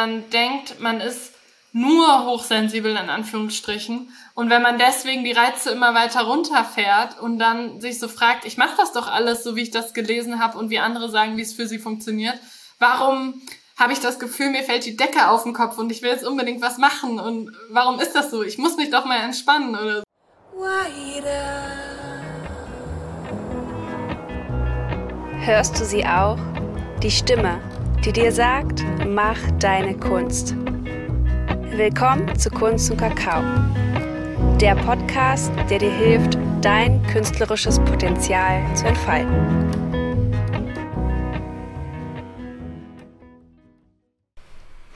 man 0.00 0.30
denkt, 0.30 0.80
man 0.80 1.02
ist 1.02 1.34
nur 1.72 2.24
hochsensibel 2.24 2.92
in 2.92 3.10
Anführungsstrichen. 3.10 4.08
Und 4.34 4.48
wenn 4.48 4.62
man 4.62 4.78
deswegen 4.78 5.24
die 5.24 5.32
Reize 5.32 5.70
immer 5.70 5.94
weiter 5.94 6.22
runterfährt 6.22 7.20
und 7.20 7.38
dann 7.38 7.82
sich 7.82 7.98
so 7.98 8.08
fragt, 8.08 8.46
ich 8.46 8.56
mache 8.56 8.76
das 8.78 8.92
doch 8.92 9.12
alles 9.12 9.44
so, 9.44 9.56
wie 9.56 9.62
ich 9.62 9.70
das 9.70 9.92
gelesen 9.92 10.42
habe 10.42 10.56
und 10.56 10.70
wie 10.70 10.78
andere 10.78 11.10
sagen, 11.10 11.36
wie 11.36 11.42
es 11.42 11.52
für 11.52 11.68
sie 11.68 11.78
funktioniert, 11.78 12.38
warum 12.78 13.42
habe 13.78 13.92
ich 13.92 14.00
das 14.00 14.18
Gefühl, 14.18 14.48
mir 14.48 14.62
fällt 14.62 14.86
die 14.86 14.96
Decke 14.96 15.28
auf 15.28 15.42
den 15.42 15.52
Kopf 15.52 15.76
und 15.76 15.92
ich 15.92 16.00
will 16.00 16.10
jetzt 16.10 16.26
unbedingt 16.26 16.62
was 16.62 16.78
machen 16.78 17.20
und 17.20 17.54
warum 17.68 18.00
ist 18.00 18.14
das 18.14 18.30
so? 18.30 18.42
Ich 18.42 18.56
muss 18.56 18.78
mich 18.78 18.90
doch 18.90 19.04
mal 19.04 19.18
entspannen 19.18 19.76
oder 19.76 19.98
so. 19.98 20.04
Hörst 25.44 25.78
du 25.78 25.84
sie 25.84 26.06
auch? 26.06 26.38
Die 27.02 27.10
Stimme, 27.10 27.60
die 28.04 28.12
dir 28.12 28.32
sagt, 28.32 28.82
mach 29.06 29.38
deine 29.58 29.94
Kunst. 29.94 30.54
Willkommen 31.70 32.34
zu 32.38 32.48
Kunst 32.48 32.90
und 32.90 32.96
Kakao. 32.96 33.42
Der 34.58 34.74
Podcast, 34.74 35.52
der 35.68 35.78
dir 35.78 35.90
hilft, 35.90 36.38
dein 36.62 37.02
künstlerisches 37.08 37.78
Potenzial 37.80 38.62
zu 38.74 38.86
entfalten. 38.86 39.99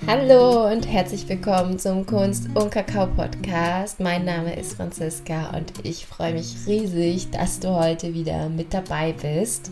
Hallo 0.07 0.71
und 0.71 0.87
herzlich 0.87 1.27
willkommen 1.31 1.79
zum 1.79 2.05
Kunst 2.05 2.49
und 2.55 2.71
Kakao 2.71 3.07
Podcast. 3.07 4.01
Mein 4.01 4.27
Name 4.27 4.55
ist 4.55 4.75
Franziska 4.75 5.57
und 5.57 5.73
ich 5.83 6.05
freue 6.05 6.35
mich 6.35 6.57
riesig, 6.67 7.31
dass 7.31 7.59
du 7.59 7.71
heute 7.71 8.12
wieder 8.12 8.51
mit 8.51 8.75
dabei 8.75 9.12
bist. 9.15 9.71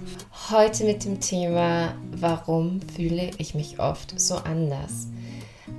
Heute 0.50 0.84
mit 0.84 1.04
dem 1.04 1.20
Thema, 1.20 1.94
warum 2.16 2.80
fühle 2.80 3.30
ich 3.36 3.54
mich 3.54 3.78
oft 3.78 4.18
so 4.18 4.36
anders? 4.36 5.08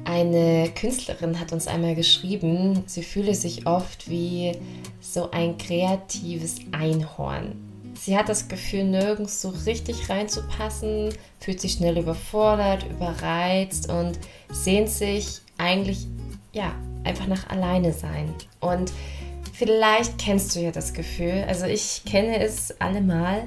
Eine 0.05 0.70
Künstlerin 0.75 1.39
hat 1.39 1.52
uns 1.52 1.66
einmal 1.66 1.95
geschrieben, 1.95 2.83
sie 2.85 3.02
fühle 3.02 3.33
sich 3.33 3.66
oft 3.66 4.08
wie 4.08 4.52
so 5.02 5.31
ein 5.31 5.58
kreatives 5.58 6.58
Einhorn. 6.72 7.72
Sie 8.05 8.17
hat 8.17 8.27
das 8.27 8.49
Gefühl, 8.49 8.83
nirgends 8.83 9.41
so 9.41 9.47
richtig 9.65 10.09
reinzupassen, 10.09 11.13
fühlt 11.39 11.61
sich 11.61 11.71
schnell 11.71 11.97
überfordert, 11.97 12.85
überreizt 12.89 13.89
und 13.89 14.19
sehnt 14.51 14.89
sich 14.89 15.39
eigentlich, 15.57 16.07
ja, 16.51 16.75
einfach 17.05 17.27
nach 17.27 17.49
alleine 17.49 17.93
sein. 17.93 18.33
Und 18.59 18.91
vielleicht 19.53 20.17
kennst 20.17 20.53
du 20.53 20.59
ja 20.59 20.71
das 20.71 20.93
Gefühl, 20.93 21.45
also 21.47 21.65
ich 21.65 22.03
kenne 22.03 22.43
es 22.43 22.77
allemal. 22.81 23.43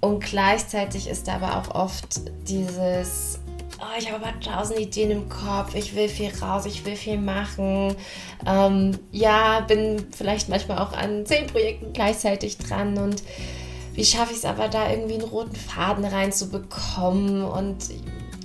Und 0.00 0.22
gleichzeitig 0.22 1.08
ist 1.08 1.30
aber 1.30 1.56
auch 1.56 1.74
oft 1.74 2.20
dieses, 2.46 3.38
oh, 3.80 3.98
ich 3.98 4.12
habe 4.12 4.22
aber 4.22 4.38
tausend 4.40 4.78
Ideen 4.78 5.10
im 5.10 5.28
Kopf, 5.30 5.74
ich 5.74 5.96
will 5.96 6.10
viel 6.10 6.32
raus, 6.42 6.66
ich 6.66 6.84
will 6.84 6.96
viel 6.96 7.16
machen. 7.16 7.96
Ähm, 8.46 8.98
ja, 9.10 9.60
bin 9.60 10.04
vielleicht 10.14 10.50
manchmal 10.50 10.80
auch 10.80 10.92
an 10.92 11.24
zehn 11.24 11.46
Projekten 11.46 11.94
gleichzeitig 11.94 12.58
dran 12.58 12.98
und 12.98 13.22
wie 13.96 14.04
schaffe 14.04 14.32
ich 14.32 14.38
es 14.38 14.44
aber 14.44 14.68
da 14.68 14.90
irgendwie 14.90 15.14
einen 15.14 15.24
roten 15.24 15.56
Faden 15.56 16.04
reinzubekommen 16.04 17.42
und 17.42 17.76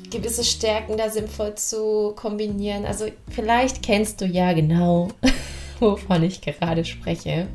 gewisse 0.09 0.43
Stärken 0.43 0.97
da 0.97 1.09
sinnvoll 1.09 1.55
zu 1.55 2.13
kombinieren. 2.15 2.85
Also 2.85 3.05
vielleicht 3.29 3.83
kennst 3.83 4.21
du 4.21 4.25
ja 4.25 4.53
genau, 4.53 5.09
wovon 5.79 6.23
ich 6.23 6.41
gerade 6.41 6.85
spreche. 6.85 7.47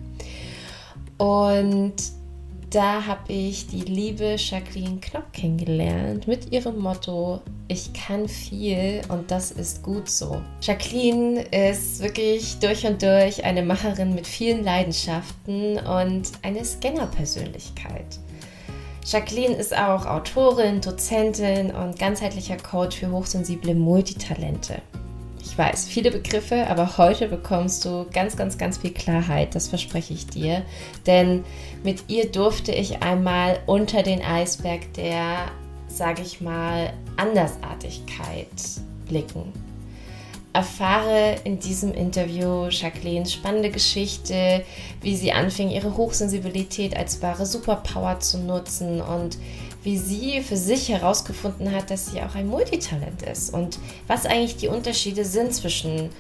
Und 1.17 1.95
da 2.71 3.07
habe 3.07 3.33
ich 3.33 3.69
die 3.69 3.83
liebe 3.83 4.37
Jacqueline 4.37 4.99
Knopp 5.01 5.33
kennengelernt 5.33 6.27
mit 6.27 6.53
ihrem 6.53 6.79
Motto, 6.79 7.41
ich 7.69 7.93
kann 7.93 8.29
viel 8.29 9.03
und 9.09 9.31
das 9.31 9.51
ist 9.51 9.83
gut 9.83 10.09
so. 10.09 10.41
Jacqueline 10.61 11.43
ist 11.43 12.01
wirklich 12.01 12.59
durch 12.59 12.87
und 12.87 13.03
durch 13.03 13.45
eine 13.45 13.63
Macherin 13.63 14.15
mit 14.15 14.27
vielen 14.27 14.65
Leidenschaften 14.65 15.79
und 15.79 16.33
eine 16.43 16.65
Scanner-Persönlichkeit. 16.65 18.19
Jacqueline 19.05 19.55
ist 19.55 19.77
auch 19.77 20.05
Autorin, 20.05 20.81
Dozentin 20.81 21.71
und 21.71 21.97
ganzheitlicher 21.97 22.57
Coach 22.57 22.99
für 22.99 23.11
hochsensible 23.11 23.75
Multitalente. 23.75 24.83
Ich 25.49 25.57
weiß, 25.57 25.87
viele 25.87 26.11
Begriffe, 26.11 26.67
aber 26.67 26.99
heute 26.99 27.29
bekommst 27.29 27.85
du 27.85 28.05
ganz, 28.13 28.37
ganz, 28.37 28.59
ganz 28.59 28.79
viel 28.79 28.91
Klarheit, 28.91 29.55
das 29.55 29.69
verspreche 29.69 30.13
ich 30.13 30.27
dir. 30.27 30.63
Denn 31.07 31.45
mit 31.85 32.05
ihr 32.09 32.31
durfte 32.31 32.73
ich 32.73 33.03
einmal 33.03 33.61
unter 33.67 34.03
den 34.03 34.23
Eisberg 34.23 34.93
der, 34.95 35.53
sage 35.87 36.23
ich 36.23 36.41
mal, 36.41 36.93
Andersartigkeit 37.17 38.49
blicken. 39.07 39.53
Erfahre 40.53 41.37
in 41.45 41.61
diesem 41.61 41.95
Interview 41.95 42.67
Jacquelines 42.69 43.33
spannende 43.33 43.71
Geschichte, 43.71 44.65
wie 45.01 45.15
sie 45.15 45.31
anfing, 45.31 45.71
ihre 45.71 45.97
Hochsensibilität 45.97 46.97
als 46.97 47.23
wahre 47.23 47.47
Superpower 47.47 48.19
zu 48.19 48.39
nutzen 48.39 49.01
und 49.01 49.39
wie 49.87 49.99
sie 49.99 50.43
für 50.43 50.57
sich 50.57 50.89
herausgefunden 50.89 51.71
hat, 51.71 51.93
dass 51.93 52.07
sie 52.07 52.21
auch 52.21 52.35
ein 52.35 52.49
Multitalent 52.49 53.23
ist 53.23 53.55
und 53.55 53.79
was 54.09 54.27
eigentlich 54.27 54.57
die 54.57 54.67
Unterschiede 54.67 55.25
sind 55.25 55.55
zwischen 55.55 56.11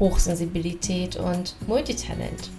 Hochsensibilität 0.00 1.14
und 1.14 1.54
Multitalent. 1.68 2.50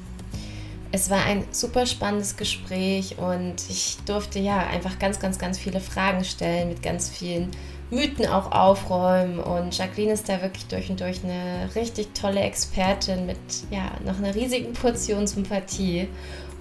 Es 0.94 1.10
war 1.10 1.26
ein 1.26 1.44
super 1.52 1.86
spannendes 1.86 2.38
Gespräch 2.38 3.18
und 3.18 3.56
ich 3.70 3.98
durfte 4.06 4.40
ja 4.40 4.60
einfach 4.60 4.98
ganz, 4.98 5.20
ganz, 5.20 5.38
ganz 5.38 5.60
viele 5.60 5.82
Fragen 5.82 6.24
stellen, 6.24 6.70
mit 6.70 6.82
ganz 6.82 7.10
vielen 7.10 7.52
Mythen 7.92 8.26
auch 8.26 8.54
aufräumen. 8.54 9.40
Und 9.40 9.78
Jacqueline 9.78 10.14
ist 10.14 10.30
da 10.30 10.42
wirklich 10.42 10.68
durch 10.68 10.90
und 10.90 11.02
durch 11.02 11.22
eine 11.26 11.70
richtig 11.76 12.14
tolle 12.14 12.40
Expertin 12.40 13.26
mit 13.26 13.38
ja 13.72 13.92
noch 14.06 14.20
einer 14.20 14.34
riesigen 14.34 14.72
Portion 14.72 15.28
Sympathie. 15.28 16.08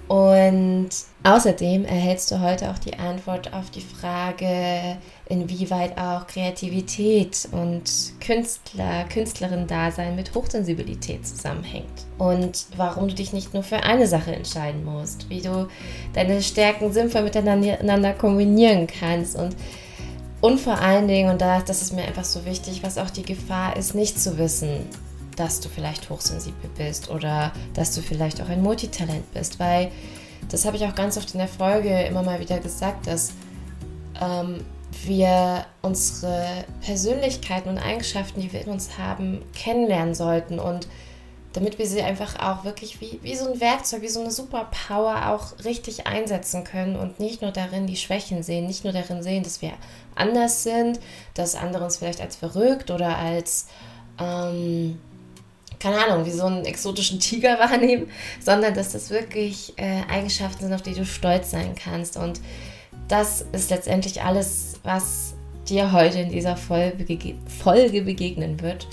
Und 0.07 0.89
außerdem 1.23 1.83
erhältst 1.85 2.29
du 2.29 2.39
heute 2.39 2.69
auch 2.69 2.77
die 2.77 2.93
Antwort 2.99 3.53
auf 3.53 3.71
die 3.71 3.81
Frage, 3.81 4.97
inwieweit 5.27 5.97
auch 5.97 6.27
Kreativität 6.27 7.47
und 7.51 8.13
Künstler, 8.19 9.05
Künstlerin-Dasein 9.05 10.15
mit 10.15 10.35
Hochsensibilität 10.35 11.25
zusammenhängt. 11.25 12.05
Und 12.19 12.67
warum 12.77 13.07
du 13.07 13.15
dich 13.15 13.33
nicht 13.33 13.55
nur 13.55 13.63
für 13.63 13.81
eine 13.83 14.05
Sache 14.05 14.35
entscheiden 14.35 14.85
musst, 14.85 15.27
wie 15.29 15.41
du 15.41 15.67
deine 16.13 16.43
Stärken 16.43 16.93
sinnvoll 16.93 17.23
miteinander 17.23 18.13
kombinieren 18.13 18.87
kannst 18.87 19.35
und 19.35 19.55
und 20.41 20.59
vor 20.59 20.77
allen 20.77 21.07
Dingen, 21.07 21.31
und 21.31 21.41
das 21.41 21.81
ist 21.81 21.93
mir 21.93 22.03
einfach 22.03 22.25
so 22.25 22.45
wichtig, 22.45 22.83
was 22.83 22.99
auch 22.99 23.09
die 23.09 23.23
Gefahr 23.23 23.77
ist, 23.77 23.95
nicht 23.95 24.19
zu 24.19 24.37
wissen, 24.37 24.85
dass 25.35 25.59
du 25.59 25.69
vielleicht 25.69 26.09
hochsensibel 26.09 26.69
bist 26.77 27.09
oder 27.09 27.51
dass 27.73 27.93
du 27.93 28.01
vielleicht 28.01 28.41
auch 28.41 28.49
ein 28.49 28.61
Multitalent 28.61 29.33
bist, 29.33 29.59
weil 29.59 29.91
das 30.49 30.65
habe 30.65 30.77
ich 30.77 30.85
auch 30.85 30.95
ganz 30.95 31.17
oft 31.17 31.33
in 31.33 31.39
der 31.39 31.47
Folge 31.47 32.03
immer 32.03 32.23
mal 32.23 32.39
wieder 32.39 32.59
gesagt, 32.59 33.07
dass 33.07 33.33
ähm, 34.21 34.63
wir 35.03 35.65
unsere 35.81 36.65
Persönlichkeiten 36.81 37.69
und 37.69 37.77
Eigenschaften, 37.77 38.41
die 38.41 38.53
wir 38.53 38.61
in 38.61 38.69
uns 38.69 38.97
haben, 38.97 39.41
kennenlernen 39.53 40.15
sollten 40.15 40.59
und 40.59 40.87
damit 41.53 41.79
wir 41.79 41.87
sie 41.87 42.01
einfach 42.01 42.37
auch 42.39 42.65
wirklich 42.65 42.99
wie, 42.99 43.19
wie 43.23 43.35
so 43.35 43.51
ein 43.51 43.61
Werkzeug, 43.61 44.01
wie 44.01 44.09
so 44.09 44.19
eine 44.19 44.31
Superpower 44.31 45.29
auch 45.29 45.63
richtig 45.63 46.05
einsetzen 46.05 46.65
können 46.65 46.97
und 46.97 47.19
nicht 47.19 47.41
nur 47.41 47.51
darin 47.51 47.87
die 47.87 47.95
Schwächen 47.95 48.43
sehen, 48.43 48.67
nicht 48.67 48.83
nur 48.83 48.91
darin 48.91 49.23
sehen, 49.23 49.43
dass 49.43 49.61
wir 49.61 49.71
anders 50.15 50.63
sind, 50.63 50.99
dass 51.33 51.55
andere 51.55 51.85
uns 51.85 51.97
vielleicht 51.97 52.19
als 52.19 52.35
verrückt 52.35 52.91
oder 52.91 53.17
als 53.17 53.67
ähm, 54.19 54.99
keine 55.85 56.03
Ahnung, 56.03 56.25
wie 56.25 56.31
so 56.31 56.45
einen 56.45 56.65
exotischen 56.65 57.19
Tiger 57.19 57.59
wahrnehmen, 57.59 58.07
sondern 58.39 58.73
dass 58.73 58.93
das 58.93 59.11
wirklich 59.11 59.73
äh, 59.77 60.01
Eigenschaften 60.09 60.63
sind, 60.63 60.73
auf 60.73 60.81
die 60.81 60.93
du 60.93 61.05
stolz 61.05 61.51
sein 61.51 61.75
kannst. 61.75 62.17
Und 62.17 62.41
das 63.07 63.45
ist 63.51 63.69
letztendlich 63.69 64.23
alles, 64.23 64.79
was 64.83 65.35
dir 65.69 65.91
heute 65.91 66.19
in 66.19 66.29
dieser 66.29 66.57
Folge, 66.57 67.05
Folge 67.61 68.01
begegnen 68.01 68.61
wird. 68.61 68.87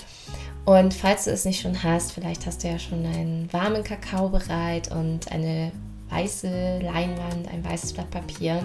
Und 0.65 0.93
falls 0.93 1.25
du 1.25 1.31
es 1.31 1.45
nicht 1.45 1.61
schon 1.61 1.81
hast, 1.81 2.11
vielleicht 2.11 2.45
hast 2.45 2.63
du 2.63 2.67
ja 2.67 2.77
schon 2.77 3.05
einen 3.05 3.51
warmen 3.51 3.83
Kakao 3.83 4.29
bereit 4.29 4.91
und 4.91 5.31
eine 5.31 5.71
weiße 6.09 6.79
Leinwand, 6.79 7.47
ein 7.51 7.65
weißes 7.65 7.93
Blatt 7.93 8.11
Papier. 8.11 8.63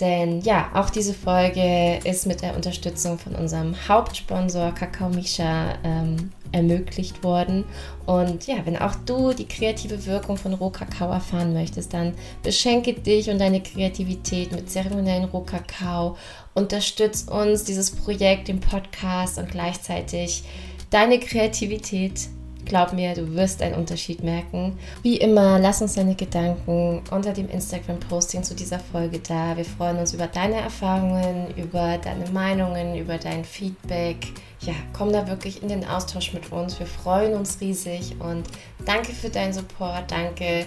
Denn 0.00 0.40
ja, 0.42 0.70
auch 0.74 0.90
diese 0.90 1.14
Folge 1.14 1.98
ist 2.04 2.26
mit 2.26 2.42
der 2.42 2.54
Unterstützung 2.54 3.18
von 3.18 3.34
unserem 3.34 3.74
Hauptsponsor 3.88 4.72
Kakao 4.72 5.08
Misha 5.08 5.74
ähm, 5.84 6.32
ermöglicht 6.52 7.24
worden. 7.24 7.64
Und 8.04 8.46
ja, 8.46 8.56
wenn 8.64 8.76
auch 8.76 8.94
du 9.06 9.32
die 9.32 9.48
kreative 9.48 10.04
Wirkung 10.06 10.36
von 10.36 10.54
Rohkakao 10.54 11.10
erfahren 11.10 11.52
möchtest, 11.52 11.94
dann 11.94 12.14
beschenke 12.42 12.92
dich 12.94 13.30
und 13.30 13.38
deine 13.38 13.62
Kreativität 13.62 14.52
mit 14.52 14.70
zeremoniellen 14.70 15.24
Rohkakao. 15.24 16.16
Unterstütz 16.54 17.22
uns, 17.22 17.64
dieses 17.64 17.90
Projekt, 17.90 18.48
den 18.48 18.60
Podcast 18.60 19.38
und 19.38 19.50
gleichzeitig 19.50 20.44
deine 20.90 21.18
Kreativität 21.18 22.28
Glaub 22.66 22.92
mir, 22.92 23.14
du 23.14 23.34
wirst 23.34 23.62
einen 23.62 23.76
Unterschied 23.76 24.24
merken. 24.24 24.76
Wie 25.02 25.18
immer, 25.18 25.58
lass 25.60 25.80
uns 25.80 25.94
deine 25.94 26.16
Gedanken 26.16 27.00
unter 27.12 27.32
dem 27.32 27.48
Instagram-Posting 27.48 28.42
zu 28.42 28.54
dieser 28.54 28.80
Folge 28.80 29.20
da. 29.20 29.56
Wir 29.56 29.64
freuen 29.64 29.98
uns 29.98 30.12
über 30.12 30.26
deine 30.26 30.56
Erfahrungen, 30.56 31.54
über 31.56 31.96
deine 31.98 32.28
Meinungen, 32.30 32.96
über 32.96 33.18
dein 33.18 33.44
Feedback. 33.44 34.32
Ja, 34.60 34.74
komm 34.92 35.12
da 35.12 35.28
wirklich 35.28 35.62
in 35.62 35.68
den 35.68 35.86
Austausch 35.86 36.32
mit 36.32 36.50
uns. 36.50 36.78
Wir 36.80 36.86
freuen 36.86 37.34
uns 37.34 37.60
riesig 37.60 38.16
und 38.18 38.44
danke 38.84 39.12
für 39.12 39.30
deinen 39.30 39.52
Support. 39.52 40.10
Danke, 40.10 40.66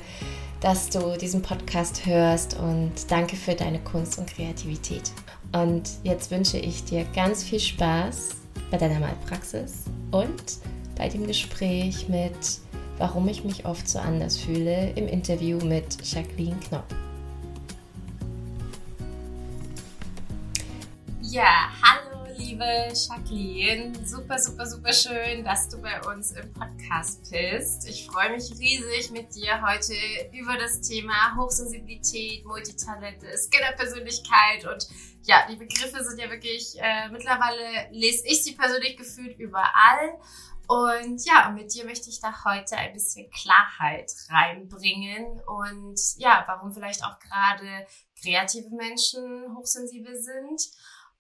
dass 0.62 0.90
du 0.90 1.18
diesen 1.18 1.42
Podcast 1.42 2.06
hörst 2.06 2.58
und 2.58 2.92
danke 3.10 3.36
für 3.36 3.56
deine 3.56 3.80
Kunst 3.80 4.18
und 4.18 4.34
Kreativität. 4.34 5.12
Und 5.52 5.90
jetzt 6.04 6.32
wünsche 6.32 6.58
ich 6.58 6.86
dir 6.86 7.06
ganz 7.14 7.44
viel 7.44 7.60
Spaß 7.60 8.30
bei 8.72 8.78
deiner 8.78 9.00
Malpraxis 9.00 9.84
und 10.12 10.44
bei 11.00 11.08
dem 11.08 11.26
Gespräch 11.26 12.08
mit 12.10 12.60
Warum 12.98 13.30
ich 13.30 13.46
mich 13.46 13.66
oft 13.66 13.88
so 13.88 13.98
anders 13.98 14.38
fühle 14.38 14.92
im 14.98 15.08
Interview 15.08 15.58
mit 15.60 16.06
Jacqueline 16.06 16.60
Knopp. 16.60 16.84
Ja, 21.22 21.70
hallo 21.82 22.28
liebe 22.36 22.66
Jacqueline. 22.94 23.94
Super, 24.06 24.38
super, 24.38 24.66
super 24.66 24.92
schön, 24.92 25.46
dass 25.46 25.70
du 25.70 25.82
bei 25.82 26.02
uns 26.14 26.32
im 26.32 26.52
Podcast 26.52 27.32
bist. 27.32 27.88
Ich 27.88 28.06
freue 28.06 28.32
mich 28.32 28.52
riesig 28.60 29.12
mit 29.12 29.34
dir 29.34 29.62
heute 29.66 29.94
über 30.34 30.58
das 30.58 30.82
Thema 30.82 31.38
Hochsensibilität, 31.38 32.46
Multitalente, 32.46 33.28
Skinner-Persönlichkeit 33.38 34.66
und 34.66 34.90
ja, 35.24 35.48
die 35.50 35.56
Begriffe 35.56 36.04
sind 36.04 36.20
ja 36.20 36.30
wirklich, 36.30 36.76
äh, 36.82 37.08
mittlerweile 37.10 37.90
lese 37.92 38.28
ich 38.28 38.44
sie 38.44 38.56
persönlich 38.56 38.98
gefühlt 38.98 39.40
überall 39.40 40.20
und 40.70 41.26
ja, 41.26 41.50
mit 41.50 41.74
dir 41.74 41.84
möchte 41.84 42.10
ich 42.12 42.22
da 42.22 42.46
heute 42.46 42.78
ein 42.78 42.94
bisschen 42.94 43.28
Klarheit 43.32 44.14
reinbringen 44.30 45.42
und 45.48 46.00
ja, 46.18 46.44
warum 46.46 46.72
vielleicht 46.72 47.04
auch 47.04 47.18
gerade 47.18 47.88
kreative 48.22 48.70
Menschen 48.76 49.58
hochsensibel 49.58 50.16
sind. 50.16 50.62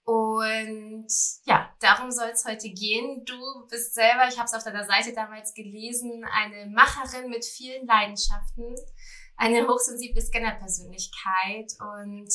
Und 0.03 1.07
ja, 1.45 1.73
darum 1.79 2.11
soll 2.11 2.29
es 2.29 2.45
heute 2.45 2.69
gehen. 2.69 3.25
Du 3.25 3.65
bist 3.67 3.95
selber, 3.95 4.27
ich 4.27 4.37
habe 4.37 4.45
es 4.45 4.53
auf 4.53 4.63
deiner 4.63 4.85
Seite 4.85 5.13
damals 5.13 5.55
gelesen, 5.55 6.23
eine 6.31 6.67
Macherin 6.67 7.31
mit 7.31 7.43
vielen 7.43 7.87
Leidenschaften, 7.87 8.75
eine 9.35 9.67
hochsensible 9.67 10.21
Scanner-Persönlichkeit. 10.21 11.73
Und 11.79 12.29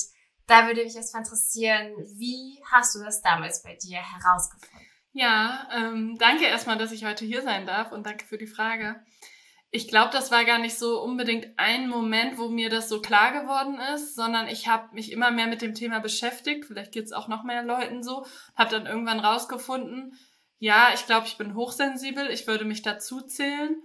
da 0.48 0.66
würde 0.66 0.82
mich 0.82 0.96
erstmal 0.96 1.22
interessieren, 1.22 1.94
wie 2.18 2.60
hast 2.72 2.96
du 2.96 3.04
das 3.04 3.22
damals 3.22 3.62
bei 3.62 3.76
dir 3.76 3.98
herausgefunden? 3.98 4.83
Ja, 5.16 5.68
ähm, 5.72 6.16
danke 6.18 6.44
erstmal, 6.44 6.76
dass 6.76 6.90
ich 6.90 7.04
heute 7.04 7.24
hier 7.24 7.40
sein 7.42 7.66
darf 7.66 7.92
und 7.92 8.04
danke 8.04 8.26
für 8.26 8.36
die 8.36 8.48
Frage. 8.48 8.96
Ich 9.70 9.86
glaube, 9.86 10.10
das 10.12 10.32
war 10.32 10.44
gar 10.44 10.58
nicht 10.58 10.76
so 10.76 11.00
unbedingt 11.00 11.56
ein 11.56 11.88
Moment, 11.88 12.36
wo 12.36 12.48
mir 12.48 12.68
das 12.68 12.88
so 12.88 13.00
klar 13.00 13.30
geworden 13.30 13.78
ist, 13.94 14.16
sondern 14.16 14.48
ich 14.48 14.66
habe 14.66 14.92
mich 14.92 15.12
immer 15.12 15.30
mehr 15.30 15.46
mit 15.46 15.62
dem 15.62 15.74
Thema 15.74 16.00
beschäftigt. 16.00 16.64
Vielleicht 16.64 16.90
geht 16.90 17.04
es 17.04 17.12
auch 17.12 17.28
noch 17.28 17.44
mehr 17.44 17.62
Leuten 17.62 18.02
so. 18.02 18.26
Habe 18.56 18.72
dann 18.72 18.86
irgendwann 18.86 19.20
rausgefunden, 19.20 20.18
ja, 20.58 20.90
ich 20.94 21.06
glaube, 21.06 21.28
ich 21.28 21.38
bin 21.38 21.54
hochsensibel. 21.54 22.28
Ich 22.30 22.48
würde 22.48 22.64
mich 22.64 22.82
dazu 22.82 23.20
zählen. 23.20 23.76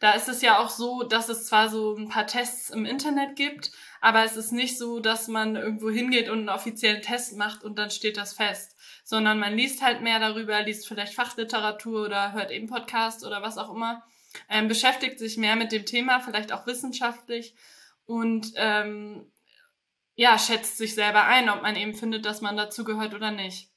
Da 0.00 0.12
ist 0.12 0.28
es 0.28 0.42
ja 0.42 0.58
auch 0.58 0.68
so, 0.68 1.04
dass 1.04 1.30
es 1.30 1.46
zwar 1.46 1.70
so 1.70 1.96
ein 1.96 2.10
paar 2.10 2.26
Tests 2.26 2.68
im 2.68 2.84
Internet 2.84 3.34
gibt, 3.34 3.70
aber 4.02 4.24
es 4.24 4.36
ist 4.36 4.52
nicht 4.52 4.76
so, 4.76 5.00
dass 5.00 5.26
man 5.26 5.56
irgendwo 5.56 5.88
hingeht 5.88 6.28
und 6.28 6.40
einen 6.40 6.48
offiziellen 6.50 7.00
Test 7.00 7.34
macht 7.38 7.64
und 7.64 7.78
dann 7.78 7.90
steht 7.90 8.18
das 8.18 8.34
fest 8.34 8.75
sondern 9.06 9.38
man 9.38 9.56
liest 9.56 9.82
halt 9.82 10.02
mehr 10.02 10.18
darüber, 10.18 10.60
liest 10.62 10.88
vielleicht 10.88 11.14
Fachliteratur 11.14 12.06
oder 12.06 12.32
hört 12.32 12.50
eben 12.50 12.66
Podcast 12.66 13.24
oder 13.24 13.40
was 13.40 13.56
auch 13.56 13.72
immer, 13.72 14.02
ähm, 14.50 14.66
beschäftigt 14.66 15.20
sich 15.20 15.36
mehr 15.36 15.54
mit 15.54 15.70
dem 15.70 15.86
Thema, 15.86 16.18
vielleicht 16.18 16.50
auch 16.52 16.66
wissenschaftlich 16.66 17.54
und 18.04 18.52
ähm, 18.56 19.30
ja, 20.16 20.36
schätzt 20.40 20.76
sich 20.76 20.96
selber 20.96 21.24
ein, 21.24 21.48
ob 21.48 21.62
man 21.62 21.76
eben 21.76 21.94
findet, 21.94 22.26
dass 22.26 22.40
man 22.40 22.56
dazu 22.56 22.82
gehört 22.82 23.14
oder 23.14 23.30
nicht. 23.30 23.70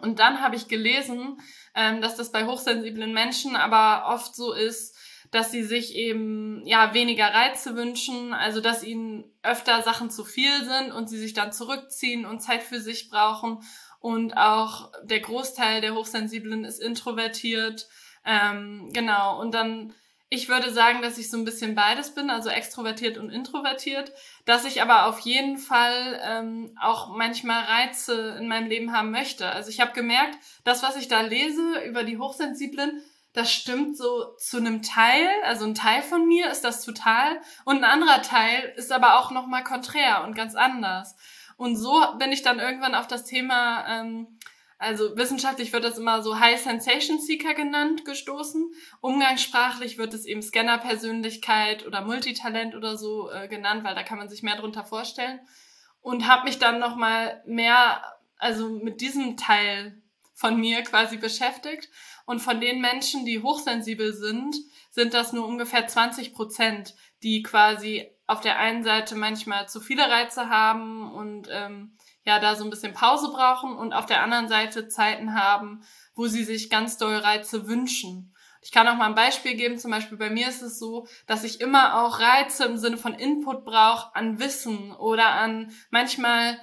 Und 0.00 0.18
dann 0.18 0.40
habe 0.40 0.56
ich 0.56 0.66
gelesen, 0.66 1.38
ähm, 1.74 2.00
dass 2.00 2.16
das 2.16 2.32
bei 2.32 2.46
hochsensiblen 2.46 3.12
Menschen 3.12 3.56
aber 3.56 4.14
oft 4.14 4.34
so 4.34 4.54
ist, 4.54 4.96
dass 5.30 5.50
sie 5.50 5.62
sich 5.62 5.94
eben 5.94 6.64
ja 6.64 6.94
weniger 6.94 7.26
Reize 7.26 7.76
wünschen, 7.76 8.32
also 8.32 8.62
dass 8.62 8.82
ihnen 8.82 9.24
öfter 9.42 9.82
Sachen 9.82 10.10
zu 10.10 10.24
viel 10.24 10.64
sind 10.64 10.90
und 10.90 11.10
sie 11.10 11.18
sich 11.18 11.34
dann 11.34 11.52
zurückziehen 11.52 12.24
und 12.24 12.40
Zeit 12.40 12.62
für 12.62 12.80
sich 12.80 13.10
brauchen 13.10 13.58
und 14.04 14.36
auch 14.36 14.92
der 15.02 15.20
Großteil 15.20 15.80
der 15.80 15.94
Hochsensiblen 15.94 16.66
ist 16.66 16.78
introvertiert. 16.78 17.88
Ähm, 18.26 18.90
genau, 18.92 19.40
und 19.40 19.54
dann, 19.54 19.94
ich 20.28 20.50
würde 20.50 20.70
sagen, 20.74 21.00
dass 21.00 21.16
ich 21.16 21.30
so 21.30 21.38
ein 21.38 21.46
bisschen 21.46 21.74
beides 21.74 22.14
bin, 22.14 22.28
also 22.28 22.50
extrovertiert 22.50 23.16
und 23.16 23.30
introvertiert, 23.30 24.12
dass 24.44 24.66
ich 24.66 24.82
aber 24.82 25.06
auf 25.06 25.20
jeden 25.20 25.56
Fall 25.56 26.20
ähm, 26.22 26.76
auch 26.78 27.16
manchmal 27.16 27.64
Reize 27.64 28.36
in 28.38 28.46
meinem 28.46 28.68
Leben 28.68 28.92
haben 28.92 29.10
möchte. 29.10 29.48
Also 29.48 29.70
ich 29.70 29.80
habe 29.80 29.94
gemerkt, 29.94 30.36
das, 30.64 30.82
was 30.82 30.96
ich 30.96 31.08
da 31.08 31.22
lese 31.22 31.80
über 31.86 32.04
die 32.04 32.18
Hochsensiblen, 32.18 33.02
das 33.32 33.50
stimmt 33.50 33.96
so 33.96 34.36
zu 34.36 34.58
einem 34.58 34.82
Teil, 34.82 35.26
also 35.44 35.64
ein 35.64 35.74
Teil 35.74 36.02
von 36.02 36.28
mir 36.28 36.50
ist 36.50 36.62
das 36.62 36.84
total 36.84 37.40
und 37.64 37.78
ein 37.78 37.84
anderer 37.84 38.20
Teil 38.20 38.74
ist 38.76 38.92
aber 38.92 39.18
auch 39.18 39.30
nochmal 39.30 39.64
konträr 39.64 40.24
und 40.24 40.34
ganz 40.34 40.54
anders. 40.54 41.16
Und 41.56 41.76
so 41.76 42.02
bin 42.18 42.32
ich 42.32 42.42
dann 42.42 42.58
irgendwann 42.58 42.94
auf 42.94 43.06
das 43.06 43.24
Thema, 43.24 43.86
ähm, 43.88 44.38
also 44.78 45.16
wissenschaftlich 45.16 45.72
wird 45.72 45.84
das 45.84 45.98
immer 45.98 46.22
so 46.22 46.38
High 46.38 46.60
Sensation 46.60 47.20
Seeker 47.20 47.54
genannt, 47.54 48.04
gestoßen. 48.04 48.72
Umgangssprachlich 49.00 49.98
wird 49.98 50.12
es 50.14 50.26
eben 50.26 50.42
Scanner-Persönlichkeit 50.42 51.86
oder 51.86 52.02
Multitalent 52.02 52.74
oder 52.74 52.96
so 52.96 53.30
äh, 53.30 53.48
genannt, 53.48 53.84
weil 53.84 53.94
da 53.94 54.02
kann 54.02 54.18
man 54.18 54.28
sich 54.28 54.42
mehr 54.42 54.56
drunter 54.56 54.84
vorstellen. 54.84 55.40
Und 56.00 56.28
habe 56.28 56.44
mich 56.44 56.58
dann 56.58 56.80
nochmal 56.80 57.42
mehr, 57.46 58.02
also 58.36 58.68
mit 58.68 59.00
diesem 59.00 59.36
Teil 59.36 60.02
von 60.34 60.60
mir 60.60 60.82
quasi 60.82 61.16
beschäftigt. 61.16 61.88
Und 62.26 62.40
von 62.40 62.60
den 62.60 62.80
Menschen, 62.80 63.24
die 63.24 63.40
hochsensibel 63.40 64.12
sind, 64.12 64.56
sind 64.90 65.14
das 65.14 65.32
nur 65.32 65.46
ungefähr 65.46 65.86
20 65.86 66.34
Prozent, 66.34 66.94
die 67.22 67.42
quasi 67.42 68.10
auf 68.26 68.40
der 68.40 68.58
einen 68.58 68.84
Seite 68.84 69.16
manchmal 69.16 69.68
zu 69.68 69.80
viele 69.80 70.08
Reize 70.08 70.48
haben 70.48 71.12
und 71.12 71.48
ähm, 71.50 71.96
ja 72.24 72.38
da 72.38 72.56
so 72.56 72.64
ein 72.64 72.70
bisschen 72.70 72.94
Pause 72.94 73.28
brauchen 73.28 73.76
und 73.76 73.92
auf 73.92 74.06
der 74.06 74.22
anderen 74.22 74.48
Seite 74.48 74.88
Zeiten 74.88 75.34
haben, 75.34 75.84
wo 76.14 76.26
sie 76.26 76.44
sich 76.44 76.70
ganz 76.70 76.96
doll 76.96 77.16
Reize 77.16 77.68
wünschen. 77.68 78.34
Ich 78.62 78.72
kann 78.72 78.88
auch 78.88 78.96
mal 78.96 79.08
ein 79.08 79.14
Beispiel 79.14 79.56
geben. 79.56 79.78
Zum 79.78 79.90
Beispiel 79.90 80.16
bei 80.16 80.30
mir 80.30 80.48
ist 80.48 80.62
es 80.62 80.78
so, 80.78 81.06
dass 81.26 81.44
ich 81.44 81.60
immer 81.60 82.02
auch 82.02 82.18
Reize 82.18 82.64
im 82.64 82.78
Sinne 82.78 82.96
von 82.96 83.12
Input 83.12 83.66
brauche 83.66 84.14
an 84.16 84.38
Wissen 84.38 84.92
oder 84.92 85.32
an 85.32 85.70
manchmal, 85.90 86.58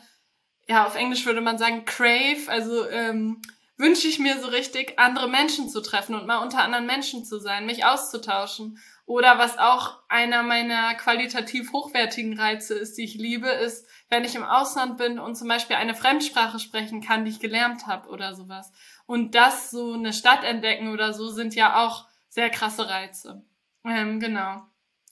ja, 0.67 0.87
auf 0.87 0.95
Englisch 0.95 1.27
würde 1.27 1.41
man 1.41 1.59
sagen 1.59 1.85
crave, 1.85 2.47
also 2.47 2.89
ähm, 2.89 3.39
wünsche 3.77 4.07
ich 4.07 4.17
mir 4.17 4.39
so 4.39 4.47
richtig, 4.47 4.97
andere 4.97 5.29
Menschen 5.29 5.69
zu 5.69 5.79
treffen 5.79 6.15
und 6.15 6.25
mal 6.25 6.37
unter 6.37 6.63
anderen 6.63 6.87
Menschen 6.87 7.23
zu 7.23 7.39
sein, 7.39 7.67
mich 7.67 7.85
auszutauschen. 7.85 8.79
Oder 9.11 9.37
was 9.37 9.57
auch 9.57 9.99
einer 10.07 10.41
meiner 10.41 10.95
qualitativ 10.95 11.73
hochwertigen 11.73 12.39
Reize 12.39 12.75
ist, 12.75 12.97
die 12.97 13.03
ich 13.03 13.15
liebe, 13.15 13.49
ist, 13.49 13.85
wenn 14.07 14.23
ich 14.23 14.35
im 14.35 14.45
Ausland 14.45 14.97
bin 14.97 15.19
und 15.19 15.35
zum 15.35 15.49
Beispiel 15.49 15.75
eine 15.75 15.95
Fremdsprache 15.95 16.59
sprechen 16.59 17.01
kann, 17.01 17.25
die 17.25 17.31
ich 17.31 17.41
gelernt 17.41 17.87
habe 17.87 18.07
oder 18.07 18.33
sowas. 18.35 18.71
Und 19.05 19.35
das 19.35 19.69
so 19.69 19.91
eine 19.91 20.13
Stadt 20.13 20.45
entdecken 20.45 20.93
oder 20.93 21.11
so 21.11 21.27
sind 21.27 21.55
ja 21.55 21.83
auch 21.85 22.05
sehr 22.29 22.49
krasse 22.49 22.87
Reize. 22.87 23.43
Ähm, 23.83 24.21
genau. 24.21 24.61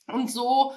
Und 0.08 0.32
so 0.32 0.72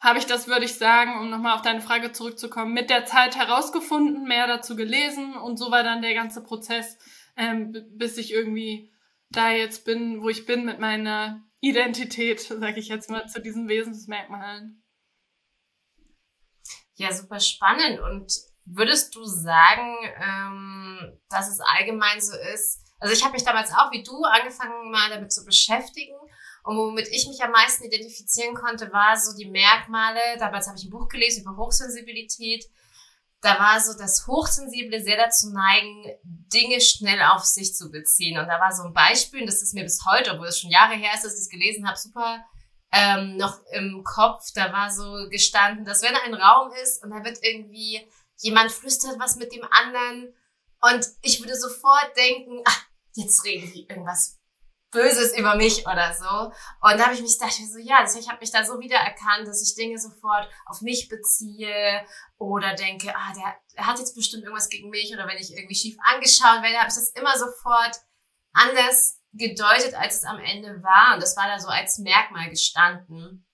habe 0.00 0.18
ich 0.18 0.26
das, 0.26 0.48
würde 0.48 0.64
ich 0.64 0.74
sagen, 0.74 1.20
um 1.20 1.30
nochmal 1.30 1.54
auf 1.54 1.62
deine 1.62 1.82
Frage 1.82 2.10
zurückzukommen, 2.10 2.74
mit 2.74 2.90
der 2.90 3.04
Zeit 3.04 3.36
herausgefunden, 3.36 4.24
mehr 4.24 4.48
dazu 4.48 4.74
gelesen 4.74 5.36
und 5.36 5.56
so 5.56 5.70
war 5.70 5.84
dann 5.84 6.02
der 6.02 6.14
ganze 6.14 6.42
Prozess, 6.42 6.98
ähm, 7.36 7.76
bis 7.90 8.18
ich 8.18 8.32
irgendwie 8.32 8.90
da 9.30 9.52
jetzt 9.52 9.84
bin, 9.84 10.20
wo 10.20 10.30
ich 10.30 10.46
bin 10.46 10.64
mit 10.64 10.80
meiner 10.80 11.46
Identität, 11.68 12.40
sage 12.40 12.80
ich 12.80 12.88
jetzt 12.88 13.10
mal, 13.10 13.26
zu 13.28 13.40
diesen 13.40 13.68
Wesensmerkmalen. 13.68 14.82
Ja, 16.96 17.12
super 17.12 17.40
spannend. 17.40 18.00
Und 18.00 18.32
würdest 18.64 19.14
du 19.14 19.24
sagen, 19.24 19.96
ähm, 20.16 21.20
dass 21.28 21.48
es 21.48 21.60
allgemein 21.60 22.20
so 22.20 22.34
ist? 22.54 22.82
Also 22.98 23.14
ich 23.14 23.22
habe 23.22 23.34
mich 23.34 23.44
damals 23.44 23.70
auch 23.72 23.92
wie 23.92 24.02
du 24.02 24.22
angefangen, 24.24 24.90
mal 24.90 25.10
damit 25.10 25.32
zu 25.32 25.44
beschäftigen. 25.44 26.16
Und 26.64 26.76
womit 26.76 27.08
ich 27.08 27.28
mich 27.28 27.40
am 27.42 27.52
meisten 27.52 27.84
identifizieren 27.84 28.54
konnte, 28.54 28.92
war 28.92 29.16
so 29.16 29.36
die 29.36 29.48
Merkmale. 29.48 30.20
Damals 30.38 30.66
habe 30.66 30.78
ich 30.78 30.84
ein 30.84 30.90
Buch 30.90 31.08
gelesen 31.08 31.42
über 31.42 31.56
Hochsensibilität 31.56 32.64
da 33.46 33.60
war 33.60 33.80
so 33.80 33.96
das 33.96 34.26
Hochsensible 34.26 35.00
sehr 35.00 35.16
dazu 35.16 35.50
neigen, 35.50 36.18
Dinge 36.24 36.80
schnell 36.80 37.22
auf 37.22 37.44
sich 37.44 37.74
zu 37.74 37.90
beziehen. 37.90 38.38
Und 38.38 38.48
da 38.48 38.58
war 38.60 38.72
so 38.72 38.82
ein 38.82 38.92
Beispiel, 38.92 39.40
und 39.40 39.46
das 39.46 39.62
ist 39.62 39.72
mir 39.72 39.84
bis 39.84 40.04
heute, 40.04 40.32
obwohl 40.32 40.48
es 40.48 40.58
schon 40.58 40.70
Jahre 40.70 40.94
her 40.94 41.12
ist, 41.14 41.24
dass 41.24 41.34
ich 41.34 41.42
es 41.42 41.48
gelesen 41.48 41.86
habe, 41.86 41.96
super 41.96 42.44
ähm, 42.90 43.36
noch 43.36 43.60
im 43.72 44.02
Kopf. 44.02 44.50
Da 44.52 44.72
war 44.72 44.90
so 44.90 45.28
gestanden, 45.30 45.84
dass 45.84 46.02
wenn 46.02 46.16
ein 46.16 46.34
Raum 46.34 46.72
ist 46.82 47.04
und 47.04 47.10
da 47.10 47.24
wird 47.24 47.38
irgendwie 47.40 48.04
jemand 48.38 48.72
flüstert 48.72 49.18
was 49.20 49.36
mit 49.36 49.52
dem 49.52 49.64
anderen 49.70 50.34
und 50.82 51.06
ich 51.22 51.40
würde 51.40 51.56
sofort 51.56 52.10
denken, 52.16 52.62
ach, 52.64 52.84
jetzt 53.14 53.44
reden 53.44 53.72
die 53.72 53.86
irgendwas 53.88 54.35
Böses 54.96 55.36
über 55.36 55.56
mich 55.56 55.86
oder 55.86 56.14
so. 56.14 56.50
Und 56.80 56.98
da 56.98 57.04
habe 57.04 57.14
ich 57.14 57.20
mich 57.20 57.38
dachte 57.38 57.62
so, 57.66 57.78
ja, 57.78 58.02
ich 58.04 58.28
habe 58.28 58.40
mich 58.40 58.50
da 58.50 58.64
so 58.64 58.80
wiedererkannt, 58.80 59.46
dass 59.46 59.62
ich 59.62 59.76
Dinge 59.76 59.98
sofort 59.98 60.48
auf 60.64 60.80
mich 60.80 61.08
beziehe 61.08 62.02
oder 62.38 62.74
denke, 62.74 63.14
ah, 63.14 63.32
der, 63.34 63.54
der 63.76 63.86
hat 63.86 63.98
jetzt 63.98 64.14
bestimmt 64.14 64.44
irgendwas 64.44 64.70
gegen 64.70 64.88
mich 64.88 65.12
oder 65.12 65.26
wenn 65.28 65.36
ich 65.36 65.52
irgendwie 65.52 65.74
schief 65.74 65.96
angeschaut 66.02 66.62
werde, 66.62 66.78
habe 66.78 66.88
ich 66.88 66.94
das 66.94 67.10
immer 67.10 67.36
sofort 67.38 67.96
anders 68.54 69.20
gedeutet, 69.34 69.94
als 69.94 70.16
es 70.16 70.24
am 70.24 70.38
Ende 70.38 70.82
war. 70.82 71.14
Und 71.14 71.22
das 71.22 71.36
war 71.36 71.46
da 71.46 71.58
so 71.58 71.68
als 71.68 71.98
Merkmal 71.98 72.48
gestanden. 72.48 73.46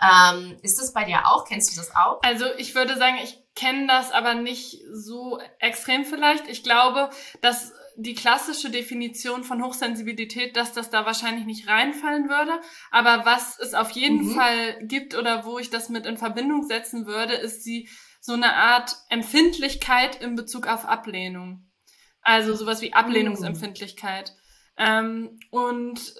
Ähm, 0.00 0.58
ist 0.62 0.78
das 0.78 0.92
bei 0.92 1.04
dir 1.04 1.26
auch? 1.26 1.44
Kennst 1.44 1.72
du 1.72 1.76
das 1.76 1.94
auch? 1.94 2.20
Also 2.22 2.46
ich 2.56 2.74
würde 2.74 2.96
sagen, 2.96 3.16
ich 3.22 3.38
kenne 3.54 3.86
das 3.86 4.12
aber 4.12 4.34
nicht 4.34 4.82
so 4.92 5.40
extrem 5.58 6.04
vielleicht. 6.04 6.48
Ich 6.48 6.62
glaube, 6.62 7.10
dass 7.40 7.72
die 7.96 8.14
klassische 8.14 8.70
Definition 8.70 9.42
von 9.42 9.64
Hochsensibilität, 9.64 10.56
dass 10.56 10.72
das 10.72 10.90
da 10.90 11.06
wahrscheinlich 11.06 11.46
nicht 11.46 11.68
reinfallen 11.68 12.28
würde. 12.28 12.60
Aber 12.90 13.24
was 13.24 13.58
es 13.58 13.74
auf 13.74 13.90
jeden 13.90 14.28
mhm. 14.28 14.34
Fall 14.34 14.78
gibt 14.82 15.14
oder 15.14 15.44
wo 15.44 15.58
ich 15.58 15.70
das 15.70 15.88
mit 15.88 16.06
in 16.06 16.16
Verbindung 16.16 16.62
setzen 16.62 17.06
würde, 17.06 17.34
ist 17.34 17.64
die 17.64 17.88
so 18.20 18.34
eine 18.34 18.54
Art 18.54 18.96
Empfindlichkeit 19.08 20.20
in 20.22 20.34
Bezug 20.34 20.66
auf 20.66 20.84
Ablehnung. 20.84 21.70
Also 22.20 22.54
sowas 22.54 22.82
wie 22.82 22.92
Ablehnungsempfindlichkeit. 22.92 24.30
Mhm. 24.30 24.84
Ähm, 24.84 25.40
und 25.50 26.14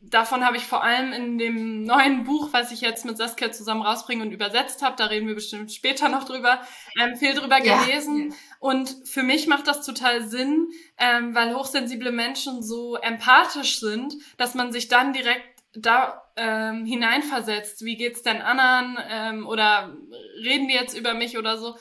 davon 0.00 0.44
habe 0.44 0.56
ich 0.56 0.64
vor 0.64 0.82
allem 0.82 1.12
in 1.12 1.38
dem 1.38 1.82
neuen 1.82 2.24
Buch, 2.24 2.48
was 2.52 2.72
ich 2.72 2.80
jetzt 2.80 3.04
mit 3.04 3.16
Saskia 3.16 3.50
zusammen 3.50 3.82
rausbringe 3.82 4.22
und 4.22 4.32
übersetzt 4.32 4.82
habe, 4.82 4.96
da 4.96 5.06
reden 5.06 5.26
wir 5.26 5.34
bestimmt 5.34 5.72
später 5.72 6.08
noch 6.08 6.24
drüber, 6.24 6.60
ähm, 7.00 7.16
viel 7.16 7.34
drüber 7.34 7.62
ja. 7.62 7.82
gelesen. 7.82 8.34
Und 8.60 8.94
für 9.04 9.22
mich 9.22 9.46
macht 9.46 9.66
das 9.66 9.84
total 9.84 10.22
Sinn, 10.22 10.68
ähm, 10.98 11.34
weil 11.34 11.54
hochsensible 11.54 12.12
Menschen 12.12 12.62
so 12.62 12.96
empathisch 12.96 13.80
sind, 13.80 14.14
dass 14.36 14.54
man 14.54 14.72
sich 14.72 14.88
dann 14.88 15.12
direkt 15.12 15.58
da 15.74 16.22
ähm, 16.36 16.86
hineinversetzt. 16.86 17.84
Wie 17.84 17.96
geht's 17.96 18.22
denn 18.22 18.40
anderen? 18.40 18.98
Ähm, 19.10 19.46
oder 19.46 19.96
reden 20.42 20.68
die 20.68 20.74
jetzt 20.74 20.96
über 20.96 21.14
mich 21.14 21.36
oder 21.36 21.58
so? 21.58 21.76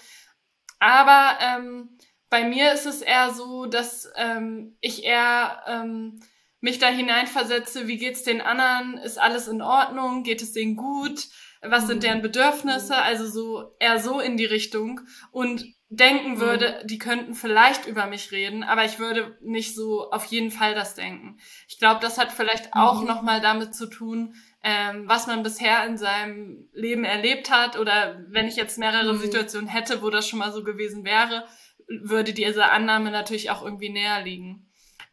Aber 0.79 1.37
ähm, 1.41 1.97
bei 2.29 2.43
mir 2.43 2.73
ist 2.73 2.85
es 2.85 3.01
eher 3.01 3.31
so, 3.31 3.65
dass 3.65 4.11
ähm, 4.15 4.77
ich 4.81 5.03
eher 5.03 5.63
ähm, 5.67 6.19
mich 6.59 6.79
da 6.79 6.87
hineinversetze, 6.87 7.87
wie 7.87 7.97
geht's 7.97 8.23
den 8.23 8.41
anderen? 8.41 8.97
Ist 8.97 9.19
alles 9.19 9.47
in 9.47 9.61
Ordnung? 9.61 10.23
Geht 10.23 10.41
es 10.41 10.53
denen 10.53 10.75
gut? 10.75 11.27
Was 11.61 11.87
sind 11.87 12.03
deren 12.03 12.21
Bedürfnisse? 12.21 12.95
Also 12.95 13.27
so 13.27 13.75
eher 13.79 13.99
so 13.99 14.19
in 14.19 14.37
die 14.37 14.45
Richtung 14.45 15.01
und 15.31 15.65
denken 15.89 16.31
mhm. 16.31 16.39
würde, 16.39 16.81
die 16.85 16.97
könnten 16.97 17.33
vielleicht 17.33 17.87
über 17.87 18.07
mich 18.07 18.31
reden, 18.31 18.63
aber 18.63 18.83
ich 18.83 18.99
würde 18.99 19.37
nicht 19.41 19.73
so 19.73 20.11
auf 20.11 20.25
jeden 20.25 20.51
Fall 20.51 20.75
das 20.75 20.95
denken. 20.95 21.37
Ich 21.67 21.79
glaube, 21.79 22.01
das 22.01 22.17
hat 22.17 22.31
vielleicht 22.31 22.73
auch 22.73 23.01
mhm. 23.01 23.07
noch 23.07 23.21
mal 23.21 23.39
damit 23.39 23.73
zu 23.73 23.87
tun, 23.87 24.35
ähm, 24.63 25.07
was 25.07 25.27
man 25.27 25.43
bisher 25.43 25.85
in 25.85 25.97
seinem 25.97 26.67
Leben 26.73 27.05
erlebt 27.05 27.49
hat 27.49 27.79
oder 27.79 28.21
wenn 28.27 28.47
ich 28.47 28.57
jetzt 28.57 28.77
mehrere 28.77 29.13
mhm. 29.13 29.19
Situationen 29.19 29.69
hätte, 29.69 30.01
wo 30.01 30.09
das 30.09 30.27
schon 30.27 30.39
mal 30.39 30.51
so 30.51 30.63
gewesen 30.63 31.05
wäre, 31.05 31.45
würde 31.87 32.33
diese 32.33 32.69
Annahme 32.69 33.11
natürlich 33.11 33.49
auch 33.49 33.63
irgendwie 33.63 33.89
näher 33.89 34.21
liegen. 34.21 34.66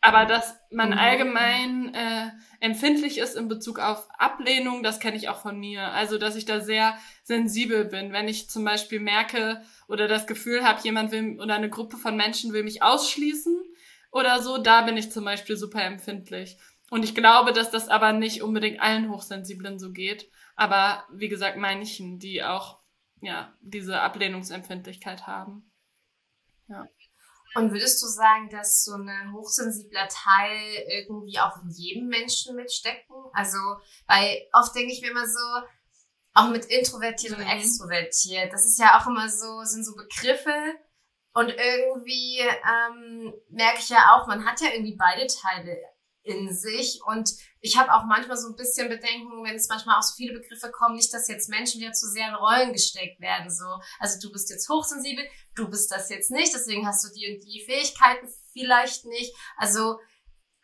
Aber 0.07 0.27
dass 0.27 0.55
man 0.71 0.91
mhm. 0.91 0.99
allgemein 0.99 1.95
äh, 1.95 2.31
empfindlich 2.61 3.17
ist 3.17 3.37
in 3.37 3.49
Bezug 3.49 3.79
auf 3.79 4.07
Ablehnung, 4.19 4.83
das 4.83 5.01
kenne 5.01 5.17
ich 5.17 5.31
auch 5.31 5.41
von 5.41 5.59
mir. 5.59 5.93
Also, 5.93 6.19
dass 6.19 6.37
ich 6.37 6.45
da 6.45 6.61
sehr 6.61 6.99
sensibel 7.23 7.87
bin. 7.87 8.13
Wenn 8.13 8.29
ich 8.29 8.51
zum 8.51 8.67
Beispiel 8.67 9.01
merke 9.01 9.63
oder 9.89 10.07
das 10.07 10.27
Gefühl 10.27 10.63
habe, 10.63 10.83
jemand 10.85 11.11
will 11.11 11.41
oder 11.41 11.55
eine 11.55 11.71
Gruppe 11.71 11.97
von 11.97 12.17
Menschen 12.17 12.53
will 12.53 12.65
mich 12.65 12.83
ausschließen 12.83 13.59
oder 14.11 14.43
so, 14.43 14.59
da 14.59 14.83
bin 14.83 14.99
ich 14.99 15.11
zum 15.11 15.25
Beispiel 15.25 15.57
super 15.57 15.83
empfindlich. 15.83 16.59
Und 16.91 17.03
ich 17.03 17.15
glaube, 17.15 17.55
dass 17.55 17.71
das 17.71 17.89
aber 17.89 18.13
nicht 18.13 18.43
unbedingt 18.43 18.83
allen 18.83 19.11
Hochsensiblen 19.11 19.79
so 19.79 19.91
geht. 19.91 20.31
Aber 20.55 21.05
wie 21.15 21.29
gesagt, 21.29 21.57
manchen, 21.57 22.19
die 22.19 22.45
auch 22.45 22.79
ja 23.23 23.55
diese 23.63 24.03
Ablehnungsempfindlichkeit 24.03 25.27
haben. 25.27 25.73
Ja. 26.69 26.87
Und 27.55 27.73
würdest 27.73 28.03
du 28.03 28.07
sagen, 28.07 28.49
dass 28.51 28.85
so 28.85 28.95
ein 28.95 29.33
hochsensibler 29.33 30.09
Teil 30.09 30.85
irgendwie 30.89 31.39
auch 31.39 31.63
in 31.63 31.71
jedem 31.71 32.09
Menschen 32.09 32.57
mitstecken? 32.57 33.15
Also, 33.33 33.59
weil 34.07 34.43
oft 34.53 34.75
denke 34.75 34.93
ich 34.93 35.03
mir 35.03 35.11
immer 35.11 35.27
so, 35.27 35.67
auch 36.35 36.49
mit 36.51 36.65
introvertiert 36.67 37.39
mhm. 37.39 37.45
und 37.45 37.51
extrovertiert, 37.51 38.53
das 38.53 38.67
ist 38.67 38.79
ja 38.79 38.99
auch 38.99 39.07
immer 39.07 39.29
so, 39.29 39.63
sind 39.63 39.85
so 39.85 39.95
Begriffe. 39.95 40.75
Und 41.33 41.49
irgendwie 41.49 42.41
ähm, 42.41 43.35
merke 43.49 43.79
ich 43.79 43.89
ja 43.89 44.15
auch, 44.15 44.27
man 44.29 44.45
hat 44.45 44.61
ja 44.61 44.69
irgendwie 44.73 44.97
beide 44.97 45.27
Teile 45.27 45.77
in 46.23 46.53
sich. 46.53 47.01
Und 47.07 47.31
ich 47.61 47.77
habe 47.77 47.93
auch 47.93 48.05
manchmal 48.05 48.37
so 48.37 48.49
ein 48.49 48.57
bisschen 48.57 48.89
Bedenken, 48.89 49.45
wenn 49.45 49.57
es 49.57 49.69
manchmal 49.69 49.99
auch 49.99 50.03
so 50.03 50.15
viele 50.17 50.33
Begriffe 50.39 50.71
kommen, 50.71 50.95
nicht, 50.97 51.13
dass 51.13 51.29
jetzt 51.29 51.49
Menschen 51.49 51.81
wieder 51.81 51.93
zu 51.93 52.07
sehr 52.09 52.29
in 52.29 52.35
Rollen 52.35 52.73
gesteckt 52.73 53.21
werden. 53.21 53.51
So, 53.51 53.67
also 53.99 54.21
du 54.21 54.33
bist 54.33 54.49
jetzt 54.51 54.69
hochsensibel, 54.69 55.25
du 55.57 55.69
bist 55.69 55.91
das 55.91 56.11
jetzt 56.11 56.31
nicht, 56.31 56.53
deswegen 56.55 56.87
hast 56.87 57.05
du 57.05 57.09
die 57.13 57.35
und 57.35 57.45
die 57.45 57.65
Fähigkeiten 57.65 58.29
vielleicht 58.53 59.05
nicht. 59.07 59.35
Also 59.57 59.99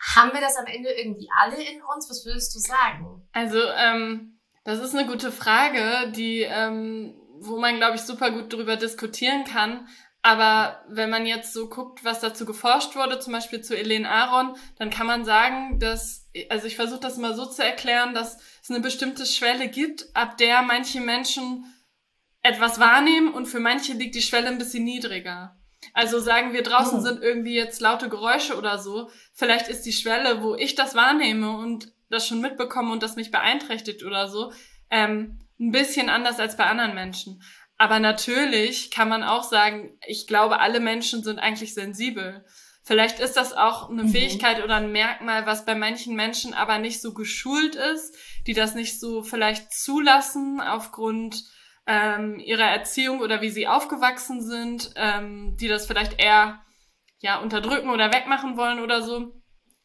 haben 0.01 0.33
wir 0.33 0.41
das 0.41 0.57
am 0.57 0.67
Ende 0.67 0.91
irgendwie 0.91 1.29
alle 1.39 1.63
in 1.63 1.83
uns? 1.83 2.09
Was 2.09 2.25
würdest 2.25 2.55
du 2.55 2.59
sagen? 2.59 3.29
Also, 3.33 3.61
ähm, 3.77 4.41
das 4.65 4.81
ist 4.81 4.95
eine 4.95 5.07
gute 5.07 5.31
Frage, 5.31 6.11
die, 6.13 6.41
ähm, 6.41 7.15
wo 7.39 7.59
man, 7.59 7.77
glaube 7.77 7.97
ich, 7.97 8.03
super 8.03 8.31
gut 8.31 8.53
drüber 8.53 8.77
diskutieren 8.77 9.45
kann. 9.45 9.89
Aber 10.23 10.85
wenn 10.89 11.09
man 11.09 11.25
jetzt 11.25 11.55
so 11.55 11.69
guckt, 11.69 12.05
was 12.05 12.21
dazu 12.21 12.45
geforscht 12.45 12.95
wurde, 12.95 13.19
zum 13.21 13.33
Beispiel 13.33 13.63
zu 13.63 13.75
Elaine 13.75 14.09
Aron, 14.09 14.55
dann 14.79 14.91
kann 14.91 15.07
man 15.07 15.25
sagen, 15.25 15.79
dass, 15.79 16.29
also 16.51 16.67
ich 16.67 16.77
versuche 16.77 17.01
das 17.01 17.17
mal 17.17 17.35
so 17.35 17.47
zu 17.47 17.65
erklären, 17.65 18.13
dass 18.13 18.39
es 18.63 18.71
eine 18.71 18.81
bestimmte 18.81 19.25
Schwelle 19.25 19.69
gibt, 19.69 20.15
ab 20.15 20.37
der 20.37 20.61
manche 20.61 21.01
Menschen 21.01 21.65
etwas 22.43 22.81
wahrnehmen 22.81 23.33
und 23.33 23.47
für 23.47 23.61
manche 23.61 23.93
liegt 23.93 24.15
die 24.15 24.23
Schwelle 24.23 24.49
ein 24.49 24.59
bisschen 24.59 24.85
niedriger. 24.85 25.57
Also 25.93 26.21
sagen 26.21 26.53
wir 26.53 26.63
draußen 26.63 26.99
oh. 26.99 27.03
sind 27.03 27.23
irgendwie 27.23 27.55
jetzt 27.55 27.81
laute 27.81 28.09
Geräusche 28.09 28.57
oder 28.57 28.79
so, 28.79 29.11
vielleicht 29.33 29.69
ist 29.69 29.83
die 29.83 29.93
Schwelle, 29.93 30.43
wo 30.43 30.55
ich 30.55 30.75
das 30.75 30.95
wahrnehme 30.95 31.57
und 31.57 31.93
das 32.11 32.27
schon 32.27 32.41
mitbekomme 32.41 32.93
und 32.93 33.03
das 33.03 33.17
mich 33.17 33.31
beeinträchtigt 33.31 34.05
oder 34.05 34.29
so, 34.29 34.53
ähm, 34.91 35.41
ein 35.59 35.73
bisschen 35.73 36.09
anders 36.09 36.41
als 36.41 36.57
bei 36.57 36.65
anderen 36.65 36.95
Menschen. 36.95 37.43
Aber 37.77 37.99
natürlich 37.99 38.91
kann 38.91 39.09
man 39.09 39.23
auch 39.23 39.43
sagen, 39.43 39.97
ich 40.07 40.27
glaube, 40.27 40.61
alle 40.61 40.81
Menschen 40.81 41.23
sind 41.23 41.39
eigentlich 41.39 41.73
sensibel. 41.73 42.45
Vielleicht 42.83 43.21
ist 43.21 43.37
das 43.37 43.53
auch 43.53 43.89
eine 43.89 44.05
mhm. 44.05 44.09
Fähigkeit 44.09 44.63
oder 44.63 44.77
ein 44.77 44.93
Merkmal, 44.93 45.47
was 45.47 45.65
bei 45.65 45.75
manchen 45.75 46.15
Menschen 46.15 46.55
aber 46.55 46.79
nicht 46.79 47.01
so 47.01 47.15
geschult 47.15 47.77
ist, 47.77 48.15
die 48.47 48.53
das 48.53 48.75
nicht 48.75 49.01
so 49.01 49.23
vielleicht 49.23 49.73
zulassen 49.73 50.61
aufgrund 50.61 51.45
ähm, 51.91 52.39
ihrer 52.39 52.67
Erziehung 52.71 53.21
oder 53.21 53.41
wie 53.41 53.51
sie 53.51 53.67
aufgewachsen 53.67 54.41
sind, 54.43 54.93
ähm, 54.95 55.57
die 55.57 55.67
das 55.67 55.87
vielleicht 55.87 56.21
eher 56.21 56.65
ja 57.19 57.41
unterdrücken 57.41 57.91
oder 57.91 58.13
wegmachen 58.13 58.57
wollen 58.57 58.79
oder 58.79 59.03
so. 59.03 59.43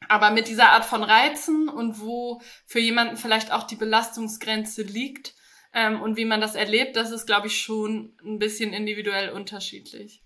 Aber 0.08 0.30
mit 0.30 0.48
dieser 0.48 0.70
Art 0.70 0.86
von 0.86 1.04
Reizen 1.04 1.68
und 1.68 2.00
wo 2.00 2.42
für 2.68 2.80
jemanden 2.80 3.18
vielleicht 3.18 3.52
auch 3.52 3.64
die 3.64 3.76
Belastungsgrenze 3.76 4.84
liegt, 4.84 5.34
ähm, 5.76 6.02
und 6.02 6.16
wie 6.16 6.24
man 6.24 6.40
das 6.40 6.56
erlebt, 6.56 6.96
das 6.96 7.12
ist, 7.12 7.26
glaube 7.26 7.48
ich, 7.48 7.62
schon 7.62 8.16
ein 8.24 8.40
bisschen 8.40 8.72
individuell 8.72 9.32
unterschiedlich. 9.32 10.24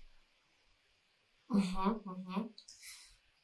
Mhm, 1.48 2.00
mhm. 2.04 2.54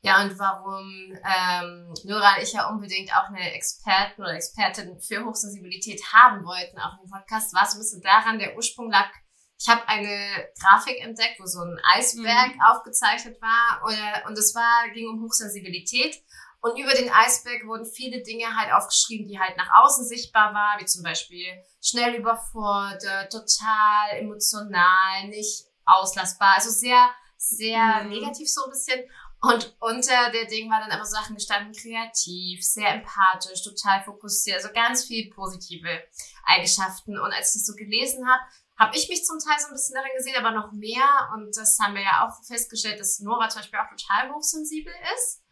Ja, 0.07 0.23
und 0.23 0.39
warum 0.39 0.87
ähm, 1.13 1.95
Nora 2.05 2.37
und 2.37 2.43
ich 2.43 2.53
ja 2.53 2.69
unbedingt 2.69 3.11
auch 3.13 3.29
eine 3.29 3.53
Expertin 3.55 4.23
oder 4.23 4.35
Expertin 4.35 5.01
für 5.01 5.25
Hochsensibilität 5.25 6.01
haben 6.13 6.45
wollten, 6.45 6.79
auch 6.79 7.03
im 7.03 7.11
Podcast, 7.11 7.53
war 7.53 7.67
so 7.67 7.77
ein 7.77 7.81
bisschen 7.81 8.03
daran, 8.03 8.39
der 8.39 8.57
Ursprung 8.57 8.89
lag, 8.89 9.11
ich 9.59 9.69
habe 9.69 9.89
eine 9.89 10.49
Grafik 10.61 11.01
entdeckt, 11.03 11.41
wo 11.41 11.47
so 11.47 11.61
ein 11.61 11.81
Eisberg 11.97 12.55
mhm. 12.55 12.61
aufgezeichnet 12.63 13.41
war 13.41 13.83
und, 13.85 14.29
und 14.29 14.39
es 14.39 14.55
war, 14.55 14.89
ging 14.95 15.09
um 15.09 15.23
Hochsensibilität 15.23 16.23
und 16.61 16.79
über 16.79 16.95
den 16.95 17.11
Eisberg 17.11 17.67
wurden 17.67 17.87
viele 17.87 18.23
Dinge 18.23 18.47
halt 18.57 18.73
aufgeschrieben, 18.73 19.27
die 19.27 19.39
halt 19.39 19.57
nach 19.57 19.83
außen 19.83 20.07
sichtbar 20.07 20.55
waren, 20.55 20.81
wie 20.81 20.87
zum 20.87 21.03
Beispiel 21.03 21.47
schnell 21.83 22.15
überfordert, 22.15 23.33
total 23.33 24.19
emotional, 24.19 25.29
nicht 25.29 25.65
auslassbar. 25.85 26.55
Also 26.57 26.71
sehr, 26.71 27.11
sehr 27.37 28.05
mhm. 28.05 28.11
negativ 28.11 28.49
so 28.49 28.65
ein 28.65 28.71
bisschen. 28.71 29.01
Und 29.47 29.77
unter 29.79 30.31
der 30.33 30.47
Ding 30.47 30.69
war 30.71 30.81
dann 30.81 30.91
aber 30.91 31.05
Sachen 31.05 31.37
gestanden, 31.37 31.73
kreativ, 31.73 32.65
sehr 32.65 32.95
empathisch, 32.95 33.63
total 33.63 34.03
fokussiert, 34.03 34.57
also 34.57 34.73
ganz 34.75 35.05
viel 35.05 35.31
positive 35.31 36.03
Eigenschaften. 36.45 37.17
Und 37.19 37.33
als 37.33 37.55
ich 37.55 37.61
das 37.61 37.67
so 37.67 37.75
gelesen 37.77 38.27
habe, 38.29 38.43
habe 38.77 38.97
ich 38.97 39.09
mich 39.09 39.25
zum 39.25 39.39
Teil 39.39 39.59
so 39.61 39.69
ein 39.69 39.73
bisschen 39.73 39.95
darin 39.95 40.11
gesehen, 40.17 40.37
aber 40.37 40.51
noch 40.51 40.73
mehr. 40.73 41.31
Und 41.35 41.57
das 41.57 41.79
haben 41.79 41.95
wir 41.95 42.03
ja 42.03 42.27
auch 42.27 42.45
festgestellt, 42.45 42.99
dass 42.99 43.21
Nora 43.21 43.49
zum 43.49 43.61
Beispiel 43.61 43.79
auch 43.79 43.89
total 43.89 44.35
hochsensibel 44.35 44.93
ist. 45.17 45.43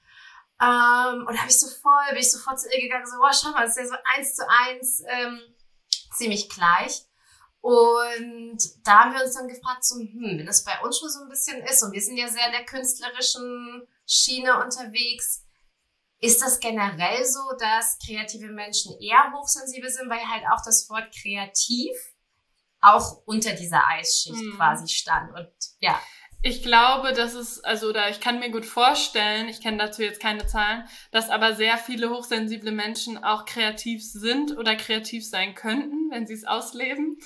Ähm, 0.60 1.26
und 1.26 1.34
da 1.34 1.38
habe 1.38 1.50
ich 1.50 1.60
so 1.60 1.68
voll, 1.68 2.08
bin 2.10 2.18
ich 2.18 2.30
sofort 2.30 2.60
zu 2.60 2.68
ihr 2.74 2.80
gegangen, 2.80 3.06
so, 3.06 3.16
boah, 3.18 3.32
schau 3.32 3.50
mal, 3.50 3.64
das 3.64 3.76
ist 3.76 3.90
ja 3.90 3.96
so 3.96 3.96
eins 4.16 4.34
zu 4.34 4.42
eins 4.48 5.02
ähm, 5.06 5.40
ziemlich 6.12 6.48
gleich. 6.48 7.04
Und 7.64 8.58
da 8.84 9.04
haben 9.04 9.14
wir 9.14 9.24
uns 9.24 9.32
dann 9.32 9.48
gefragt, 9.48 9.86
so, 9.86 9.98
hm, 9.98 10.36
wenn 10.36 10.44
das 10.44 10.64
bei 10.64 10.78
uns 10.82 10.98
schon 10.98 11.08
so 11.08 11.22
ein 11.22 11.30
bisschen 11.30 11.62
ist, 11.62 11.82
und 11.82 11.92
wir 11.92 12.02
sind 12.02 12.18
ja 12.18 12.28
sehr 12.28 12.44
in 12.44 12.52
der 12.52 12.66
künstlerischen 12.66 13.88
Schiene 14.06 14.62
unterwegs, 14.62 15.46
ist 16.20 16.42
das 16.42 16.60
generell 16.60 17.24
so, 17.24 17.40
dass 17.58 17.98
kreative 18.04 18.48
Menschen 18.48 18.92
eher 19.00 19.32
hochsensibel 19.32 19.88
sind, 19.88 20.10
weil 20.10 20.20
halt 20.28 20.44
auch 20.52 20.62
das 20.62 20.90
Wort 20.90 21.08
kreativ 21.18 21.96
auch 22.82 23.22
unter 23.24 23.54
dieser 23.54 23.86
Eisschicht 23.86 24.34
mhm. 24.34 24.56
quasi 24.58 24.86
stand 24.86 25.32
und 25.34 25.48
ja. 25.80 25.98
Ich 26.42 26.62
glaube, 26.62 27.14
dass 27.14 27.32
es, 27.32 27.64
also, 27.64 27.88
oder 27.88 28.10
ich 28.10 28.20
kann 28.20 28.40
mir 28.40 28.50
gut 28.50 28.66
vorstellen, 28.66 29.48
ich 29.48 29.62
kenne 29.62 29.78
dazu 29.78 30.02
jetzt 30.02 30.20
keine 30.20 30.46
Zahlen, 30.46 30.86
dass 31.12 31.30
aber 31.30 31.54
sehr 31.54 31.78
viele 31.78 32.10
hochsensible 32.10 32.72
Menschen 32.72 33.24
auch 33.24 33.46
kreativ 33.46 34.04
sind 34.04 34.54
oder 34.58 34.76
kreativ 34.76 35.26
sein 35.26 35.54
könnten, 35.54 36.10
wenn 36.10 36.26
sie 36.26 36.34
es 36.34 36.44
ausleben. 36.44 37.18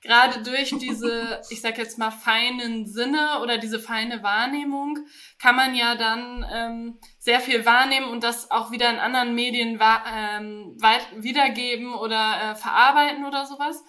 Gerade 0.00 0.42
durch 0.44 0.70
diese, 0.78 1.40
ich 1.50 1.60
sag 1.60 1.76
jetzt 1.76 1.98
mal, 1.98 2.12
feinen 2.12 2.86
Sinne 2.86 3.40
oder 3.42 3.58
diese 3.58 3.80
feine 3.80 4.22
Wahrnehmung 4.22 4.98
kann 5.40 5.56
man 5.56 5.74
ja 5.74 5.96
dann 5.96 6.46
ähm, 6.52 6.98
sehr 7.18 7.40
viel 7.40 7.66
wahrnehmen 7.66 8.08
und 8.08 8.22
das 8.22 8.50
auch 8.52 8.70
wieder 8.70 8.90
in 8.90 9.00
anderen 9.00 9.34
Medien 9.34 9.80
ähm, 9.80 10.76
wiedergeben 11.16 11.94
oder 11.94 12.52
äh, 12.52 12.54
verarbeiten 12.54 13.24
oder 13.24 13.44
sowas. 13.46 13.82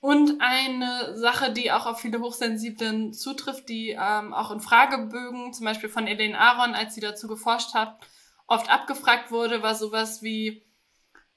Und 0.00 0.40
eine 0.40 1.18
Sache, 1.18 1.52
die 1.52 1.72
auch 1.72 1.84
auf 1.84 2.00
viele 2.00 2.20
Hochsensiblen 2.20 3.12
zutrifft, 3.12 3.68
die 3.68 3.90
ähm, 4.00 4.32
auch 4.32 4.50
in 4.50 4.60
Fragebögen, 4.60 5.52
zum 5.52 5.66
Beispiel 5.66 5.90
von 5.90 6.06
Elaine 6.06 6.38
Aaron, 6.38 6.74
als 6.74 6.94
sie 6.94 7.02
dazu 7.02 7.26
geforscht 7.26 7.74
hat, 7.74 7.98
oft 8.46 8.70
abgefragt 8.70 9.30
wurde, 9.30 9.62
war 9.62 9.74
sowas 9.74 10.22
wie, 10.22 10.62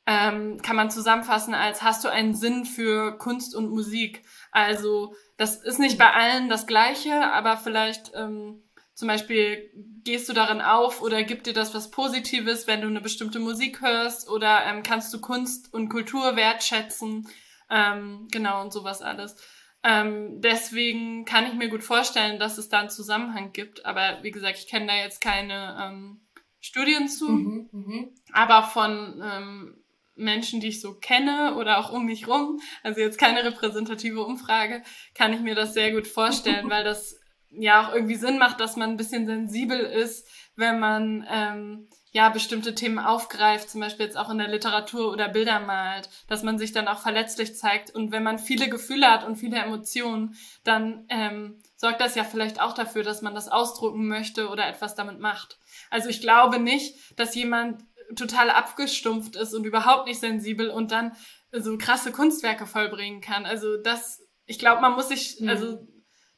ähm, 0.06 0.62
kann 0.62 0.76
man 0.76 0.92
zusammenfassen 0.92 1.54
als, 1.54 1.82
hast 1.82 2.04
du 2.04 2.10
einen 2.10 2.36
Sinn 2.36 2.66
für 2.66 3.18
Kunst 3.18 3.56
und 3.56 3.70
Musik? 3.70 4.24
Also 4.52 5.16
das 5.38 5.56
ist 5.56 5.80
nicht 5.80 5.98
bei 5.98 6.12
allen 6.12 6.50
das 6.50 6.68
gleiche, 6.68 7.32
aber 7.32 7.58
vielleicht 7.58 8.12
ähm, 8.16 8.64
zum 8.94 9.08
Beispiel 9.08 9.72
gehst 10.04 10.30
du 10.30 10.34
darin 10.34 10.62
auf 10.62 11.02
oder 11.02 11.24
gibt 11.24 11.48
dir 11.48 11.54
das 11.54 11.74
was 11.74 11.90
Positives, 11.90 12.68
wenn 12.68 12.82
du 12.82 12.88
eine 12.88 13.02
bestimmte 13.02 13.40
Musik 13.40 13.82
hörst 13.82 14.30
oder 14.30 14.66
ähm, 14.66 14.84
kannst 14.84 15.14
du 15.14 15.22
Kunst 15.22 15.74
und 15.74 15.90
Kultur 15.90 16.36
wertschätzen? 16.36 17.28
Ähm, 17.70 18.28
genau, 18.32 18.62
und 18.62 18.74
sowas 18.74 19.02
alles. 19.02 19.36
Ähm, 19.84 20.42
deswegen 20.42 21.26
kann 21.26 21.46
ich 21.46 21.54
mir 21.54 21.70
gut 21.70 21.84
vorstellen, 21.84 22.40
dass 22.40 22.58
es 22.58 22.70
da 22.70 22.80
einen 22.80 22.90
Zusammenhang 22.90 23.52
gibt. 23.52 23.86
Aber 23.86 24.20
wie 24.22 24.32
gesagt, 24.32 24.58
ich 24.58 24.68
kenne 24.68 24.88
da 24.88 24.96
jetzt 24.96 25.22
keine 25.22 25.78
ähm, 25.82 26.22
Studien 26.60 27.10
zu. 27.10 27.30
Mhm, 27.30 27.70
mh. 27.72 28.08
Aber 28.32 28.64
von 28.64 29.22
ähm, 29.24 29.83
Menschen, 30.16 30.60
die 30.60 30.68
ich 30.68 30.82
so 30.82 30.94
kenne 30.94 31.56
oder 31.56 31.80
auch 31.80 31.92
um 31.92 32.06
mich 32.06 32.28
rum, 32.28 32.60
also 32.84 33.02
jetzt 33.02 33.18
keine 33.18 33.44
repräsentative 33.44 34.24
Umfrage, 34.24 34.84
kann 35.16 35.34
ich 35.34 35.40
mir 35.40 35.56
das 35.56 35.74
sehr 35.74 35.92
gut 35.92 36.08
vorstellen, 36.08 36.70
weil 36.70 36.84
das 36.84 37.20
ja 37.50 37.86
auch 37.86 37.94
irgendwie 37.94 38.16
Sinn 38.16 38.38
macht, 38.38 38.60
dass 38.60 38.76
man 38.76 38.92
ein 38.92 38.98
bisschen 38.98 39.28
sensibel 39.28 39.80
ist, 39.80 40.28
wenn 40.56 40.80
man 40.80 41.26
ähm, 41.30 41.88
ja 42.12 42.30
bestimmte 42.30 42.76
Themen 42.76 43.00
aufgreift, 43.00 43.70
zum 43.70 43.82
Beispiel 43.82 44.06
jetzt 44.06 44.18
auch 44.18 44.30
in 44.30 44.38
der 44.38 44.48
Literatur 44.48 45.12
oder 45.12 45.30
Bilder 45.30 45.60
malt, 45.60 46.10
dass 46.28 46.44
man 46.44 46.60
sich 46.60 46.72
dann 46.72 46.88
auch 46.88 47.00
verletzlich 47.00 47.56
zeigt. 47.56 47.90
Und 47.90 48.12
wenn 48.12 48.24
man 48.24 48.38
viele 48.38 48.70
Gefühle 48.70 49.10
hat 49.10 49.26
und 49.26 49.36
viele 49.36 49.58
Emotionen, 49.58 50.36
dann 50.64 51.06
ähm, 51.10 51.60
sorgt 51.76 52.02
das 52.02 52.16
ja 52.16 52.24
vielleicht 52.24 52.62
auch 52.62 52.74
dafür, 52.74 53.04
dass 53.04 53.24
man 53.24 53.34
das 53.34 53.50
ausdrucken 53.50 54.08
möchte 54.08 54.50
oder 54.50 54.68
etwas 54.68 54.94
damit 54.94 55.20
macht. 55.20 55.60
Also 55.90 56.10
ich 56.10 56.22
glaube 56.22 56.60
nicht, 56.60 57.20
dass 57.20 57.36
jemand 57.36 57.84
total 58.16 58.50
abgestumpft 58.50 59.36
ist 59.36 59.54
und 59.54 59.66
überhaupt 59.66 60.08
nicht 60.08 60.20
sensibel 60.20 60.70
und 60.70 60.92
dann 60.92 61.16
so 61.52 61.78
krasse 61.78 62.12
Kunstwerke 62.12 62.66
vollbringen 62.66 63.22
kann. 63.22 63.46
Also 63.46 63.78
das, 63.78 64.22
ich 64.46 64.60
glaube, 64.60 64.82
man 64.82 64.94
muss 64.94 65.10
sich, 65.10 65.40
mhm. 65.40 65.50
also 65.50 65.88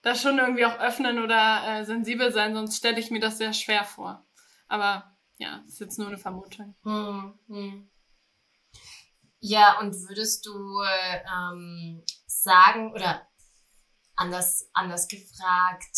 da 0.02 0.16
schon 0.16 0.38
irgendwie 0.38 0.66
auch 0.66 0.80
öffnen 0.80 1.24
oder 1.24 1.64
äh, 1.66 1.86
sensibel 1.86 2.32
sein, 2.32 2.54
sonst 2.54 2.78
stelle 2.78 3.00
ich 3.00 3.12
mir 3.12 3.20
das 3.20 3.38
sehr 3.38 3.54
schwer 3.54 3.84
vor. 3.84 4.26
Aber 4.68 5.16
ja, 5.38 5.64
ist 5.68 5.80
jetzt 5.80 5.98
nur 5.98 6.08
eine 6.08 6.18
Vermutung. 6.18 6.76
Hm, 6.84 7.40
hm. 7.48 7.92
Ja, 9.40 9.80
und 9.80 9.94
würdest 10.08 10.46
du 10.46 10.82
ähm, 10.84 12.04
sagen, 12.26 12.92
oder 12.94 13.28
anders, 14.16 14.70
anders 14.74 15.08
gefragt, 15.08 15.98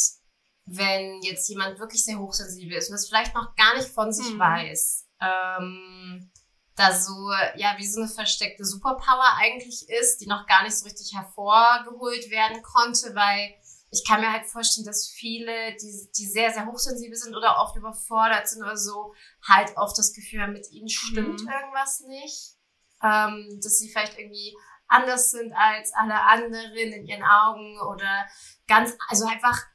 wenn 0.65 1.21
jetzt 1.21 1.47
jemand 1.49 1.79
wirklich 1.79 2.03
sehr 2.03 2.19
hochsensibel 2.19 2.77
ist 2.77 2.89
und 2.89 2.93
das 2.93 3.07
vielleicht 3.07 3.33
noch 3.35 3.55
gar 3.55 3.75
nicht 3.75 3.87
von 3.87 4.11
sich 4.11 4.27
hm. 4.27 4.39
weiß, 4.39 5.06
ähm, 5.21 6.31
da 6.75 6.93
so, 6.93 7.31
ja, 7.55 7.75
wie 7.77 7.87
so 7.87 8.01
eine 8.01 8.09
versteckte 8.09 8.63
Superpower 8.63 9.33
eigentlich 9.37 9.89
ist, 9.89 10.21
die 10.21 10.27
noch 10.27 10.45
gar 10.45 10.63
nicht 10.63 10.77
so 10.77 10.85
richtig 10.85 11.13
hervorgeholt 11.15 12.29
werden 12.29 12.61
konnte, 12.61 13.15
weil 13.15 13.55
ich 13.89 14.05
kann 14.05 14.21
mir 14.21 14.31
halt 14.31 14.45
vorstellen, 14.45 14.85
dass 14.85 15.07
viele, 15.07 15.75
die, 15.77 16.09
die 16.17 16.25
sehr, 16.25 16.51
sehr 16.51 16.65
hochsensibel 16.65 17.15
sind 17.15 17.35
oder 17.35 17.57
oft 17.61 17.75
überfordert 17.75 18.47
sind 18.47 18.61
oder 18.61 18.77
so, 18.77 19.13
halt 19.47 19.75
oft 19.77 19.97
das 19.97 20.13
Gefühl 20.13 20.41
haben, 20.41 20.53
mit 20.53 20.69
ihnen 20.71 20.89
stimmt 20.89 21.41
mhm. 21.41 21.49
irgendwas 21.49 22.01
nicht. 22.01 22.53
Ähm, 23.03 23.59
dass 23.61 23.77
sie 23.77 23.89
vielleicht 23.89 24.17
irgendwie 24.17 24.57
anders 24.87 25.31
sind 25.31 25.53
als 25.53 25.93
alle 25.93 26.19
anderen 26.21 26.73
in 26.73 27.05
ihren 27.05 27.23
Augen 27.23 27.79
oder 27.79 28.25
ganz, 28.67 28.95
also 29.07 29.25
einfach 29.25 29.65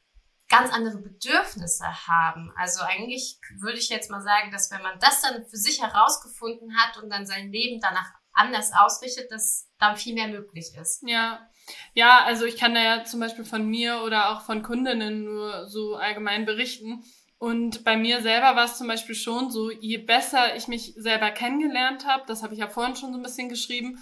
ganz 0.53 0.71
andere 0.71 0.99
Bedürfnisse 0.99 1.87
haben. 2.07 2.53
Also 2.57 2.83
eigentlich 2.83 3.39
würde 3.59 3.79
ich 3.79 3.89
jetzt 3.89 4.11
mal 4.11 4.21
sagen, 4.21 4.53
dass 4.53 4.71
wenn 4.71 4.83
man 4.83 4.99
das 5.01 5.23
dann 5.23 5.47
für 5.47 5.57
sich 5.57 5.81
herausgefunden 5.81 6.77
hat 6.77 7.03
und 7.03 7.09
dann 7.09 7.25
sein 7.25 7.51
Leben 7.51 7.81
danach 7.81 8.13
anders 8.35 8.73
ausrichtet, 8.75 9.33
dass 9.33 9.71
dann 9.79 9.97
viel 9.97 10.15
mehr 10.15 10.29
möglich 10.29 10.73
ist. 10.79 11.03
Ja, 11.07 11.49
ja, 11.95 12.23
also 12.25 12.45
ich 12.45 12.57
kann 12.57 12.75
da 12.75 12.83
ja 12.83 13.05
zum 13.05 13.21
Beispiel 13.21 13.45
von 13.45 13.67
mir 13.67 14.03
oder 14.05 14.31
auch 14.31 14.43
von 14.43 14.63
Kundinnen 14.63 15.25
nur 15.25 15.69
so 15.69 15.97
allgemein 15.97 16.45
berichten. 16.45 17.03
Und 17.39 17.83
bei 17.83 17.97
mir 17.97 18.21
selber 18.21 18.55
war 18.55 18.67
es 18.67 18.77
zum 18.77 18.89
Beispiel 18.89 19.15
schon 19.15 19.51
so, 19.51 19.71
je 19.71 19.99
besser 19.99 20.55
ich 20.55 20.69
mich 20.69 20.95
selber 20.97 21.31
kennengelernt 21.31 22.07
habe, 22.07 22.25
das 22.27 22.43
habe 22.43 22.53
ich 22.53 22.61
ja 22.61 22.69
vorhin 22.69 22.95
schon 22.95 23.13
so 23.13 23.19
ein 23.19 23.23
bisschen 23.23 23.49
geschrieben, 23.49 23.99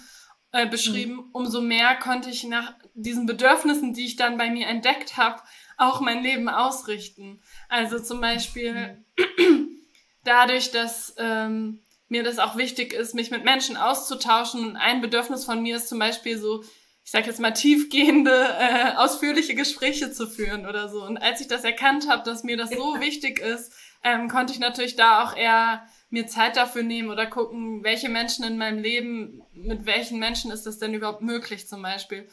äh, 0.51 0.67
beschrieben, 0.67 1.13
mhm. 1.13 1.29
umso 1.31 1.61
mehr 1.61 1.95
konnte 1.95 2.29
ich 2.29 2.43
nach 2.43 2.73
diesen 2.93 3.25
Bedürfnissen, 3.25 3.93
die 3.93 4.05
ich 4.05 4.17
dann 4.17 4.37
bei 4.37 4.49
mir 4.49 4.67
entdeckt 4.67 5.17
habe, 5.17 5.41
auch 5.81 5.99
mein 5.99 6.23
Leben 6.23 6.47
ausrichten. 6.47 7.41
Also 7.67 7.99
zum 7.99 8.21
Beispiel 8.21 9.03
mhm. 9.17 9.77
dadurch, 10.23 10.71
dass 10.71 11.15
ähm, 11.17 11.81
mir 12.07 12.23
das 12.23 12.39
auch 12.39 12.57
wichtig 12.57 12.93
ist, 12.93 13.15
mich 13.15 13.31
mit 13.31 13.43
Menschen 13.43 13.77
auszutauschen. 13.77 14.65
Und 14.65 14.75
ein 14.75 15.01
Bedürfnis 15.01 15.45
von 15.45 15.61
mir 15.61 15.77
ist 15.77 15.89
zum 15.89 15.97
Beispiel 15.97 16.37
so, 16.37 16.63
ich 17.03 17.11
sag 17.11 17.25
jetzt 17.25 17.39
mal, 17.39 17.51
tiefgehende, 17.51 18.31
äh, 18.59 18.95
ausführliche 18.97 19.55
Gespräche 19.55 20.11
zu 20.11 20.27
führen 20.27 20.67
oder 20.67 20.87
so. 20.87 21.03
Und 21.03 21.17
als 21.17 21.41
ich 21.41 21.47
das 21.47 21.63
erkannt 21.63 22.07
habe, 22.07 22.23
dass 22.23 22.43
mir 22.43 22.57
das 22.57 22.69
so 22.69 22.99
wichtig 22.99 23.39
ist, 23.39 23.73
ähm, 24.03 24.27
konnte 24.29 24.53
ich 24.53 24.59
natürlich 24.59 24.95
da 24.95 25.23
auch 25.23 25.35
eher 25.35 25.85
mir 26.09 26.27
Zeit 26.27 26.57
dafür 26.57 26.83
nehmen 26.83 27.09
oder 27.09 27.25
gucken, 27.25 27.83
welche 27.83 28.09
Menschen 28.09 28.43
in 28.43 28.57
meinem 28.57 28.79
Leben, 28.79 29.41
mit 29.53 29.85
welchen 29.85 30.19
Menschen 30.19 30.51
ist 30.51 30.65
das 30.65 30.77
denn 30.77 30.93
überhaupt 30.93 31.21
möglich 31.21 31.67
zum 31.67 31.81
Beispiel. 31.81 32.27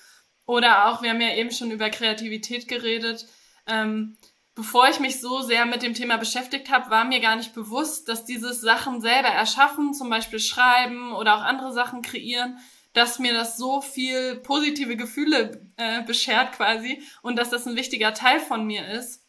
Oder 0.44 0.86
auch, 0.86 1.02
wir 1.02 1.10
haben 1.10 1.20
ja 1.20 1.34
eben 1.34 1.50
schon 1.50 1.70
über 1.70 1.90
Kreativität 1.90 2.68
geredet. 2.68 3.26
Ähm, 3.68 4.16
bevor 4.54 4.88
ich 4.88 4.98
mich 4.98 5.20
so 5.20 5.40
sehr 5.42 5.66
mit 5.66 5.82
dem 5.82 5.94
Thema 5.94 6.16
beschäftigt 6.16 6.70
habe, 6.70 6.90
war 6.90 7.04
mir 7.04 7.20
gar 7.20 7.36
nicht 7.36 7.54
bewusst, 7.54 8.08
dass 8.08 8.24
dieses 8.24 8.60
Sachen 8.60 9.00
selber 9.00 9.28
erschaffen, 9.28 9.94
zum 9.94 10.10
Beispiel 10.10 10.40
schreiben 10.40 11.12
oder 11.12 11.36
auch 11.36 11.42
andere 11.42 11.72
Sachen 11.72 12.02
kreieren, 12.02 12.58
dass 12.92 13.20
mir 13.20 13.32
das 13.32 13.56
so 13.56 13.80
viel 13.80 14.36
positive 14.36 14.96
Gefühle 14.96 15.60
äh, 15.76 16.02
beschert 16.02 16.52
quasi 16.52 17.02
und 17.22 17.36
dass 17.36 17.50
das 17.50 17.66
ein 17.66 17.76
wichtiger 17.76 18.14
Teil 18.14 18.40
von 18.40 18.66
mir 18.66 18.88
ist. 18.88 19.24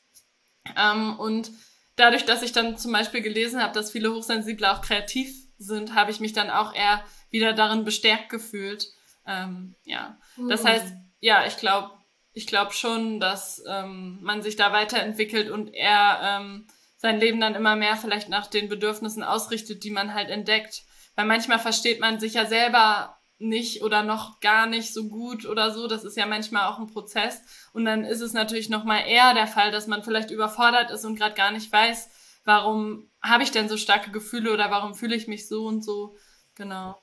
Ähm, 0.75 1.19
und 1.19 1.52
dadurch, 1.95 2.25
dass 2.25 2.41
ich 2.41 2.52
dann 2.52 2.78
zum 2.78 2.91
Beispiel 2.91 3.21
gelesen 3.21 3.62
habe, 3.62 3.73
dass 3.73 3.91
viele 3.91 4.12
Hochsensible 4.13 4.71
auch 4.71 4.82
kreativ 4.82 5.32
sind, 5.60 5.93
habe 5.93 6.10
ich 6.10 6.19
mich 6.19 6.34
dann 6.34 6.49
auch 6.49 6.73
eher 6.73 7.04
wieder 7.30 7.54
darin 7.54 7.84
bestärkt 7.84 8.30
gefühlt. 8.30 8.88
Ähm, 9.28 9.75
ja, 9.84 10.17
das 10.47 10.65
heißt, 10.65 10.93
ja, 11.19 11.45
ich 11.45 11.58
glaube, 11.58 11.91
ich 12.34 12.48
glaube 12.48 12.74
schon, 12.74 13.20
dass 13.20 13.63
ähm, 13.68 14.20
man 14.22 14.42
sich 14.42 14.56
da 14.56 14.72
weiterentwickelt 14.72 15.50
und 15.50 15.74
er 15.74 16.20
ähm, 16.22 16.68
sein 16.98 17.20
Leben 17.20 17.39
dann 17.39 17.56
immer 17.56 17.76
mehr 17.76 17.96
vielleicht 17.96 18.30
nach 18.30 18.48
den 18.48 18.70
Bedürfnissen 18.70 19.24
ausrichtet, 19.24 19.84
die 19.84 19.92
man 19.92 20.13
halt 20.13 20.30
entdeckt. 20.30 20.84
Weil 21.15 21.26
manchmal 21.26 21.60
versteht 21.60 22.00
man 22.00 22.20
sich 22.20 22.34
ja 22.34 22.46
selber 22.46 23.18
nicht 23.39 23.84
oder 23.84 24.04
noch 24.04 24.42
gar 24.42 24.68
nicht 24.68 24.94
so 24.94 25.08
gut 25.08 25.46
oder 25.46 25.72
so. 25.72 25.88
Das 25.88 26.04
ist 26.04 26.18
ja 26.18 26.26
manchmal 26.26 26.68
auch 26.68 26.78
ein 26.78 26.88
Prozess. 26.88 27.42
Und 27.74 27.86
dann 27.86 28.04
ist 28.04 28.22
es 28.22 28.34
natürlich 28.34 28.70
noch 28.70 28.84
mal 28.84 29.00
eher 29.00 29.34
der 29.34 29.48
Fall, 29.48 29.72
dass 29.72 29.88
man 29.88 30.04
vielleicht 30.04 30.30
überfordert 30.30 30.92
ist 30.92 31.06
und 31.06 31.15
gerade 31.15 31.36
gar 31.36 31.52
nicht 31.52 31.72
weiß, 31.72 32.10
warum 32.44 33.10
habe 33.22 33.44
ich 33.44 33.52
denn 33.52 33.70
so 33.70 33.78
starke 33.78 34.12
Gefühle 34.12 34.54
oder 34.54 34.70
warum 34.72 34.94
fühle 34.94 35.15
ich 35.15 35.28
mich 35.28 35.48
so 35.48 35.65
und 35.65 35.84
so. 35.84 36.15
Genau. 36.56 37.02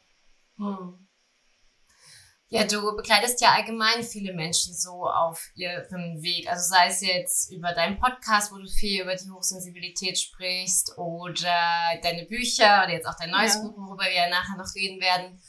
Hm. 0.58 1.05
Ja, 2.48 2.64
du 2.64 2.94
begleitest 2.94 3.40
ja 3.40 3.54
allgemein 3.54 4.04
viele 4.04 4.32
Menschen 4.32 4.72
so 4.72 5.04
auf 5.04 5.50
ihrem 5.56 6.22
Weg. 6.22 6.48
Also 6.48 6.68
sei 6.68 6.86
es 6.88 7.00
jetzt 7.00 7.50
über 7.50 7.72
deinen 7.72 7.98
Podcast, 7.98 8.52
wo 8.52 8.58
du 8.58 8.68
viel 8.68 9.02
über 9.02 9.16
die 9.16 9.28
Hochsensibilität 9.28 10.16
sprichst, 10.16 10.96
oder 10.96 11.98
deine 12.02 12.24
Bücher 12.26 12.84
oder 12.84 12.92
jetzt 12.92 13.06
auch 13.06 13.16
dein 13.18 13.30
neues 13.30 13.54
ja. 13.54 13.62
Buch, 13.62 13.76
worüber 13.76 14.04
wir 14.04 14.14
ja 14.14 14.28
nachher 14.28 14.56
noch 14.56 14.72
reden 14.76 15.00
werden. 15.00 15.40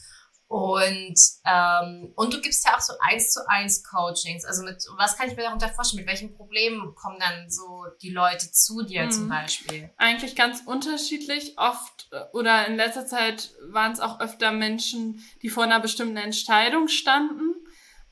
Und, 0.50 1.20
ähm, 1.46 2.14
und 2.16 2.34
du 2.34 2.40
gibst 2.40 2.66
ja 2.66 2.78
auch 2.78 2.80
so 2.80 2.94
eins 3.02 3.32
zu 3.32 3.42
eins 3.50 3.84
Coachings. 3.84 4.46
Also 4.46 4.64
mit, 4.64 4.82
was 4.98 5.18
kann 5.18 5.30
ich 5.30 5.36
mir 5.36 5.44
darunter 5.44 5.68
vorstellen? 5.68 6.06
Mit 6.06 6.10
welchen 6.10 6.34
Problemen 6.36 6.96
kommen 6.96 7.20
dann 7.20 7.50
so 7.50 7.86
die 8.02 8.12
Leute 8.12 8.50
zu 8.54 8.84
dir 8.84 9.06
mhm. 9.06 9.12
zum 9.12 9.30
Beispiel? 9.30 9.90
Eigentlich 9.98 10.38
ganz 10.38 10.62
unterschiedlich. 10.66 11.58
Oft 11.58 12.08
äh, 12.12 12.22
oder 12.32 12.66
in 12.66 12.78
letzter 12.78 13.06
Zeit 13.06 13.52
waren 13.70 13.92
es 13.92 14.00
auch 14.00 14.22
öfter 14.22 14.54
Menschen, 14.54 15.22
die 15.42 15.50
vor 15.50 15.64
einer 15.64 15.82
bestimmten 15.82 16.18
Entscheidung 16.18 16.88
standen. 16.88 17.54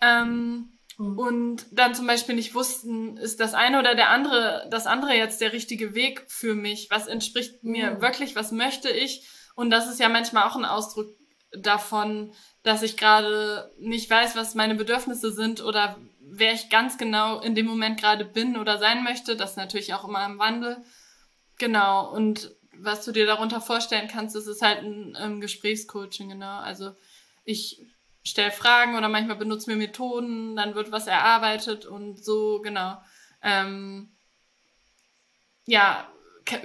Ähm, 0.01 0.73
mhm. 0.97 1.17
Und 1.17 1.65
dann 1.71 1.95
zum 1.95 2.05
Beispiel 2.05 2.35
nicht 2.35 2.53
wussten, 2.53 3.15
ist 3.15 3.39
das 3.39 3.53
eine 3.53 3.79
oder 3.79 3.95
der 3.95 4.09
andere, 4.09 4.67
das 4.69 4.87
andere 4.87 5.13
jetzt 5.13 5.39
der 5.39 5.53
richtige 5.53 5.95
Weg 5.95 6.25
für 6.27 6.53
mich? 6.53 6.89
Was 6.91 7.07
entspricht 7.07 7.63
mir 7.63 7.91
mhm. 7.91 8.01
wirklich? 8.01 8.35
Was 8.35 8.51
möchte 8.51 8.89
ich? 8.89 9.25
Und 9.55 9.69
das 9.69 9.89
ist 9.89 10.01
ja 10.01 10.09
manchmal 10.09 10.49
auch 10.49 10.57
ein 10.57 10.65
Ausdruck 10.65 11.15
davon, 11.57 12.31
dass 12.63 12.81
ich 12.81 12.97
gerade 12.97 13.71
nicht 13.79 14.09
weiß, 14.09 14.35
was 14.35 14.55
meine 14.55 14.75
Bedürfnisse 14.75 15.31
sind 15.31 15.63
oder 15.63 15.97
wer 16.19 16.53
ich 16.53 16.69
ganz 16.69 16.97
genau 16.97 17.39
in 17.39 17.55
dem 17.55 17.65
Moment 17.65 17.99
gerade 17.99 18.25
bin 18.25 18.57
oder 18.57 18.77
sein 18.77 19.03
möchte. 19.03 19.35
Das 19.35 19.51
ist 19.51 19.57
natürlich 19.57 19.93
auch 19.93 20.07
immer 20.07 20.25
im 20.25 20.39
Wandel. 20.39 20.83
Genau. 21.57 22.11
Und 22.11 22.51
was 22.73 23.05
du 23.05 23.11
dir 23.11 23.25
darunter 23.25 23.61
vorstellen 23.61 24.07
kannst, 24.07 24.35
ist 24.35 24.61
halt 24.61 24.83
ein 24.83 25.17
ähm, 25.19 25.41
Gesprächscoaching, 25.41 26.29
genau. 26.29 26.59
Also 26.59 26.91
ich 27.45 27.81
stelle 28.23 28.51
Fragen 28.51 28.97
oder 28.97 29.07
manchmal 29.07 29.37
benutzen 29.37 29.69
wir 29.69 29.77
Methoden, 29.77 30.55
dann 30.55 30.75
wird 30.75 30.91
was 30.91 31.07
erarbeitet 31.07 31.85
und 31.85 32.23
so, 32.23 32.59
genau. 32.61 32.97
Ähm, 33.41 34.09
ja, 35.67 36.09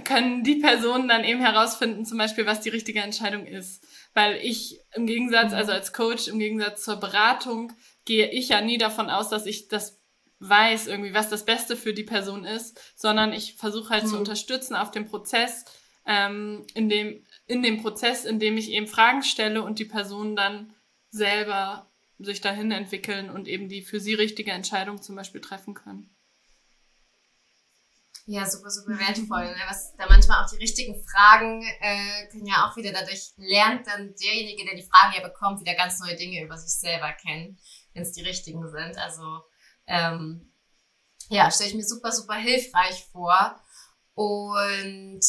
können 0.04 0.42
die 0.44 0.56
Personen 0.56 1.08
dann 1.08 1.24
eben 1.24 1.40
herausfinden, 1.40 2.04
zum 2.04 2.18
Beispiel, 2.18 2.46
was 2.46 2.60
die 2.60 2.68
richtige 2.68 3.00
Entscheidung 3.00 3.46
ist. 3.46 3.86
Weil 4.14 4.36
ich 4.42 4.80
im 4.94 5.06
Gegensatz, 5.06 5.52
also 5.52 5.72
als 5.72 5.92
Coach, 5.92 6.28
im 6.28 6.38
Gegensatz 6.38 6.82
zur 6.82 6.96
Beratung, 6.96 7.72
gehe 8.04 8.30
ich 8.30 8.48
ja 8.48 8.60
nie 8.60 8.78
davon 8.78 9.08
aus, 9.08 9.28
dass 9.28 9.46
ich 9.46 9.68
das 9.68 10.00
weiß, 10.40 10.86
irgendwie, 10.88 11.14
was 11.14 11.28
das 11.28 11.44
Beste 11.44 11.76
für 11.76 11.92
die 11.92 12.02
Person 12.02 12.44
ist, 12.44 12.80
sondern 12.96 13.32
ich 13.32 13.54
versuche 13.54 13.90
halt 13.90 14.04
mhm. 14.04 14.08
zu 14.08 14.18
unterstützen 14.18 14.74
auf 14.74 14.90
dem 14.90 15.06
Prozess, 15.06 15.64
ähm, 16.06 16.66
in 16.74 16.88
dem, 16.88 17.24
in 17.46 17.62
dem 17.62 17.82
Prozess, 17.82 18.24
in 18.24 18.38
dem 18.38 18.56
ich 18.56 18.70
eben 18.70 18.86
Fragen 18.86 19.22
stelle 19.22 19.62
und 19.62 19.78
die 19.78 19.84
Personen 19.84 20.34
dann 20.34 20.74
selber 21.10 21.90
sich 22.18 22.40
dahin 22.40 22.70
entwickeln 22.70 23.30
und 23.30 23.48
eben 23.48 23.68
die 23.68 23.82
für 23.82 24.00
sie 24.00 24.14
richtige 24.14 24.50
Entscheidung 24.52 25.00
zum 25.00 25.16
Beispiel 25.16 25.40
treffen 25.40 25.74
können. 25.74 26.10
Ja, 28.32 28.48
super, 28.48 28.70
super 28.70 28.96
wertvoll. 28.96 29.44
Ne? 29.44 29.60
Was 29.68 29.96
da 29.96 30.06
manchmal 30.08 30.44
auch 30.44 30.48
die 30.48 30.58
richtigen 30.58 30.94
Fragen 31.04 31.64
äh, 31.80 32.28
können 32.28 32.46
ja 32.46 32.64
auch 32.64 32.76
wieder 32.76 32.92
dadurch 32.92 33.32
lernt 33.36 33.88
dann 33.88 34.14
derjenige, 34.14 34.64
der 34.66 34.76
die 34.76 34.88
Fragen 34.88 35.14
ja 35.16 35.26
bekommt, 35.26 35.58
wieder 35.58 35.74
ganz 35.74 35.98
neue 35.98 36.14
Dinge 36.14 36.40
über 36.40 36.56
sich 36.56 36.78
selber 36.78 37.12
kennen, 37.14 37.58
wenn 37.92 38.04
es 38.04 38.12
die 38.12 38.22
richtigen 38.22 38.70
sind. 38.70 38.96
Also 38.98 39.24
ähm, 39.88 40.54
ja, 41.28 41.50
stelle 41.50 41.70
ich 41.70 41.74
mir 41.74 41.82
super, 41.82 42.12
super 42.12 42.36
hilfreich 42.36 43.04
vor. 43.10 43.60
Und 44.14 45.24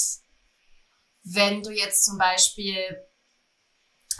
wenn 1.23 1.63
du 1.63 1.71
jetzt 1.71 2.05
zum 2.05 2.19
Beispiel 2.19 2.85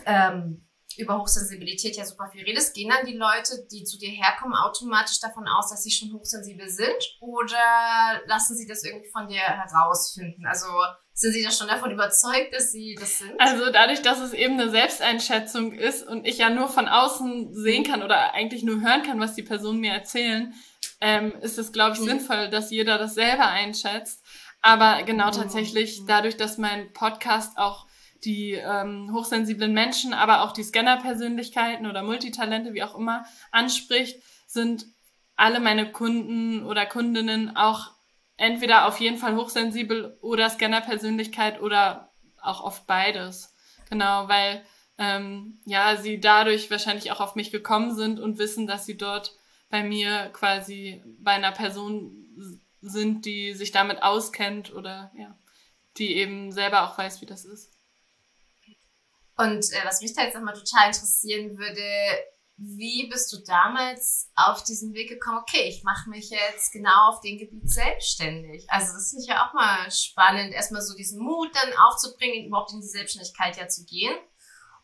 ähm, 0.08 0.68
über 0.98 1.20
Hochsensibilität 1.20 1.96
ja 1.96 2.06
super 2.06 2.30
viel 2.32 2.44
redest, 2.44 2.74
gehen 2.74 2.90
dann 2.90 3.06
die 3.06 3.18
Leute, 3.18 3.66
die 3.72 3.84
zu 3.84 3.98
dir 3.98 4.10
herkommen, 4.10 4.56
automatisch 4.56 5.20
davon 5.20 5.48
aus, 5.48 5.70
dass 5.70 5.84
sie 5.84 5.92
schon 5.92 6.14
hochsensibel 6.14 6.70
sind? 6.70 7.18
Oder 7.20 8.22
lassen 8.26 8.56
sie 8.56 8.68
das 8.68 8.84
irgendwie 8.84 9.10
von 9.10 9.28
dir 9.28 9.42
herausfinden? 9.42 10.46
Also 10.46 10.68
sind 11.14 11.34
sie 11.34 11.44
da 11.44 11.52
schon 11.52 11.68
davon 11.68 11.92
überzeugt, 11.92 12.54
dass 12.54 12.72
sie 12.72 12.96
das 13.00 13.20
sind? 13.20 13.40
Also 13.40 13.72
dadurch, 13.72 14.02
dass 14.02 14.20
es 14.20 14.34
eben 14.34 14.60
eine 14.60 14.70
Selbsteinschätzung 14.70 15.74
ist 15.74 16.08
und 16.08 16.26
ich 16.26 16.38
ja 16.38 16.50
nur 16.50 16.68
von 16.68 16.88
außen 16.88 17.54
sehen 17.54 17.84
kann 17.84 18.04
oder 18.04 18.34
eigentlich 18.34 18.64
nur 18.64 18.82
hören 18.82 19.04
kann, 19.04 19.20
was 19.20 19.36
die 19.36 19.44
Personen 19.44 19.80
mir 19.80 19.94
erzählen, 19.94 20.54
ähm, 21.00 21.34
ist 21.42 21.58
es, 21.58 21.72
glaube 21.72 21.96
ich, 21.96 22.02
mhm. 22.02 22.06
sinnvoll, 22.06 22.50
dass 22.50 22.72
jeder 22.72 22.98
das 22.98 23.16
selber 23.16 23.48
einschätzt. 23.48 24.24
Aber 24.62 25.04
genau 25.04 25.28
mhm. 25.28 25.34
tatsächlich, 25.34 26.02
dadurch, 26.08 26.38
dass 26.38 26.58
mein 26.58 26.92
Podcast 26.94 27.58
auch 27.58 27.88
die 28.24 28.54
ähm, 28.54 29.12
hochsensiblen 29.14 29.74
Menschen, 29.74 30.14
aber 30.14 30.44
auch 30.44 30.52
die 30.52 30.64
Scanner-Persönlichkeiten 30.64 31.88
oder 31.88 32.04
Multitalente, 32.04 32.74
wie 32.74 32.84
auch 32.84 32.96
immer, 32.96 33.26
anspricht, 33.52 34.22
sind 34.48 34.86
alle 35.36 35.60
meine 35.60 35.92
Kunden 35.92 36.66
oder 36.66 36.86
Kundinnen 36.86 37.56
auch 37.56 37.92
entweder 38.38 38.88
auf 38.88 39.00
jeden 39.00 39.18
Fall 39.18 39.36
hochsensibel 39.36 40.18
oder 40.22 40.50
Scanner-Persönlichkeit 40.50 41.62
oder 41.62 42.12
auch 42.42 42.64
oft 42.64 42.88
beides. 42.88 43.56
Genau, 43.90 44.28
weil 44.28 44.64
ähm, 44.98 45.60
ja 45.66 45.96
sie 45.98 46.20
dadurch 46.20 46.70
wahrscheinlich 46.70 47.12
auch 47.12 47.20
auf 47.20 47.36
mich 47.36 47.52
gekommen 47.52 47.96
sind 47.96 48.20
und 48.20 48.38
wissen, 48.38 48.68
dass 48.68 48.86
sie 48.86 48.98
dort 48.98 49.36
bei 49.70 49.84
mir 49.84 50.30
quasi 50.34 51.02
bei 51.20 51.32
einer 51.32 51.52
Person 51.52 52.22
sind, 52.82 53.26
die 53.26 53.54
sich 53.54 53.72
damit 53.72 54.04
auskennt 54.04 54.74
oder 54.74 55.12
ja, 55.16 55.38
die 55.98 56.16
eben 56.16 56.52
selber 56.52 56.84
auch 56.84 56.98
weiß, 56.98 57.22
wie 57.22 57.26
das 57.26 57.46
ist. 57.46 57.72
Und 59.38 59.72
äh, 59.72 59.86
was 59.86 60.02
mich 60.02 60.14
da 60.14 60.24
jetzt 60.24 60.36
nochmal 60.36 60.54
total 60.54 60.88
interessieren 60.88 61.58
würde, 61.58 61.84
wie 62.58 63.08
bist 63.10 63.34
du 63.34 63.38
damals 63.44 64.30
auf 64.36 64.64
diesen 64.64 64.94
Weg 64.94 65.10
gekommen, 65.10 65.40
okay, 65.40 65.68
ich 65.68 65.84
mache 65.84 66.10
mich 66.10 66.30
jetzt 66.30 66.72
genau 66.72 67.10
auf 67.10 67.22
dem 67.22 67.40
Gebiet 67.40 67.68
selbstständig. 67.68 68.66
Also 68.70 68.94
das 68.94 69.14
ist 69.14 69.28
ja 69.28 69.48
auch 69.48 69.54
mal 69.54 69.90
spannend, 69.90 70.54
erstmal 70.54 70.84
so 70.84 70.96
diesen 70.96 71.24
Mut 71.24 71.50
dann 71.56 71.74
aufzubringen, 71.74 72.46
überhaupt 72.46 72.72
in 72.74 72.82
die 72.82 72.88
Selbstständigkeit 72.88 73.58
ja 73.58 73.68
zu 73.68 73.84
gehen. 73.86 74.16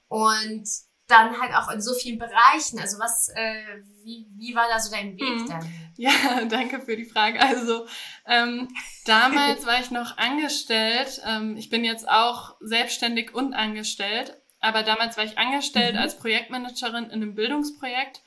Und 0.08 0.68
dann 1.08 1.40
halt 1.40 1.54
auch 1.56 1.72
in 1.72 1.82
so 1.82 1.94
vielen 1.94 2.20
Bereichen. 2.20 2.80
Also 2.80 3.00
was, 3.00 3.30
äh, 3.30 3.82
wie, 4.04 4.28
wie 4.38 4.56
war 4.56 4.66
da 4.70 4.80
so 4.80 4.92
dein 4.92 5.18
Weg 5.18 5.42
mhm. 5.42 5.50
dann? 5.50 5.74
Ja, 5.96 6.12
danke 6.50 6.82
für 6.82 6.96
die 6.96 7.06
Frage. 7.06 7.42
Also 7.42 7.88
ähm, 8.26 8.68
damals 9.06 9.66
war 9.66 9.80
ich 9.80 9.90
noch 9.90 10.18
angestellt. 10.18 11.22
Ähm, 11.26 11.58
ich 11.58 11.70
bin 11.70 11.84
jetzt 11.84 12.08
auch 12.08 12.56
selbstständig 12.60 13.34
und 13.34 13.54
angestellt. 13.54 14.38
Aber 14.60 14.84
damals 14.84 15.18
war 15.18 15.24
ich 15.24 15.38
angestellt 15.38 15.96
mhm. 15.96 16.02
als 16.02 16.18
Projektmanagerin 16.18 17.06
in 17.06 17.12
einem 17.12 17.36
Bildungsprojekt 17.36 18.22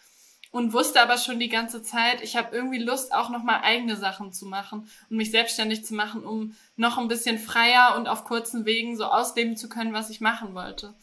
und 0.52 0.72
wusste 0.72 1.00
aber 1.00 1.16
schon 1.16 1.38
die 1.38 1.48
ganze 1.48 1.82
Zeit, 1.82 2.22
ich 2.22 2.36
habe 2.36 2.54
irgendwie 2.54 2.78
Lust, 2.78 3.12
auch 3.12 3.30
nochmal 3.30 3.60
eigene 3.62 3.96
Sachen 3.96 4.32
zu 4.32 4.46
machen 4.46 4.88
und 5.08 5.16
mich 5.16 5.30
selbstständig 5.30 5.84
zu 5.84 5.94
machen, 5.94 6.24
um 6.24 6.56
noch 6.76 6.98
ein 6.98 7.08
bisschen 7.08 7.38
freier 7.38 7.94
und 7.96 8.08
auf 8.08 8.24
kurzen 8.24 8.64
Wegen 8.64 8.96
so 8.96 9.04
ausleben 9.04 9.56
zu 9.56 9.68
können, 9.68 9.92
was 9.92 10.10
ich 10.10 10.20
machen 10.20 10.54
wollte. 10.54 10.94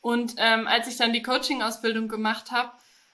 Und 0.00 0.34
ähm, 0.38 0.66
als 0.66 0.88
ich 0.88 0.96
dann 0.96 1.12
die 1.12 1.22
Coaching-Ausbildung 1.22 2.08
gemacht 2.08 2.50
habe, 2.50 2.72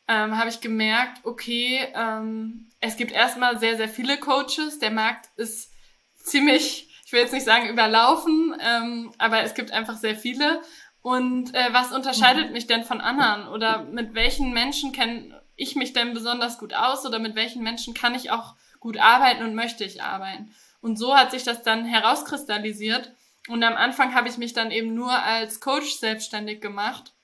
ähm, 0.09 0.39
habe 0.39 0.49
ich 0.49 0.61
gemerkt, 0.61 1.25
okay, 1.25 1.87
ähm, 1.95 2.69
es 2.81 2.97
gibt 2.97 3.13
erstmal 3.13 3.59
sehr, 3.59 3.77
sehr 3.77 3.89
viele 3.89 4.19
Coaches. 4.19 4.79
Der 4.79 4.93
Markt 4.93 5.29
ist 5.37 5.73
ziemlich, 6.17 6.89
ich 7.05 7.13
will 7.13 7.21
jetzt 7.21 7.33
nicht 7.33 7.45
sagen 7.45 7.69
überlaufen, 7.69 8.57
ähm, 8.61 9.13
aber 9.19 9.43
es 9.43 9.55
gibt 9.55 9.73
einfach 9.73 9.97
sehr 9.97 10.17
viele. 10.17 10.61
Und 11.03 11.55
äh, 11.55 11.69
was 11.73 11.93
unterscheidet 11.93 12.49
mhm. 12.49 12.53
mich 12.53 12.67
denn 12.67 12.85
von 12.85 13.01
anderen? 13.01 13.49
Oder 13.49 13.85
mit 13.85 14.15
welchen 14.15 14.53
Menschen 14.53 14.93
kenne 14.93 15.41
ich 15.57 15.77
mich 15.77 15.93
denn 15.93 16.15
besonders 16.15 16.59
gut 16.59 16.75
aus? 16.75 17.07
Oder 17.07 17.19
mit 17.19 17.35
welchen 17.35 17.63
Menschen 17.63 17.95
kann 17.95 18.15
ich 18.15 18.31
auch 18.31 18.55
gut 18.81 18.99
arbeiten 18.99 19.45
und 19.45 19.55
möchte 19.55 19.85
ich 19.85 20.03
arbeiten? 20.03 20.53
Und 20.81 20.99
so 20.99 21.17
hat 21.17 21.31
sich 21.31 21.45
das 21.45 21.63
dann 21.63 21.85
herauskristallisiert. 21.85 23.13
Und 23.49 23.63
am 23.63 23.75
Anfang 23.75 24.15
habe 24.15 24.29
ich 24.29 24.39
mich 24.39 24.53
dann 24.53 24.71
eben 24.71 24.95
nur 24.95 25.13
als 25.13 25.61
Coach 25.61 25.99
selbstständig 25.99 26.61
gemacht, 26.61 27.15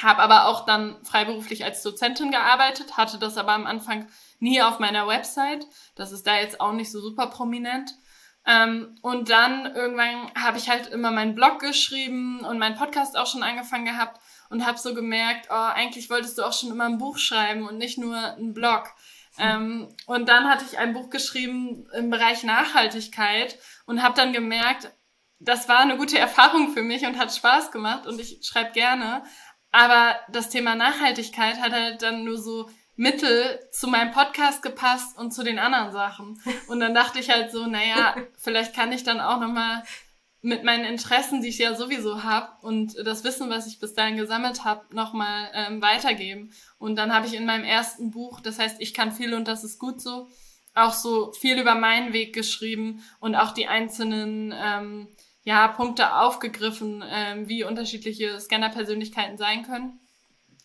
habe 0.00 0.20
aber 0.20 0.46
auch 0.46 0.66
dann 0.66 1.02
freiberuflich 1.04 1.64
als 1.64 1.82
Dozentin 1.82 2.30
gearbeitet, 2.30 2.96
hatte 2.96 3.18
das 3.18 3.36
aber 3.36 3.52
am 3.52 3.66
Anfang 3.66 4.08
nie 4.38 4.62
auf 4.62 4.78
meiner 4.78 5.06
Website. 5.06 5.66
Das 5.94 6.12
ist 6.12 6.26
da 6.26 6.36
jetzt 6.36 6.60
auch 6.60 6.72
nicht 6.72 6.92
so 6.92 7.00
super 7.00 7.28
prominent. 7.28 7.94
Ähm, 8.46 8.96
und 9.02 9.30
dann 9.30 9.74
irgendwann 9.74 10.32
habe 10.34 10.58
ich 10.58 10.70
halt 10.70 10.86
immer 10.88 11.10
meinen 11.10 11.34
Blog 11.34 11.58
geschrieben 11.58 12.40
und 12.40 12.58
meinen 12.58 12.76
Podcast 12.76 13.16
auch 13.16 13.26
schon 13.26 13.42
angefangen 13.42 13.84
gehabt 13.84 14.20
und 14.48 14.66
habe 14.66 14.78
so 14.78 14.94
gemerkt, 14.94 15.48
oh, 15.50 15.54
eigentlich 15.54 16.08
wolltest 16.08 16.38
du 16.38 16.42
auch 16.42 16.52
schon 16.52 16.70
immer 16.70 16.86
ein 16.86 16.98
Buch 16.98 17.18
schreiben 17.18 17.66
und 17.66 17.76
nicht 17.76 17.98
nur 17.98 18.16
einen 18.16 18.54
Blog. 18.54 18.84
Ähm, 19.38 19.88
und 20.06 20.28
dann 20.28 20.48
hatte 20.48 20.64
ich 20.64 20.78
ein 20.78 20.94
Buch 20.94 21.10
geschrieben 21.10 21.86
im 21.94 22.10
Bereich 22.10 22.42
Nachhaltigkeit 22.42 23.58
und 23.86 24.02
habe 24.02 24.14
dann 24.14 24.32
gemerkt, 24.32 24.90
das 25.40 25.68
war 25.68 25.78
eine 25.78 25.96
gute 25.96 26.18
Erfahrung 26.18 26.72
für 26.72 26.82
mich 26.82 27.06
und 27.06 27.18
hat 27.18 27.34
Spaß 27.34 27.70
gemacht 27.70 28.06
und 28.06 28.20
ich 28.20 28.40
schreibe 28.42 28.72
gerne. 28.72 29.22
Aber 29.70 30.16
das 30.30 30.48
Thema 30.48 30.74
Nachhaltigkeit 30.74 31.60
hat 31.60 31.72
halt 31.72 32.02
dann 32.02 32.24
nur 32.24 32.38
so 32.38 32.68
Mittel 32.96 33.60
zu 33.70 33.86
meinem 33.86 34.10
Podcast 34.10 34.62
gepasst 34.62 35.16
und 35.16 35.32
zu 35.32 35.44
den 35.44 35.58
anderen 35.58 35.92
Sachen. 35.92 36.40
Und 36.66 36.80
dann 36.80 36.94
dachte 36.94 37.20
ich 37.20 37.30
halt 37.30 37.52
so, 37.52 37.66
naja, 37.66 38.16
vielleicht 38.36 38.74
kann 38.74 38.92
ich 38.92 39.04
dann 39.04 39.20
auch 39.20 39.38
nochmal 39.38 39.84
mit 40.40 40.64
meinen 40.64 40.84
Interessen, 40.84 41.42
die 41.42 41.48
ich 41.48 41.58
ja 41.58 41.74
sowieso 41.74 42.22
habe 42.22 42.48
und 42.62 42.94
das 43.04 43.24
Wissen, 43.24 43.50
was 43.50 43.66
ich 43.66 43.80
bis 43.80 43.94
dahin 43.94 44.16
gesammelt 44.16 44.64
habe, 44.64 44.94
nochmal 44.94 45.50
ähm, 45.52 45.82
weitergeben. 45.82 46.52
Und 46.78 46.96
dann 46.96 47.12
habe 47.12 47.26
ich 47.26 47.34
in 47.34 47.44
meinem 47.44 47.64
ersten 47.64 48.10
Buch, 48.10 48.40
das 48.40 48.58
heißt, 48.58 48.80
ich 48.80 48.94
kann 48.94 49.12
viel 49.12 49.34
und 49.34 49.48
das 49.48 49.64
ist 49.64 49.78
gut 49.78 50.00
so, 50.00 50.28
auch 50.74 50.92
so 50.92 51.32
viel 51.32 51.58
über 51.58 51.74
meinen 51.74 52.12
Weg 52.12 52.34
geschrieben 52.34 53.02
und 53.20 53.34
auch 53.34 53.52
die 53.52 53.66
einzelnen 53.66 54.54
ähm, 54.56 55.08
ja, 55.48 55.66
Punkte 55.66 56.14
aufgegriffen, 56.14 57.02
ähm, 57.08 57.48
wie 57.48 57.64
unterschiedliche 57.64 58.38
Scanner-Persönlichkeiten 58.38 59.38
sein 59.38 59.62
können. 59.62 59.98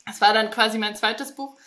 Das 0.05 0.19
war 0.19 0.33
dann 0.33 0.49
quasi 0.51 0.77
mein 0.77 0.93
zweites 0.93 1.35
Buch. 1.35 1.57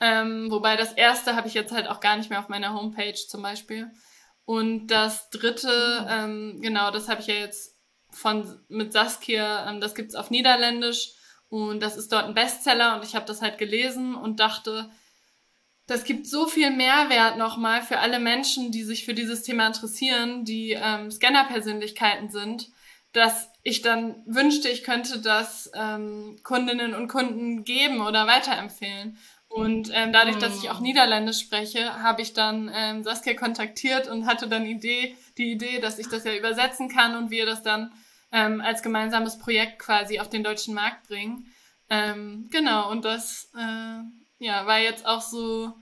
Ähm, 0.00 0.50
wobei 0.50 0.76
das 0.76 0.94
erste 0.94 1.36
habe 1.36 1.48
ich 1.48 1.52
jetzt 1.52 1.70
halt 1.70 1.86
auch 1.86 2.00
gar 2.00 2.16
nicht 2.16 2.30
mehr 2.30 2.38
auf 2.38 2.48
meiner 2.48 2.72
Homepage 2.72 3.12
zum 3.28 3.42
Beispiel. 3.42 3.90
Und 4.46 4.86
das 4.86 5.28
dritte, 5.28 6.06
ähm, 6.08 6.60
genau, 6.62 6.90
das 6.90 7.10
habe 7.10 7.20
ich 7.20 7.26
ja 7.26 7.34
jetzt 7.34 7.76
von 8.10 8.58
mit 8.68 8.94
Saskia, 8.94 9.68
ähm, 9.68 9.82
das 9.82 9.94
gibt's 9.94 10.14
auf 10.14 10.30
Niederländisch 10.30 11.12
und 11.50 11.80
das 11.80 11.98
ist 11.98 12.10
dort 12.10 12.24
ein 12.24 12.32
Bestseller 12.32 12.96
und 12.96 13.04
ich 13.04 13.14
habe 13.14 13.26
das 13.26 13.42
halt 13.42 13.58
gelesen 13.58 14.14
und 14.14 14.40
dachte, 14.40 14.90
das 15.86 16.04
gibt 16.04 16.26
so 16.26 16.46
viel 16.46 16.70
Mehrwert 16.70 17.36
nochmal 17.38 17.82
für 17.82 17.98
alle 17.98 18.20
Menschen, 18.20 18.70
die 18.70 18.84
sich 18.84 19.04
für 19.04 19.14
dieses 19.14 19.42
Thema 19.42 19.66
interessieren, 19.66 20.44
die 20.44 20.72
ähm, 20.72 21.10
Scanner-Persönlichkeiten 21.10 22.30
sind, 22.30 22.68
dass 23.12 23.50
ich 23.62 23.82
dann 23.82 24.22
wünschte, 24.26 24.68
ich 24.68 24.84
könnte 24.84 25.20
das 25.20 25.70
ähm, 25.74 26.38
Kundinnen 26.42 26.94
und 26.94 27.08
Kunden 27.08 27.64
geben 27.64 28.00
oder 28.00 28.26
weiterempfehlen. 28.26 29.18
Und 29.48 29.90
ähm, 29.92 30.12
dadurch, 30.12 30.38
dass 30.38 30.56
ich 30.56 30.70
auch 30.70 30.80
mm. 30.80 30.84
Niederländisch 30.84 31.40
spreche, 31.40 32.02
habe 32.02 32.22
ich 32.22 32.32
dann 32.32 32.70
ähm, 32.74 33.04
Saskia 33.04 33.34
kontaktiert 33.34 34.08
und 34.08 34.26
hatte 34.26 34.48
dann 34.48 34.64
Idee, 34.64 35.14
die 35.36 35.52
Idee, 35.52 35.78
dass 35.78 35.98
ich 35.98 36.08
das 36.08 36.24
ja 36.24 36.34
übersetzen 36.34 36.88
kann 36.88 37.16
und 37.16 37.30
wir 37.30 37.44
das 37.44 37.62
dann 37.62 37.92
ähm, 38.32 38.62
als 38.62 38.82
gemeinsames 38.82 39.38
Projekt 39.38 39.78
quasi 39.78 40.20
auf 40.20 40.30
den 40.30 40.42
deutschen 40.42 40.74
Markt 40.74 41.06
bringen. 41.06 41.52
Ähm, 41.90 42.48
genau, 42.50 42.90
und 42.90 43.04
das 43.04 43.50
äh, 43.54 44.02
ja, 44.42 44.66
war 44.66 44.78
jetzt 44.78 45.06
auch 45.06 45.20
so, 45.20 45.72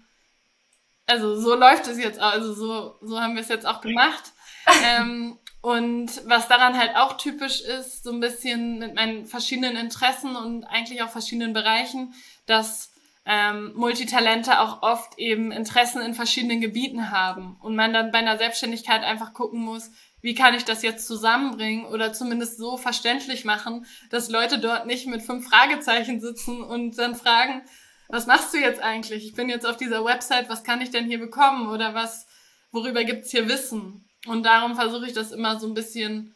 also 1.06 1.40
so 1.40 1.54
läuft 1.54 1.86
es 1.86 1.98
jetzt, 1.98 2.20
auch, 2.20 2.32
also 2.32 2.52
so, 2.52 2.98
so 3.00 3.20
haben 3.20 3.34
wir 3.34 3.42
es 3.42 3.48
jetzt 3.48 3.66
auch 3.66 3.80
gemacht. 3.80 4.32
ähm, 4.84 5.38
und 5.62 6.08
was 6.26 6.48
daran 6.48 6.78
halt 6.78 6.96
auch 6.96 7.16
typisch 7.16 7.60
ist, 7.60 8.04
so 8.04 8.12
ein 8.12 8.20
bisschen 8.20 8.78
mit 8.78 8.94
meinen 8.94 9.26
verschiedenen 9.26 9.76
Interessen 9.76 10.36
und 10.36 10.64
eigentlich 10.64 11.02
auch 11.02 11.10
verschiedenen 11.10 11.52
Bereichen, 11.52 12.14
dass 12.46 12.92
ähm, 13.26 13.72
Multitalente 13.74 14.60
auch 14.60 14.82
oft 14.82 15.18
eben 15.18 15.52
Interessen 15.52 16.00
in 16.00 16.14
verschiedenen 16.14 16.60
Gebieten 16.60 17.10
haben 17.10 17.56
und 17.60 17.76
man 17.76 17.92
dann 17.92 18.10
bei 18.10 18.18
einer 18.18 18.38
Selbstständigkeit 18.38 19.02
einfach 19.02 19.34
gucken 19.34 19.60
muss, 19.60 19.90
wie 20.22 20.34
kann 20.34 20.54
ich 20.54 20.64
das 20.64 20.82
jetzt 20.82 21.06
zusammenbringen 21.06 21.86
oder 21.86 22.12
zumindest 22.12 22.58
so 22.58 22.76
verständlich 22.76 23.44
machen, 23.44 23.86
dass 24.10 24.30
Leute 24.30 24.58
dort 24.58 24.86
nicht 24.86 25.06
mit 25.06 25.22
fünf 25.22 25.48
Fragezeichen 25.48 26.20
sitzen 26.20 26.62
und 26.62 26.98
dann 26.98 27.14
fragen, 27.14 27.62
was 28.10 28.26
machst 28.26 28.52
du 28.52 28.58
jetzt 28.58 28.80
eigentlich? 28.80 29.24
Ich 29.24 29.34
bin 29.34 29.48
jetzt 29.48 29.66
auf 29.66 29.76
dieser 29.76 30.04
Website, 30.04 30.48
was 30.48 30.64
kann 30.64 30.80
ich 30.80 30.90
denn 30.90 31.06
hier 31.06 31.18
bekommen 31.18 31.68
oder 31.68 31.94
was, 31.94 32.26
worüber 32.72 33.04
gibt's 33.04 33.30
hier 33.30 33.48
Wissen? 33.48 34.08
Und 34.26 34.44
darum 34.44 34.74
versuche 34.74 35.06
ich 35.06 35.12
das 35.12 35.32
immer 35.32 35.58
so 35.58 35.66
ein 35.66 35.74
bisschen 35.74 36.34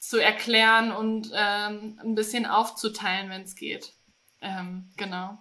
zu 0.00 0.18
erklären 0.18 0.92
und 0.92 1.30
ähm, 1.34 2.00
ein 2.02 2.14
bisschen 2.14 2.46
aufzuteilen, 2.46 3.30
wenn 3.30 3.42
es 3.42 3.54
geht. 3.54 3.92
Ähm, 4.40 4.92
genau. 4.96 5.38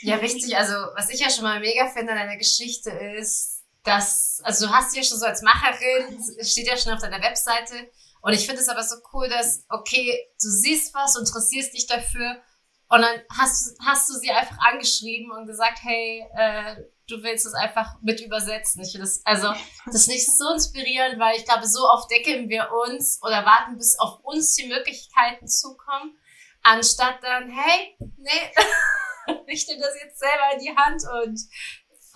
Ja, 0.00 0.16
richtig. 0.16 0.56
Also, 0.56 0.74
was 0.94 1.10
ich 1.10 1.20
ja 1.20 1.30
schon 1.30 1.44
mal 1.44 1.60
mega 1.60 1.88
finde 1.88 2.12
an 2.12 2.18
deiner 2.18 2.36
Geschichte 2.36 2.90
ist, 2.90 3.64
dass, 3.82 4.40
also 4.42 4.66
du 4.66 4.72
hast 4.72 4.96
ja 4.96 5.02
schon 5.02 5.18
so 5.18 5.26
als 5.26 5.42
Macherin, 5.42 6.18
steht 6.42 6.66
ja 6.66 6.76
schon 6.76 6.92
auf 6.92 7.00
deiner 7.00 7.22
Webseite. 7.22 7.90
Und 8.20 8.32
ich 8.32 8.46
finde 8.46 8.60
es 8.60 8.68
aber 8.68 8.82
so 8.82 8.96
cool, 9.12 9.28
dass, 9.28 9.64
okay, 9.68 10.18
du 10.40 10.48
siehst 10.48 10.94
was, 10.94 11.16
interessierst 11.16 11.72
dich 11.74 11.86
dafür 11.86 12.42
und 12.88 13.00
dann 13.02 13.20
hast, 13.36 13.76
hast 13.84 14.08
du 14.08 14.14
sie 14.14 14.30
einfach 14.30 14.58
angeschrieben 14.58 15.32
und 15.32 15.46
gesagt, 15.46 15.80
hey, 15.82 16.24
äh, 16.36 16.76
du 17.08 17.22
willst 17.22 17.46
es 17.46 17.54
einfach 17.54 17.96
mit 18.02 18.20
übersetzen. 18.20 18.82
Ich 18.82 18.92
das, 18.92 19.22
also, 19.24 19.52
das 19.86 19.94
ist 19.94 20.08
nicht 20.08 20.26
so 20.26 20.52
inspirierend, 20.52 21.18
weil 21.18 21.36
ich 21.36 21.44
glaube, 21.44 21.66
so 21.66 21.88
oft 21.88 22.10
deckeln 22.10 22.48
wir 22.48 22.68
uns 22.86 23.20
oder 23.22 23.44
warten, 23.44 23.76
bis 23.76 23.98
auf 23.98 24.20
uns 24.22 24.54
die 24.54 24.68
Möglichkeiten 24.68 25.48
zukommen, 25.48 26.16
anstatt 26.62 27.22
dann, 27.22 27.50
hey, 27.50 27.96
nee, 28.16 28.52
ich 29.46 29.66
nehme 29.66 29.80
das 29.80 29.94
jetzt 30.02 30.18
selber 30.18 30.54
in 30.54 30.60
die 30.60 30.76
Hand 30.76 31.02
und 31.22 31.40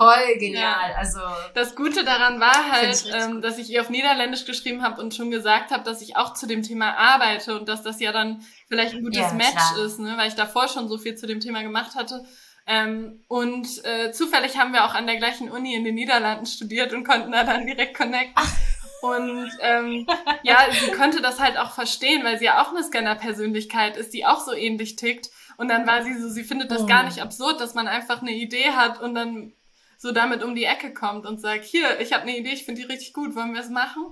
voll 0.00 0.38
genial. 0.38 0.90
Ja. 0.90 0.96
Also 0.96 1.20
das 1.54 1.76
Gute 1.76 2.04
daran 2.04 2.40
war 2.40 2.70
halt, 2.70 3.04
ähm, 3.12 3.42
dass 3.42 3.58
ich 3.58 3.68
ihr 3.68 3.82
auf 3.82 3.90
Niederländisch 3.90 4.46
geschrieben 4.46 4.82
habe 4.82 5.00
und 5.00 5.14
schon 5.14 5.30
gesagt 5.30 5.70
habe, 5.70 5.84
dass 5.84 6.00
ich 6.00 6.16
auch 6.16 6.32
zu 6.32 6.46
dem 6.46 6.62
Thema 6.62 6.96
arbeite 6.96 7.58
und 7.58 7.68
dass 7.68 7.82
das 7.82 8.00
ja 8.00 8.10
dann 8.10 8.42
vielleicht 8.66 8.94
ein 8.94 9.02
gutes 9.02 9.20
ja, 9.20 9.32
Match 9.34 9.50
klar. 9.50 9.84
ist, 9.84 9.98
ne? 9.98 10.14
weil 10.16 10.28
ich 10.28 10.34
davor 10.34 10.68
schon 10.68 10.88
so 10.88 10.96
viel 10.96 11.16
zu 11.16 11.26
dem 11.26 11.40
Thema 11.40 11.62
gemacht 11.62 11.96
hatte. 11.96 12.24
Ähm, 12.66 13.24
und 13.28 13.66
äh, 13.84 14.10
zufällig 14.12 14.56
haben 14.56 14.72
wir 14.72 14.84
auch 14.86 14.94
an 14.94 15.06
der 15.06 15.16
gleichen 15.16 15.50
Uni 15.50 15.74
in 15.74 15.84
den 15.84 15.96
Niederlanden 15.96 16.46
studiert 16.46 16.94
und 16.94 17.04
konnten 17.04 17.32
da 17.32 17.44
dann 17.44 17.66
direkt 17.66 17.96
connecten. 17.96 18.32
Ach. 18.36 18.56
Und 19.02 19.50
ähm, 19.60 20.06
ja, 20.42 20.58
sie 20.70 20.92
konnte 20.92 21.20
das 21.20 21.40
halt 21.40 21.58
auch 21.58 21.72
verstehen, 21.72 22.24
weil 22.24 22.38
sie 22.38 22.46
ja 22.46 22.62
auch 22.62 22.70
eine 22.70 22.84
Scanner-Persönlichkeit 22.84 23.96
ist, 23.96 24.12
die 24.14 24.26
auch 24.26 24.40
so 24.40 24.52
ähnlich 24.52 24.96
tickt. 24.96 25.30
Und 25.56 25.68
dann 25.68 25.86
war 25.86 26.02
sie 26.02 26.18
so, 26.18 26.28
sie 26.28 26.44
findet 26.44 26.70
das 26.70 26.82
oh. 26.82 26.86
gar 26.86 27.02
nicht 27.02 27.20
absurd, 27.20 27.60
dass 27.60 27.74
man 27.74 27.88
einfach 27.88 28.22
eine 28.22 28.32
Idee 28.32 28.70
hat 28.72 29.00
und 29.00 29.14
dann 29.14 29.52
so 30.00 30.12
damit 30.12 30.42
um 30.42 30.54
die 30.54 30.64
Ecke 30.64 30.94
kommt 30.94 31.26
und 31.26 31.42
sagt, 31.42 31.64
hier, 31.64 32.00
ich 32.00 32.14
habe 32.14 32.22
eine 32.22 32.34
Idee, 32.34 32.52
ich 32.54 32.64
finde 32.64 32.80
die 32.80 32.86
richtig 32.86 33.12
gut, 33.12 33.36
wollen 33.36 33.52
wir 33.52 33.60
es 33.60 33.68
machen? 33.68 34.02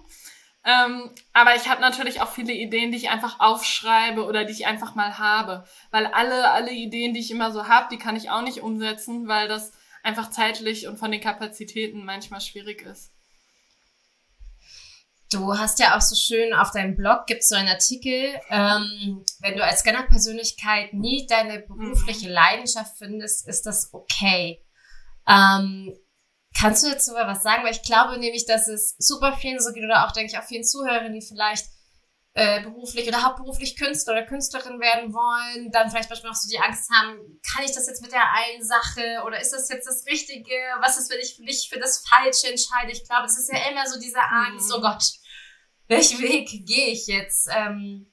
Ähm, 0.62 1.11
aber 1.33 1.57
ich 1.57 1.66
habe 1.66 1.81
natürlich 1.81 2.20
auch 2.20 2.31
viele 2.31 2.53
Ideen, 2.53 2.90
die 2.90 2.98
ich 2.98 3.09
einfach 3.09 3.40
aufschreibe 3.40 4.27
oder 4.27 4.44
die 4.44 4.53
ich 4.53 4.66
einfach 4.66 4.94
mal 4.94 5.16
habe. 5.16 5.64
Weil 5.90 6.05
alle, 6.05 6.51
alle 6.51 6.72
Ideen, 6.72 7.14
die 7.14 7.20
ich 7.20 7.31
immer 7.31 7.53
so 7.53 7.68
habe, 7.68 7.88
die 7.90 7.96
kann 7.96 8.16
ich 8.16 8.29
auch 8.29 8.42
nicht 8.42 8.61
umsetzen, 8.61 9.29
weil 9.29 9.48
das 9.48 9.72
einfach 10.03 10.29
zeitlich 10.29 10.87
und 10.88 10.98
von 10.98 11.11
den 11.11 11.22
Kapazitäten 11.22 12.05
manchmal 12.05 12.42
schwierig 12.42 12.83
ist. 12.83 13.11
Du 15.33 15.57
hast 15.57 15.79
ja 15.79 15.96
auch 15.96 16.03
so 16.03 16.16
schön 16.16 16.53
auf 16.53 16.70
deinem 16.70 16.96
Blog 16.96 17.27
gibt 17.27 17.44
so 17.44 17.55
einen 17.55 17.68
Artikel, 17.68 18.38
ähm, 18.51 19.24
wenn 19.40 19.57
du 19.57 19.64
als 19.64 19.81
Scanner-Persönlichkeit 19.81 20.92
nie 20.92 21.27
deine 21.27 21.61
berufliche 21.61 22.29
mhm. 22.29 22.35
Leidenschaft 22.35 22.98
findest, 22.98 23.48
ist 23.48 23.64
das 23.64 23.88
okay. 23.94 24.62
Ähm, 25.29 25.95
kannst 26.59 26.85
du 26.85 26.91
dazu 26.91 27.12
mal 27.12 27.27
was 27.27 27.43
sagen? 27.43 27.64
Weil 27.64 27.73
ich 27.73 27.83
glaube 27.83 28.19
nämlich, 28.19 28.47
dass 28.47 28.69
es 28.69 28.97
super 28.99 29.37
vielen 29.37 29.61
so 29.61 29.73
geht 29.73 29.85
oder 29.85 30.07
auch, 30.07 30.12
denke 30.12 30.33
ich, 30.33 30.38
auch 30.38 30.45
vielen 30.45 30.64
Zuhörern, 30.64 31.12
die 31.12 31.23
vielleicht 31.23 31.67
äh, 32.35 32.62
beruflich 32.62 33.09
oder 33.09 33.25
hauptberuflich 33.25 33.77
Künstler 33.77 34.12
oder 34.12 34.27
Künstlerin 34.27 34.79
werden 34.81 35.12
wollen, 35.12 35.71
dann 35.73 35.91
vielleicht 35.91 36.09
manchmal 36.09 36.33
auch 36.33 36.37
so 36.37 36.49
die 36.49 36.59
Angst 36.59 36.88
haben, 36.91 37.19
kann 37.53 37.64
ich 37.64 37.73
das 37.73 37.88
jetzt 37.88 38.01
mit 38.01 38.12
der 38.12 38.33
einen 38.33 38.62
Sache 38.62 39.23
oder 39.27 39.41
ist 39.41 39.53
das 39.53 39.69
jetzt 39.69 39.87
das 39.87 40.07
Richtige? 40.07 40.55
Was 40.81 40.99
ist, 40.99 41.11
wenn 41.11 41.19
ich 41.19 41.38
mich 41.41 41.69
für 41.69 41.81
das 41.81 42.05
Falsche 42.07 42.49
entscheide? 42.49 42.93
Ich 42.93 43.05
glaube, 43.05 43.27
es 43.27 43.38
ist 43.38 43.53
ja 43.53 43.69
immer 43.71 43.87
so 43.88 43.99
diese 43.99 44.21
Angst, 44.21 44.69
mhm. 44.69 44.75
oh 44.77 44.81
Gott, 44.81 45.03
welchen 45.88 46.21
Weg 46.21 46.49
gehe 46.64 46.88
ich 46.88 47.09
jetzt? 47.09 47.49
Ähm, 47.53 48.12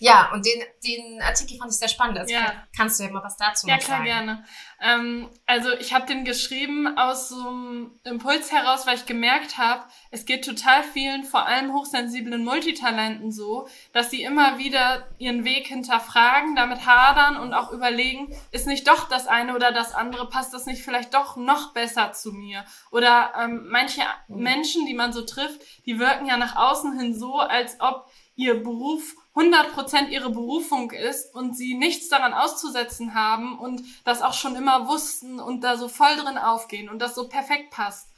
ja, 0.00 0.30
und 0.32 0.44
den, 0.46 0.62
den 0.84 1.22
Artikel 1.22 1.58
fand 1.58 1.72
ich 1.72 1.78
sehr 1.78 1.88
spannend. 1.88 2.18
Also 2.18 2.32
ja. 2.32 2.52
kannst 2.76 2.98
du 2.98 3.04
ja 3.04 3.10
mal 3.10 3.22
was 3.22 3.36
dazu 3.36 3.66
ja, 3.66 3.78
klar, 3.78 3.98
sagen? 3.98 4.08
Ja, 4.08 4.14
gerne. 4.14 4.44
Ähm, 4.80 5.28
also 5.46 5.72
ich 5.72 5.92
habe 5.92 6.06
den 6.06 6.24
geschrieben 6.24 6.96
aus 6.96 7.28
so 7.28 7.48
einem 7.48 7.98
Impuls 8.04 8.52
heraus, 8.52 8.86
weil 8.86 8.96
ich 8.96 9.06
gemerkt 9.06 9.58
habe, 9.58 9.82
es 10.10 10.24
geht 10.24 10.44
total 10.44 10.84
vielen, 10.84 11.24
vor 11.24 11.46
allem 11.46 11.72
hochsensiblen 11.72 12.44
Multitalenten 12.44 13.32
so, 13.32 13.68
dass 13.92 14.10
sie 14.10 14.22
immer 14.22 14.58
wieder 14.58 15.08
ihren 15.18 15.44
Weg 15.44 15.66
hinterfragen, 15.66 16.54
damit 16.54 16.86
hadern 16.86 17.36
und 17.36 17.54
auch 17.54 17.72
überlegen, 17.72 18.32
ist 18.52 18.66
nicht 18.66 18.86
doch 18.86 19.08
das 19.08 19.26
eine 19.26 19.54
oder 19.54 19.72
das 19.72 19.94
andere, 19.94 20.28
passt 20.28 20.54
das 20.54 20.66
nicht 20.66 20.82
vielleicht 20.82 21.12
doch 21.14 21.36
noch 21.36 21.72
besser 21.72 22.12
zu 22.12 22.32
mir? 22.32 22.64
Oder 22.92 23.32
ähm, 23.38 23.66
manche 23.68 24.02
mhm. 24.28 24.42
Menschen, 24.42 24.86
die 24.86 24.94
man 24.94 25.12
so 25.12 25.22
trifft, 25.22 25.60
die 25.86 25.98
wirken 25.98 26.26
ja 26.26 26.36
nach 26.36 26.54
außen 26.54 26.98
hin 26.98 27.18
so, 27.18 27.38
als 27.38 27.80
ob 27.80 28.08
ihr 28.36 28.62
Beruf 28.62 29.16
100% 29.38 30.08
ihre 30.08 30.30
Berufung 30.30 30.90
ist 30.90 31.32
und 31.34 31.56
sie 31.56 31.74
nichts 31.74 32.08
daran 32.08 32.34
auszusetzen 32.34 33.14
haben 33.14 33.58
und 33.58 33.82
das 34.04 34.22
auch 34.22 34.34
schon 34.34 34.56
immer 34.56 34.88
wussten 34.88 35.38
und 35.38 35.62
da 35.62 35.76
so 35.76 35.88
voll 35.88 36.16
drin 36.16 36.38
aufgehen 36.38 36.88
und 36.88 36.98
das 36.98 37.14
so 37.14 37.28
perfekt 37.28 37.70
passt. 37.70 38.08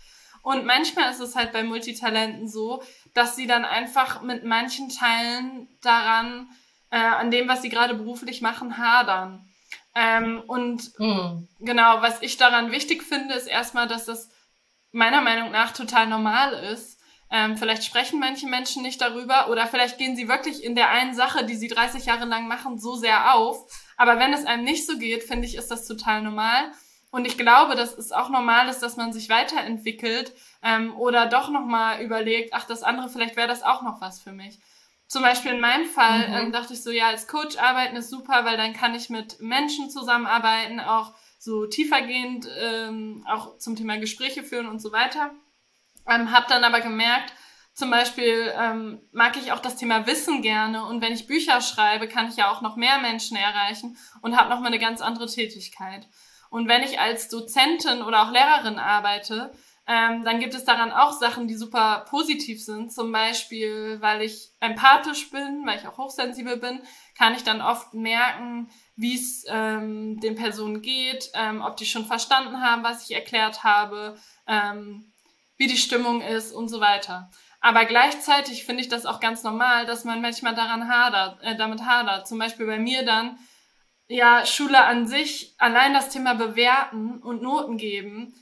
Und 0.42 0.64
manchmal 0.64 1.11
ist 1.11 1.20
es 1.20 1.37
halt 1.37 1.52
bei 1.52 1.62
Multitalenten 1.62 2.48
so, 2.48 2.83
dass 3.12 3.37
sie 3.37 3.46
dann 3.46 3.66
einfach 3.66 4.22
mit 4.22 4.44
manchen 4.44 4.88
Teilen 4.88 5.68
daran, 5.83 6.48
äh, 6.90 6.96
an 6.96 7.30
dem, 7.30 7.46
was 7.48 7.61
sie 7.61 7.68
gerade 7.68 7.94
beruflich 7.94 8.40
machen, 8.40 8.78
hadern. 8.78 9.46
Ähm, 9.94 10.42
und 10.46 10.98
mhm. 10.98 11.48
genau, 11.59 12.00
was 12.00 12.22
ich 12.22 12.38
daran 12.38 12.72
wichtig 12.72 13.02
finde, 13.02 13.35
ist 13.35 13.46
erstmal, 13.46 13.87
dass 13.87 14.06
das 14.06 14.30
meiner 14.92 15.20
Meinung 15.20 15.50
nach 15.50 15.72
total 15.72 16.06
normal 16.06 16.52
ist, 16.72 16.99
ähm, 17.31 17.57
vielleicht 17.57 17.85
sprechen 17.85 18.19
manche 18.19 18.47
Menschen 18.47 18.83
nicht 18.83 19.01
darüber 19.01 19.49
oder 19.51 19.66
vielleicht 19.66 19.99
gehen 19.99 20.16
sie 20.16 20.29
wirklich 20.29 20.64
in 20.64 20.75
der 20.75 20.90
einen 20.90 21.14
Sache, 21.14 21.45
die 21.45 21.55
sie 21.55 21.69
30 21.69 22.07
Jahre 22.07 22.25
lang 22.25 22.49
machen, 22.49 22.79
so 22.79 22.97
sehr 22.97 23.35
auf. 23.35 23.66
Aber 23.97 24.19
wenn 24.19 24.33
es 24.33 24.47
einem 24.47 24.64
nicht 24.64 24.87
so 24.87 24.99
geht, 24.99 25.23
finde 25.23 25.47
ich, 25.47 25.55
ist 25.57 25.71
das 25.71 25.87
total 25.87 26.23
normal. 26.23 26.73
Und 27.12 27.27
ich 27.27 27.37
glaube, 27.37 27.77
dass 27.77 27.97
es 27.97 28.12
auch 28.12 28.31
normal 28.31 28.69
ist, 28.69 28.81
dass 28.81 28.97
man 28.97 29.12
sich 29.12 29.29
weiterentwickelt 29.29 30.33
ähm, 30.62 30.97
oder 30.97 31.27
doch 31.27 31.51
nochmal 31.51 32.03
überlegt, 32.03 32.53
ach, 32.53 32.64
das 32.64 32.83
andere, 32.83 33.09
vielleicht 33.09 33.37
wäre 33.37 33.49
das 33.49 33.62
auch 33.62 33.83
noch 33.83 34.01
was 34.01 34.21
für 34.21 34.33
mich. 34.33 34.59
Zum 35.07 35.23
Beispiel 35.23 35.53
in 35.53 35.61
meinem 35.61 35.87
Fall 35.87 36.29
mhm. 36.29 36.35
ähm, 36.35 36.53
dachte 36.53 36.73
ich 36.73 36.83
so, 36.83 36.90
ja, 36.90 37.09
als 37.09 37.27
Coach 37.27 37.57
arbeiten 37.59 37.97
ist 37.97 38.11
super, 38.11 38.45
weil 38.45 38.57
dann 38.57 38.75
kann 38.75 38.95
ich 38.95 39.11
mit 39.11 39.40
Menschen 39.40 39.90
zusammenarbeiten, 39.90 40.79
auch 40.79 41.14
so 41.38 41.66
tiefergehend, 41.66 42.49
ähm, 42.61 43.25
auch 43.29 43.59
zum 43.59 43.75
Thema 43.75 43.99
Gespräche 43.99 44.45
führen 44.45 44.69
und 44.69 44.81
so 44.81 44.93
weiter. 44.93 45.33
Ähm, 46.08 46.32
habe 46.32 46.46
dann 46.48 46.64
aber 46.64 46.80
gemerkt, 46.80 47.32
zum 47.74 47.90
Beispiel 47.90 48.52
ähm, 48.58 49.00
mag 49.12 49.36
ich 49.36 49.52
auch 49.52 49.60
das 49.60 49.76
Thema 49.76 50.06
Wissen 50.06 50.42
gerne 50.42 50.84
und 50.84 51.00
wenn 51.00 51.12
ich 51.12 51.26
Bücher 51.26 51.60
schreibe, 51.60 52.08
kann 52.08 52.28
ich 52.28 52.36
ja 52.36 52.50
auch 52.50 52.60
noch 52.60 52.76
mehr 52.76 52.98
Menschen 52.98 53.36
erreichen 53.36 53.96
und 54.22 54.36
habe 54.36 54.50
nochmal 54.50 54.68
eine 54.68 54.78
ganz 54.78 55.00
andere 55.00 55.26
Tätigkeit. 55.26 56.06
Und 56.50 56.68
wenn 56.68 56.82
ich 56.82 57.00
als 57.00 57.28
Dozentin 57.28 58.02
oder 58.02 58.22
auch 58.22 58.32
Lehrerin 58.32 58.78
arbeite, 58.78 59.52
ähm, 59.86 60.24
dann 60.24 60.40
gibt 60.40 60.54
es 60.54 60.64
daran 60.64 60.92
auch 60.92 61.12
Sachen, 61.12 61.48
die 61.48 61.56
super 61.56 62.04
positiv 62.08 62.62
sind. 62.62 62.92
Zum 62.92 63.10
Beispiel, 63.12 63.98
weil 64.00 64.22
ich 64.22 64.50
empathisch 64.60 65.30
bin, 65.30 65.62
weil 65.64 65.78
ich 65.78 65.88
auch 65.88 65.98
hochsensibel 65.98 66.58
bin, 66.58 66.80
kann 67.16 67.34
ich 67.34 67.44
dann 67.44 67.60
oft 67.60 67.94
merken, 67.94 68.70
wie 68.94 69.14
es 69.14 69.44
ähm, 69.48 70.20
den 70.20 70.34
Personen 70.34 70.82
geht, 70.82 71.30
ähm, 71.34 71.62
ob 71.62 71.76
die 71.76 71.86
schon 71.86 72.04
verstanden 72.04 72.60
haben, 72.60 72.84
was 72.84 73.08
ich 73.08 73.16
erklärt 73.16 73.64
habe, 73.64 74.16
ähm, 74.46 75.10
wie 75.61 75.66
die 75.66 75.77
Stimmung 75.77 76.23
ist 76.23 76.53
und 76.53 76.68
so 76.68 76.81
weiter. 76.81 77.31
Aber 77.61 77.85
gleichzeitig 77.85 78.64
finde 78.64 78.81
ich 78.81 78.88
das 78.88 79.05
auch 79.05 79.20
ganz 79.20 79.42
normal, 79.42 79.85
dass 79.85 80.05
man 80.05 80.23
manchmal 80.23 80.55
daran 80.55 80.88
hadert, 80.88 81.38
äh, 81.42 81.55
damit 81.55 81.85
hadert. 81.85 82.27
Zum 82.27 82.38
Beispiel 82.38 82.66
bei 82.66 82.79
mir 82.79 83.05
dann, 83.05 83.38
ja, 84.09 84.46
Schule 84.46 84.83
an 84.83 85.07
sich, 85.07 85.55
allein 85.59 85.92
das 85.92 86.09
Thema 86.09 86.33
bewerten 86.33 87.18
und 87.18 87.42
Noten 87.42 87.77
geben. 87.77 88.35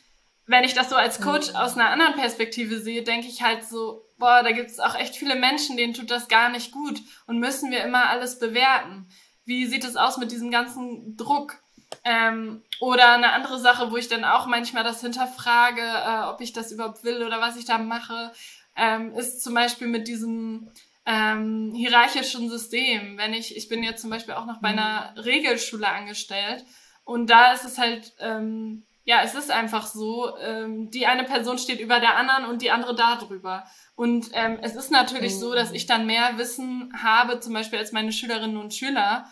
Wenn 0.46 0.62
ich 0.62 0.74
das 0.74 0.90
so 0.90 0.94
als 0.94 1.20
Coach 1.20 1.50
mhm. 1.50 1.56
aus 1.56 1.76
einer 1.76 1.90
anderen 1.90 2.14
Perspektive 2.14 2.78
sehe, 2.78 3.02
denke 3.02 3.26
ich 3.26 3.42
halt 3.42 3.64
so, 3.64 4.04
boah, 4.16 4.44
da 4.44 4.52
gibt 4.52 4.70
es 4.70 4.78
auch 4.78 4.94
echt 4.94 5.16
viele 5.16 5.34
Menschen, 5.34 5.76
denen 5.76 5.94
tut 5.94 6.12
das 6.12 6.28
gar 6.28 6.50
nicht 6.50 6.70
gut 6.70 7.00
und 7.26 7.40
müssen 7.40 7.72
wir 7.72 7.82
immer 7.82 8.10
alles 8.10 8.38
bewerten. 8.38 9.08
Wie 9.44 9.66
sieht 9.66 9.82
es 9.82 9.96
aus 9.96 10.18
mit 10.18 10.30
diesem 10.30 10.52
ganzen 10.52 11.16
Druck? 11.16 11.56
Ähm, 12.04 12.62
oder 12.80 13.14
eine 13.14 13.32
andere 13.32 13.58
Sache, 13.58 13.90
wo 13.90 13.96
ich 13.96 14.08
dann 14.08 14.24
auch 14.24 14.46
manchmal 14.46 14.84
das 14.84 15.00
hinterfrage, 15.00 15.82
äh, 15.82 16.28
ob 16.28 16.40
ich 16.40 16.52
das 16.52 16.72
überhaupt 16.72 17.04
will 17.04 17.24
oder 17.24 17.40
was 17.40 17.56
ich 17.56 17.64
da 17.64 17.78
mache 17.78 18.32
ähm, 18.78 19.12
ist 19.14 19.42
zum 19.42 19.54
Beispiel 19.54 19.88
mit 19.88 20.08
diesem 20.08 20.70
ähm, 21.04 21.72
hierarchischen 21.74 22.48
System. 22.48 23.18
Wenn 23.18 23.34
ich, 23.34 23.56
ich 23.56 23.68
bin 23.68 23.82
jetzt 23.82 24.00
zum 24.00 24.10
Beispiel 24.10 24.34
auch 24.34 24.46
noch 24.46 24.60
bei 24.60 24.68
einer 24.68 25.12
Regelschule 25.16 25.88
angestellt 25.88 26.64
und 27.04 27.28
da 27.28 27.52
ist 27.52 27.64
es 27.64 27.76
halt, 27.76 28.14
ähm, 28.20 28.84
ja, 29.04 29.22
es 29.22 29.34
ist 29.34 29.50
einfach 29.50 29.86
so, 29.86 30.36
ähm, 30.38 30.90
die 30.90 31.06
eine 31.06 31.24
Person 31.24 31.58
steht 31.58 31.80
über 31.80 31.98
der 31.98 32.16
anderen 32.16 32.44
und 32.44 32.62
die 32.62 32.70
andere 32.70 32.94
da 32.94 33.16
drüber. 33.16 33.64
Und 33.96 34.30
ähm, 34.34 34.58
es 34.62 34.76
ist 34.76 34.90
natürlich 34.90 35.38
so, 35.38 35.54
dass 35.54 35.72
ich 35.72 35.86
dann 35.86 36.06
mehr 36.06 36.36
Wissen 36.36 36.92
habe, 37.02 37.40
zum 37.40 37.54
Beispiel 37.54 37.78
als 37.78 37.92
meine 37.92 38.12
Schülerinnen 38.12 38.58
und 38.58 38.74
Schüler. 38.74 39.26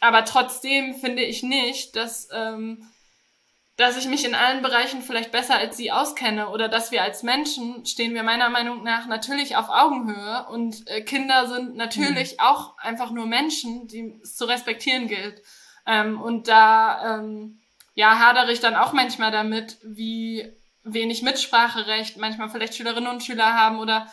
Aber 0.00 0.24
trotzdem 0.24 0.94
finde 0.94 1.22
ich 1.22 1.42
nicht, 1.42 1.96
dass 1.96 2.28
ähm, 2.32 2.90
dass 3.76 3.96
ich 3.96 4.06
mich 4.06 4.24
in 4.24 4.36
allen 4.36 4.62
Bereichen 4.62 5.02
vielleicht 5.02 5.32
besser 5.32 5.56
als 5.56 5.76
sie 5.76 5.90
auskenne 5.90 6.50
oder 6.50 6.68
dass 6.68 6.92
wir 6.92 7.02
als 7.02 7.24
Menschen 7.24 7.84
stehen 7.86 8.14
wir 8.14 8.22
meiner 8.22 8.48
Meinung 8.48 8.84
nach 8.84 9.06
natürlich 9.06 9.56
auf 9.56 9.68
Augenhöhe 9.68 10.46
und 10.48 10.88
äh, 10.88 11.00
Kinder 11.00 11.48
sind 11.48 11.74
natürlich 11.74 12.34
mhm. 12.34 12.38
auch 12.40 12.78
einfach 12.78 13.10
nur 13.10 13.26
Menschen, 13.26 13.88
die 13.88 14.14
es 14.22 14.36
zu 14.36 14.44
respektieren 14.44 15.08
gilt. 15.08 15.42
Ähm, 15.86 16.20
und 16.20 16.46
da 16.46 17.18
ähm, 17.18 17.60
ja 17.94 18.18
hadere 18.18 18.52
ich 18.52 18.60
dann 18.60 18.76
auch 18.76 18.92
manchmal 18.92 19.32
damit, 19.32 19.78
wie 19.82 20.52
wenig 20.84 21.22
Mitspracherecht 21.22 22.16
manchmal 22.16 22.50
vielleicht 22.50 22.76
Schülerinnen 22.76 23.10
und 23.10 23.24
Schüler 23.24 23.54
haben 23.54 23.80
oder 23.80 24.06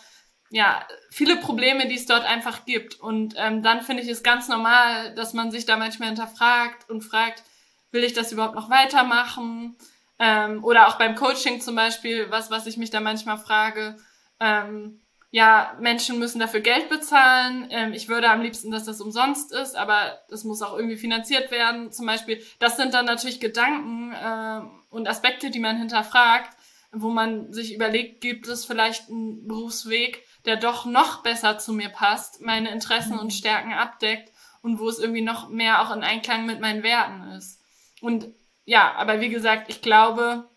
ja, 0.52 0.86
viele 1.10 1.38
Probleme, 1.38 1.88
die 1.88 1.96
es 1.96 2.06
dort 2.06 2.26
einfach 2.26 2.66
gibt. 2.66 3.00
Und 3.00 3.36
ähm, 3.38 3.64
dann 3.64 3.82
finde 3.82 4.04
ich 4.04 4.10
es 4.10 4.22
ganz 4.22 4.50
normal, 4.50 5.16
dass 5.16 5.34
man 5.34 5.50
sich 5.50 5.66
da 5.66 5.78
manchmal 5.78 6.10
hinterfragt 6.10 6.90
und 6.90 7.02
fragt, 7.02 7.44
will 7.92 8.04
ich 8.04 8.14
das 8.14 8.32
überhaupt 8.32 8.56
noch 8.56 8.70
weitermachen? 8.70 9.78
Ähm, 10.20 10.64
oder 10.64 10.88
auch 10.88 10.98
beim 10.98 11.16
Coaching 11.16 11.62
zum 11.62 11.76
Beispiel, 11.76 12.30
was, 12.30 12.52
was 12.52 12.68
ich 12.68 12.78
mich 12.78 12.90
da 12.90 13.00
manchmal 13.00 13.38
frage, 13.38 13.96
ähm, 14.40 15.00
ja, 15.34 15.78
Menschen 15.80 16.20
müssen 16.20 16.40
dafür 16.40 16.60
Geld 16.60 16.90
bezahlen. 16.90 17.68
Ähm, 17.70 17.94
ich 17.94 18.10
würde 18.10 18.30
am 18.30 18.42
liebsten, 18.42 18.72
dass 18.72 18.84
das 18.84 19.00
umsonst 19.00 19.54
ist, 19.54 19.78
aber 19.78 20.20
das 20.30 20.44
muss 20.44 20.62
auch 20.62 20.76
irgendwie 20.76 20.98
finanziert 20.98 21.50
werden. 21.50 21.94
Zum 21.94 22.06
Beispiel, 22.06 22.44
das 22.60 22.76
sind 22.76 22.94
dann 22.94 23.06
natürlich 23.06 23.40
Gedanken 23.40 24.12
äh, 24.12 24.94
und 24.94 25.08
Aspekte, 25.08 25.50
die 25.50 25.60
man 25.60 25.78
hinterfragt, 25.78 26.58
wo 26.92 27.10
man 27.10 27.54
sich 27.54 27.74
überlegt, 27.74 28.20
gibt 28.20 28.48
es 28.48 28.66
vielleicht 28.66 29.10
einen 29.10 29.48
Berufsweg, 29.48 30.26
der 30.46 30.58
doch 30.58 30.86
noch 30.86 31.24
besser 31.24 31.58
zu 31.60 31.74
mir 31.74 31.90
passt, 31.90 32.42
meine 32.42 32.72
Interessen 32.72 33.18
und 33.18 33.32
Stärken 33.32 33.74
abdeckt 33.74 34.32
und 34.62 34.80
wo 34.80 34.90
es 34.90 35.00
irgendwie 35.00 35.22
noch 35.22 35.50
mehr 35.50 35.82
auch 35.82 35.96
in 35.96 36.04
Einklang 36.04 36.46
mit 36.46 36.60
meinen 36.60 36.84
Werten 36.84 37.32
ist. 37.32 37.60
Und 38.02 38.28
ja, 38.66 38.94
aber 38.96 39.22
wie 39.22 39.30
gesagt, 39.30 39.70
ich 39.70 39.82
glaube, 39.82 40.50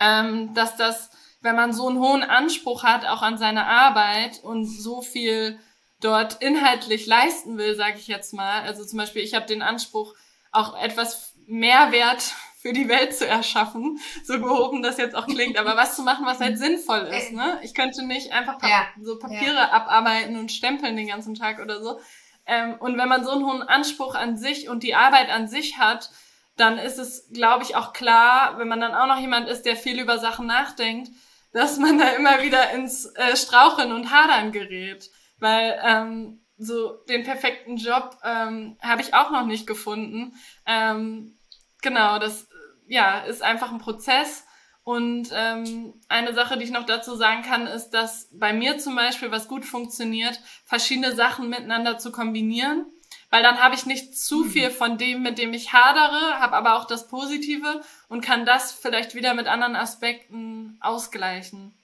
ähm, 0.00 0.54
dass 0.54 0.76
das, 0.76 1.10
wenn 1.40 1.56
man 1.56 1.72
so 1.72 1.88
einen 1.88 1.98
hohen 1.98 2.22
Anspruch 2.22 2.82
hat, 2.82 3.06
auch 3.06 3.22
an 3.22 3.38
seine 3.38 3.66
Arbeit 3.66 4.42
und 4.42 4.66
so 4.66 5.02
viel 5.02 5.58
dort 6.00 6.42
inhaltlich 6.42 7.06
leisten 7.06 7.58
will, 7.58 7.74
sage 7.74 7.98
ich 7.98 8.06
jetzt 8.06 8.32
mal. 8.34 8.62
Also 8.62 8.84
zum 8.84 8.98
Beispiel, 8.98 9.22
ich 9.22 9.34
habe 9.34 9.46
den 9.46 9.62
Anspruch, 9.62 10.14
auch 10.52 10.76
etwas 10.76 11.34
Mehrwert 11.46 12.34
für 12.66 12.72
die 12.72 12.88
Welt 12.88 13.16
zu 13.16 13.24
erschaffen, 13.24 14.00
so 14.24 14.40
gehoben 14.40 14.82
das 14.82 14.98
jetzt 14.98 15.14
auch 15.14 15.28
klingt, 15.28 15.56
aber 15.56 15.76
was 15.76 15.94
zu 15.94 16.02
machen, 16.02 16.26
was 16.26 16.40
halt 16.40 16.58
sinnvoll 16.58 17.02
ist. 17.16 17.30
Ne? 17.30 17.60
Ich 17.62 17.74
könnte 17.74 18.04
nicht 18.04 18.32
einfach 18.32 18.58
pa 18.58 18.68
ja, 18.68 18.86
so 19.00 19.20
Papiere 19.20 19.54
ja. 19.54 19.70
abarbeiten 19.70 20.36
und 20.36 20.50
stempeln 20.50 20.96
den 20.96 21.06
ganzen 21.06 21.36
Tag 21.36 21.60
oder 21.60 21.80
so. 21.80 22.00
Ähm, 22.44 22.74
und 22.80 22.98
wenn 22.98 23.08
man 23.08 23.24
so 23.24 23.30
einen 23.30 23.46
hohen 23.46 23.62
Anspruch 23.62 24.16
an 24.16 24.36
sich 24.36 24.68
und 24.68 24.82
die 24.82 24.96
Arbeit 24.96 25.30
an 25.30 25.46
sich 25.46 25.78
hat, 25.78 26.10
dann 26.56 26.76
ist 26.76 26.98
es, 26.98 27.30
glaube 27.32 27.62
ich, 27.62 27.76
auch 27.76 27.92
klar, 27.92 28.58
wenn 28.58 28.66
man 28.66 28.80
dann 28.80 28.94
auch 28.94 29.06
noch 29.06 29.20
jemand 29.20 29.48
ist, 29.48 29.62
der 29.62 29.76
viel 29.76 30.00
über 30.00 30.18
Sachen 30.18 30.48
nachdenkt, 30.48 31.10
dass 31.52 31.78
man 31.78 31.98
da 31.98 32.08
immer 32.10 32.42
wieder 32.42 32.70
ins 32.70 33.06
äh, 33.14 33.36
Straucheln 33.36 33.92
und 33.92 34.10
Hadern 34.10 34.50
gerät. 34.50 35.08
Weil 35.38 35.78
ähm, 35.84 36.40
so 36.58 36.94
den 37.08 37.22
perfekten 37.22 37.76
Job 37.76 38.16
ähm, 38.24 38.76
habe 38.82 39.02
ich 39.02 39.14
auch 39.14 39.30
noch 39.30 39.46
nicht 39.46 39.68
gefunden. 39.68 40.34
Ähm, 40.66 41.38
genau, 41.82 42.18
das 42.18 42.48
ja 42.88 43.20
ist 43.20 43.42
einfach 43.42 43.72
ein 43.72 43.78
Prozess. 43.78 44.44
Und 44.84 45.30
ähm, 45.32 45.94
eine 46.08 46.32
Sache, 46.32 46.56
die 46.56 46.64
ich 46.64 46.70
noch 46.70 46.86
dazu 46.86 47.16
sagen 47.16 47.42
kann, 47.42 47.66
ist, 47.66 47.90
dass 47.90 48.28
bei 48.30 48.52
mir 48.52 48.78
zum 48.78 48.94
Beispiel, 48.94 49.32
was 49.32 49.48
gut 49.48 49.64
funktioniert, 49.64 50.40
verschiedene 50.64 51.12
Sachen 51.12 51.48
miteinander 51.48 51.98
zu 51.98 52.12
kombinieren 52.12 52.86
weil 53.30 53.42
dann 53.42 53.62
habe 53.62 53.74
ich 53.74 53.86
nicht 53.86 54.16
zu 54.16 54.44
mhm. 54.44 54.50
viel 54.50 54.70
von 54.70 54.98
dem, 54.98 55.22
mit 55.22 55.38
dem 55.38 55.52
ich 55.52 55.72
hadere, 55.72 56.38
habe 56.40 56.56
aber 56.56 56.76
auch 56.76 56.84
das 56.84 57.08
Positive 57.08 57.82
und 58.08 58.20
kann 58.20 58.46
das 58.46 58.72
vielleicht 58.72 59.14
wieder 59.14 59.34
mit 59.34 59.46
anderen 59.46 59.76
Aspekten 59.76 60.78
ausgleichen. 60.80 61.76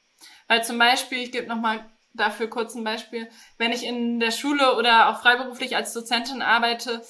Weil 0.47 0.65
zum 0.65 0.79
Beispiel, 0.79 1.19
ich 1.19 1.33
gebe 1.33 1.49
nochmal 1.49 1.85
dafür 2.15 2.49
kurz 2.49 2.75
ein 2.75 2.85
Beispiel, 2.85 3.29
wenn 3.59 3.73
ich 3.73 3.85
in 3.85 4.21
der 4.21 4.31
Schule 4.31 4.77
oder 4.77 5.09
auch 5.09 5.21
freiberuflich 5.21 5.77
als 5.77 5.93
Dozentin 5.93 6.43
arbeite, 6.43 7.03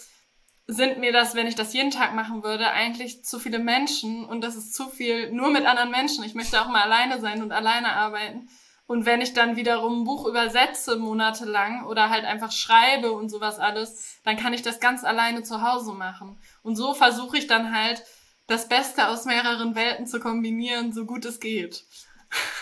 sind 0.73 0.99
mir 0.99 1.13
das, 1.13 1.35
wenn 1.35 1.47
ich 1.47 1.55
das 1.55 1.73
jeden 1.73 1.91
Tag 1.91 2.15
machen 2.15 2.43
würde, 2.43 2.71
eigentlich 2.71 3.25
zu 3.25 3.39
viele 3.39 3.59
Menschen 3.59 4.25
und 4.25 4.41
das 4.43 4.57
ist 4.57 4.75
zu 4.75 4.89
viel 4.89 5.31
nur 5.33 5.51
mit 5.51 5.67
anderen 5.67 5.91
Menschen. 5.91 6.25
Ich 6.25 6.35
möchte 6.35 6.61
auch 6.61 6.69
mal 6.69 6.83
alleine 6.83 7.21
sein 7.21 7.43
und 7.43 7.53
alleine 7.53 7.93
arbeiten. 7.93 8.49
Und 8.87 9.07
wenn 9.07 9.21
ich 9.21 9.33
dann 9.33 9.57
wiederum 9.57 10.03
ein 10.03 10.05
Buch 10.05 10.27
übersetze 10.27 10.97
monatelang 10.97 11.87
oder 11.87 12.11
halt 12.11 12.25
einfach 12.25 12.53
schreibe 12.53 13.13
und 13.13 13.29
sowas 13.29 13.59
alles, 13.59 14.21
dann 14.25 14.37
kann 14.37 14.53
ich 14.53 14.63
das 14.63 14.81
ganz 14.81 15.05
alleine 15.05 15.43
zu 15.43 15.63
Hause 15.63 15.93
machen. 15.93 16.41
Und 16.63 16.77
so 16.77 16.93
versuche 16.93 17.39
ich 17.39 17.47
dann 17.47 17.75
halt 17.75 18.05
das 18.47 18.69
Beste 18.69 19.09
aus 19.09 19.25
mehreren 19.25 19.75
Welten 19.75 20.07
zu 20.07 20.21
kombinieren, 20.21 20.93
so 20.93 21.07
gut 21.07 21.25
es 21.25 21.41
geht. 21.41 21.85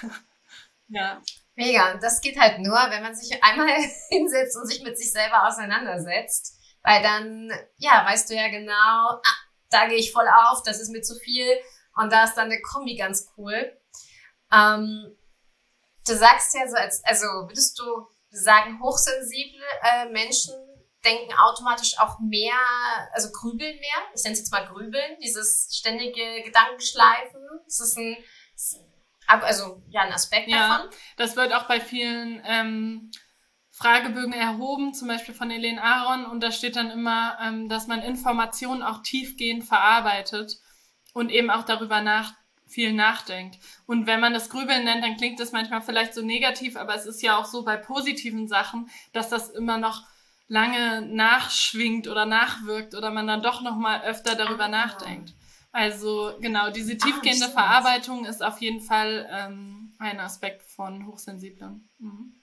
ja. 0.89 1.21
Mega. 1.57 1.95
Das 2.01 2.21
geht 2.21 2.39
halt 2.39 2.61
nur, 2.61 2.79
wenn 2.91 3.03
man 3.03 3.15
sich 3.15 3.43
einmal 3.43 3.69
hinsetzt 4.09 4.57
und 4.57 4.67
sich 4.67 4.83
mit 4.83 4.97
sich 4.97 5.13
selber 5.13 5.49
auseinandersetzt. 5.49 6.60
Weil 6.83 7.03
dann, 7.03 7.53
ja, 7.77 8.05
weißt 8.07 8.31
du 8.31 8.35
ja 8.35 8.49
genau, 8.49 8.73
ah, 8.73 9.21
da 9.71 9.87
gehe 9.87 9.99
ich 9.99 10.13
voll 10.13 10.29
auf, 10.29 10.63
das 10.63 10.81
ist 10.81 10.91
mir 10.91 11.03
zu 11.03 11.15
viel. 11.17 11.49
Und 11.97 12.13
da 12.13 12.25
ist 12.25 12.35
dann 12.35 12.47
eine 12.47 12.61
Kombi 12.63 12.97
ganz 12.97 13.31
cool. 13.37 13.77
Ähm, 14.53 15.17
du 16.07 16.17
sagst 16.17 16.55
ja 16.55 16.69
so, 16.69 16.77
als, 16.77 17.05
also 17.05 17.27
würdest 17.27 17.79
du 17.79 17.85
sagen, 18.31 18.81
hochsensible 18.83 19.65
äh, 19.83 20.09
Menschen 20.09 20.55
denken 21.05 21.33
automatisch 21.35 21.99
auch 21.99 22.19
mehr, 22.21 22.55
also 23.13 23.31
grübeln 23.33 23.79
mehr. 23.79 23.97
Ich 24.15 24.23
nenne 24.23 24.35
es 24.35 24.41
jetzt 24.41 24.53
mal 24.53 24.67
grübeln, 24.67 25.19
dieses 25.23 25.69
ständige 25.73 26.43
Gedankenschleifen. 26.43 27.41
Das 27.65 27.81
ist 27.81 27.97
ein, 27.97 28.17
also 29.27 29.83
ja, 29.89 30.03
ein 30.03 30.13
Aspekt 30.13 30.49
ja, 30.49 30.69
davon. 30.69 30.91
Das 31.17 31.37
wird 31.37 31.53
auch 31.53 31.67
bei 31.67 31.81
vielen 31.81 32.43
ähm, 32.45 33.11
Fragebögen 33.81 34.35
erhoben, 34.35 34.93
zum 34.93 35.09
Beispiel 35.09 35.35
von 35.35 35.51
Elaine 35.51 35.83
Aaron, 35.83 36.27
und 36.27 36.43
da 36.43 36.53
steht 36.53 36.77
dann 36.77 36.91
immer, 36.91 37.39
ähm, 37.43 37.69
dass 37.71 37.87
man 37.87 38.03
Informationen 38.03 38.83
auch 38.83 39.03
tiefgehend 39.03 39.65
verarbeitet 39.65 40.59
und 41.15 41.31
eben 41.31 41.51
auch 41.51 41.65
darüber 41.65 42.03
nach, 42.03 42.35
viel 42.67 42.93
nachdenkt. 42.93 43.59
Und 43.87 44.07
wenn 44.07 44.21
man 44.21 44.35
das 44.35 44.51
Grübeln 44.51 44.85
nennt, 44.85 45.03
dann 45.03 45.17
klingt 45.17 45.41
das 45.41 45.53
manchmal 45.53 45.81
vielleicht 45.81 46.15
so 46.15 46.23
negativ, 46.23 46.77
aber 46.77 46.95
es 46.95 47.07
ist 47.07 47.23
ja 47.23 47.39
auch 47.39 47.47
so 47.47 47.65
bei 47.65 47.79
positiven 47.79 48.49
Sachen, 48.49 48.91
dass 49.13 49.31
das 49.31 49.49
immer 49.49 49.79
noch 49.79 50.05
lange 50.47 51.01
nachschwingt 51.01 52.07
oder 52.07 52.27
nachwirkt 52.27 52.95
oder 52.95 53.11
man 53.11 53.27
dann 53.27 53.43
doch 53.43 53.63
noch 53.63 53.77
mal 53.77 54.03
öfter 54.03 54.35
darüber 54.35 54.65
ah. 54.65 54.69
nachdenkt. 54.69 55.33
Also 55.73 56.35
genau, 56.41 56.71
diese 56.71 56.99
tiefgehende 56.99 57.47
ah, 57.47 57.51
Verarbeitung 57.51 58.27
ist 58.27 58.43
auf 58.43 58.61
jeden 58.61 58.83
Fall 58.83 59.27
ähm, 59.33 59.95
ein 59.99 60.21
Aspekt 60.21 60.63
von 60.65 61.07
Hochsensiblen. 61.07 61.89
Mhm. 61.99 62.40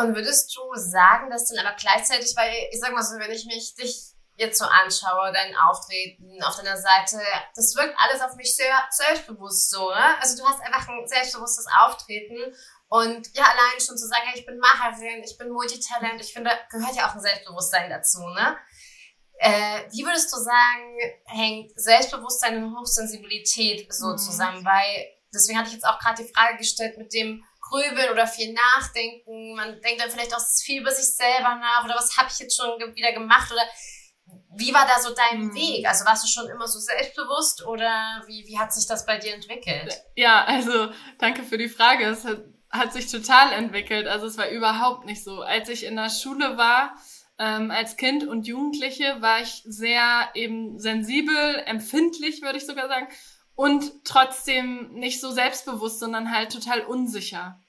Und 0.00 0.14
würdest 0.14 0.56
du 0.56 0.62
sagen, 0.74 1.30
dass 1.30 1.46
dann 1.46 1.64
aber 1.64 1.76
gleichzeitig, 1.76 2.34
weil 2.36 2.52
ich 2.70 2.80
sag 2.80 2.92
mal 2.92 3.02
so, 3.02 3.18
wenn 3.18 3.30
ich 3.30 3.44
mich 3.44 3.74
dich 3.74 4.14
jetzt 4.36 4.58
so 4.58 4.64
anschaue, 4.64 5.32
dein 5.32 5.54
Auftreten 5.56 6.42
auf 6.42 6.56
deiner 6.56 6.78
Seite, 6.78 7.20
das 7.54 7.76
wirkt 7.76 7.94
alles 7.98 8.22
auf 8.22 8.34
mich 8.36 8.56
sehr 8.56 8.74
selbstbewusst 8.90 9.70
so, 9.70 9.90
ne? 9.90 10.20
Also 10.20 10.42
du 10.42 10.48
hast 10.48 10.62
einfach 10.62 10.88
ein 10.88 11.06
selbstbewusstes 11.06 11.66
Auftreten 11.78 12.54
und 12.88 13.36
ja, 13.36 13.44
allein 13.44 13.80
schon 13.80 13.98
zu 13.98 14.08
sagen, 14.08 14.32
ich 14.34 14.46
bin 14.46 14.58
Macherin, 14.58 15.22
ich 15.22 15.36
bin 15.36 15.50
Multitalent, 15.50 16.20
ich 16.20 16.32
finde, 16.32 16.50
gehört 16.70 16.96
ja 16.96 17.08
auch 17.08 17.14
ein 17.14 17.20
Selbstbewusstsein 17.20 17.90
dazu, 17.90 18.20
ne? 18.20 18.56
Äh, 19.38 19.84
wie 19.92 20.04
würdest 20.04 20.32
du 20.32 20.36
sagen, 20.36 20.98
hängt 21.24 21.72
Selbstbewusstsein 21.78 22.62
und 22.62 22.78
Hochsensibilität 22.78 23.92
so 23.92 24.08
mhm. 24.08 24.18
zusammen? 24.18 24.64
Weil, 24.64 25.06
deswegen 25.32 25.58
hatte 25.58 25.68
ich 25.68 25.74
jetzt 25.74 25.86
auch 25.86 25.98
gerade 25.98 26.22
die 26.22 26.32
Frage 26.32 26.58
gestellt 26.58 26.98
mit 26.98 27.12
dem 27.14 27.44
Grübeln 27.70 28.10
oder 28.10 28.26
viel 28.26 28.52
Nachdenken. 28.52 29.54
Man 29.54 29.80
denkt 29.80 30.02
dann 30.02 30.10
vielleicht 30.10 30.34
auch 30.34 30.42
viel 30.64 30.80
über 30.80 30.90
sich 30.90 31.14
selber 31.14 31.54
nach 31.54 31.84
oder 31.84 31.94
was 31.94 32.16
habe 32.16 32.28
ich 32.30 32.38
jetzt 32.40 32.56
schon 32.56 32.78
wieder 32.94 33.12
gemacht 33.12 33.50
oder 33.52 33.62
wie 34.56 34.74
war 34.74 34.86
da 34.86 35.00
so 35.00 35.14
dein 35.14 35.46
mhm. 35.46 35.54
Weg? 35.54 35.86
Also 35.86 36.04
warst 36.04 36.24
du 36.24 36.28
schon 36.28 36.50
immer 36.50 36.66
so 36.66 36.78
selbstbewusst 36.78 37.64
oder 37.64 38.22
wie, 38.26 38.44
wie 38.46 38.58
hat 38.58 38.72
sich 38.72 38.86
das 38.86 39.06
bei 39.06 39.18
dir 39.18 39.34
entwickelt? 39.34 39.94
Ja, 40.16 40.44
also 40.44 40.88
danke 41.18 41.44
für 41.44 41.56
die 41.56 41.68
Frage. 41.68 42.04
Es 42.04 42.24
hat, 42.24 42.42
hat 42.70 42.92
sich 42.92 43.10
total 43.10 43.52
entwickelt. 43.52 44.06
Also 44.06 44.26
es 44.26 44.36
war 44.36 44.48
überhaupt 44.48 45.06
nicht 45.06 45.22
so. 45.22 45.40
Als 45.42 45.68
ich 45.68 45.84
in 45.84 45.96
der 45.96 46.10
Schule 46.10 46.56
war, 46.56 46.96
ähm, 47.38 47.70
als 47.70 47.96
Kind 47.96 48.26
und 48.26 48.46
Jugendliche, 48.46 49.16
war 49.20 49.40
ich 49.40 49.62
sehr 49.64 50.28
eben 50.34 50.78
sensibel, 50.78 51.62
empfindlich, 51.64 52.42
würde 52.42 52.58
ich 52.58 52.66
sogar 52.66 52.88
sagen, 52.88 53.08
und 53.60 54.04
trotzdem 54.04 54.90
nicht 54.94 55.20
so 55.20 55.30
selbstbewusst, 55.30 56.00
sondern 56.00 56.34
halt 56.34 56.50
total 56.50 56.80
unsicher. 56.80 57.60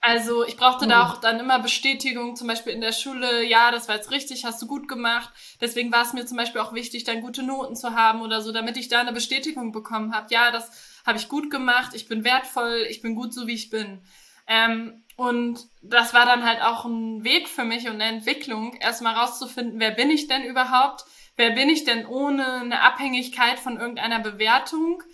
Also 0.00 0.42
ich 0.46 0.56
brauchte 0.56 0.86
mhm. 0.86 0.88
da 0.88 1.06
auch 1.06 1.20
dann 1.20 1.38
immer 1.38 1.58
Bestätigung, 1.58 2.34
zum 2.34 2.48
Beispiel 2.48 2.72
in 2.72 2.80
der 2.80 2.92
Schule, 2.92 3.44
ja, 3.44 3.70
das 3.70 3.88
war 3.88 3.96
jetzt 3.96 4.10
richtig, 4.10 4.46
hast 4.46 4.62
du 4.62 4.66
gut 4.66 4.88
gemacht. 4.88 5.28
Deswegen 5.60 5.92
war 5.92 6.00
es 6.00 6.14
mir 6.14 6.24
zum 6.24 6.38
Beispiel 6.38 6.62
auch 6.62 6.72
wichtig, 6.72 7.04
dann 7.04 7.20
gute 7.20 7.42
Noten 7.42 7.76
zu 7.76 7.94
haben 7.94 8.22
oder 8.22 8.40
so, 8.40 8.52
damit 8.52 8.78
ich 8.78 8.88
da 8.88 9.00
eine 9.00 9.12
Bestätigung 9.12 9.70
bekommen 9.70 10.14
habe. 10.14 10.28
Ja, 10.30 10.50
das 10.50 10.70
habe 11.04 11.18
ich 11.18 11.28
gut 11.28 11.50
gemacht, 11.50 11.92
ich 11.92 12.08
bin 12.08 12.24
wertvoll, 12.24 12.86
ich 12.88 13.02
bin 13.02 13.14
gut 13.14 13.34
so, 13.34 13.46
wie 13.46 13.54
ich 13.54 13.68
bin. 13.68 14.00
Ähm, 14.46 15.04
und 15.16 15.60
das 15.82 16.14
war 16.14 16.24
dann 16.24 16.42
halt 16.42 16.62
auch 16.62 16.86
ein 16.86 17.22
Weg 17.22 17.50
für 17.50 17.64
mich 17.64 17.86
und 17.86 18.00
eine 18.00 18.16
Entwicklung, 18.16 18.72
erstmal 18.76 19.14
rauszufinden, 19.14 19.78
wer 19.78 19.90
bin 19.90 20.08
ich 20.10 20.26
denn 20.26 20.44
überhaupt? 20.44 21.04
Wer 21.38 21.50
bin 21.50 21.68
ich 21.68 21.84
denn 21.84 22.04
ohne 22.04 22.44
eine 22.62 22.82
Abhängigkeit 22.82 23.60
von 23.60 23.78
irgendeiner 23.78 24.18
Bewertung? 24.18 25.04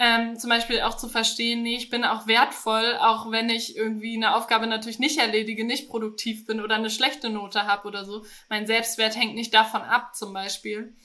Ähm, 0.00 0.38
zum 0.38 0.50
Beispiel 0.50 0.82
auch 0.82 0.96
zu 0.96 1.08
verstehen, 1.08 1.62
nee, 1.62 1.76
ich 1.76 1.90
bin 1.90 2.04
auch 2.04 2.28
wertvoll, 2.28 2.96
auch 3.00 3.32
wenn 3.32 3.50
ich 3.50 3.76
irgendwie 3.76 4.16
eine 4.16 4.36
Aufgabe 4.36 4.68
natürlich 4.68 5.00
nicht 5.00 5.18
erledige, 5.18 5.64
nicht 5.64 5.88
produktiv 5.88 6.46
bin 6.46 6.60
oder 6.60 6.76
eine 6.76 6.90
schlechte 6.90 7.30
Note 7.30 7.66
habe 7.66 7.88
oder 7.88 8.04
so. 8.04 8.24
Mein 8.48 8.66
Selbstwert 8.68 9.16
hängt 9.16 9.34
nicht 9.34 9.52
davon 9.52 9.82
ab, 9.82 10.14
zum 10.14 10.32
Beispiel. 10.32 10.96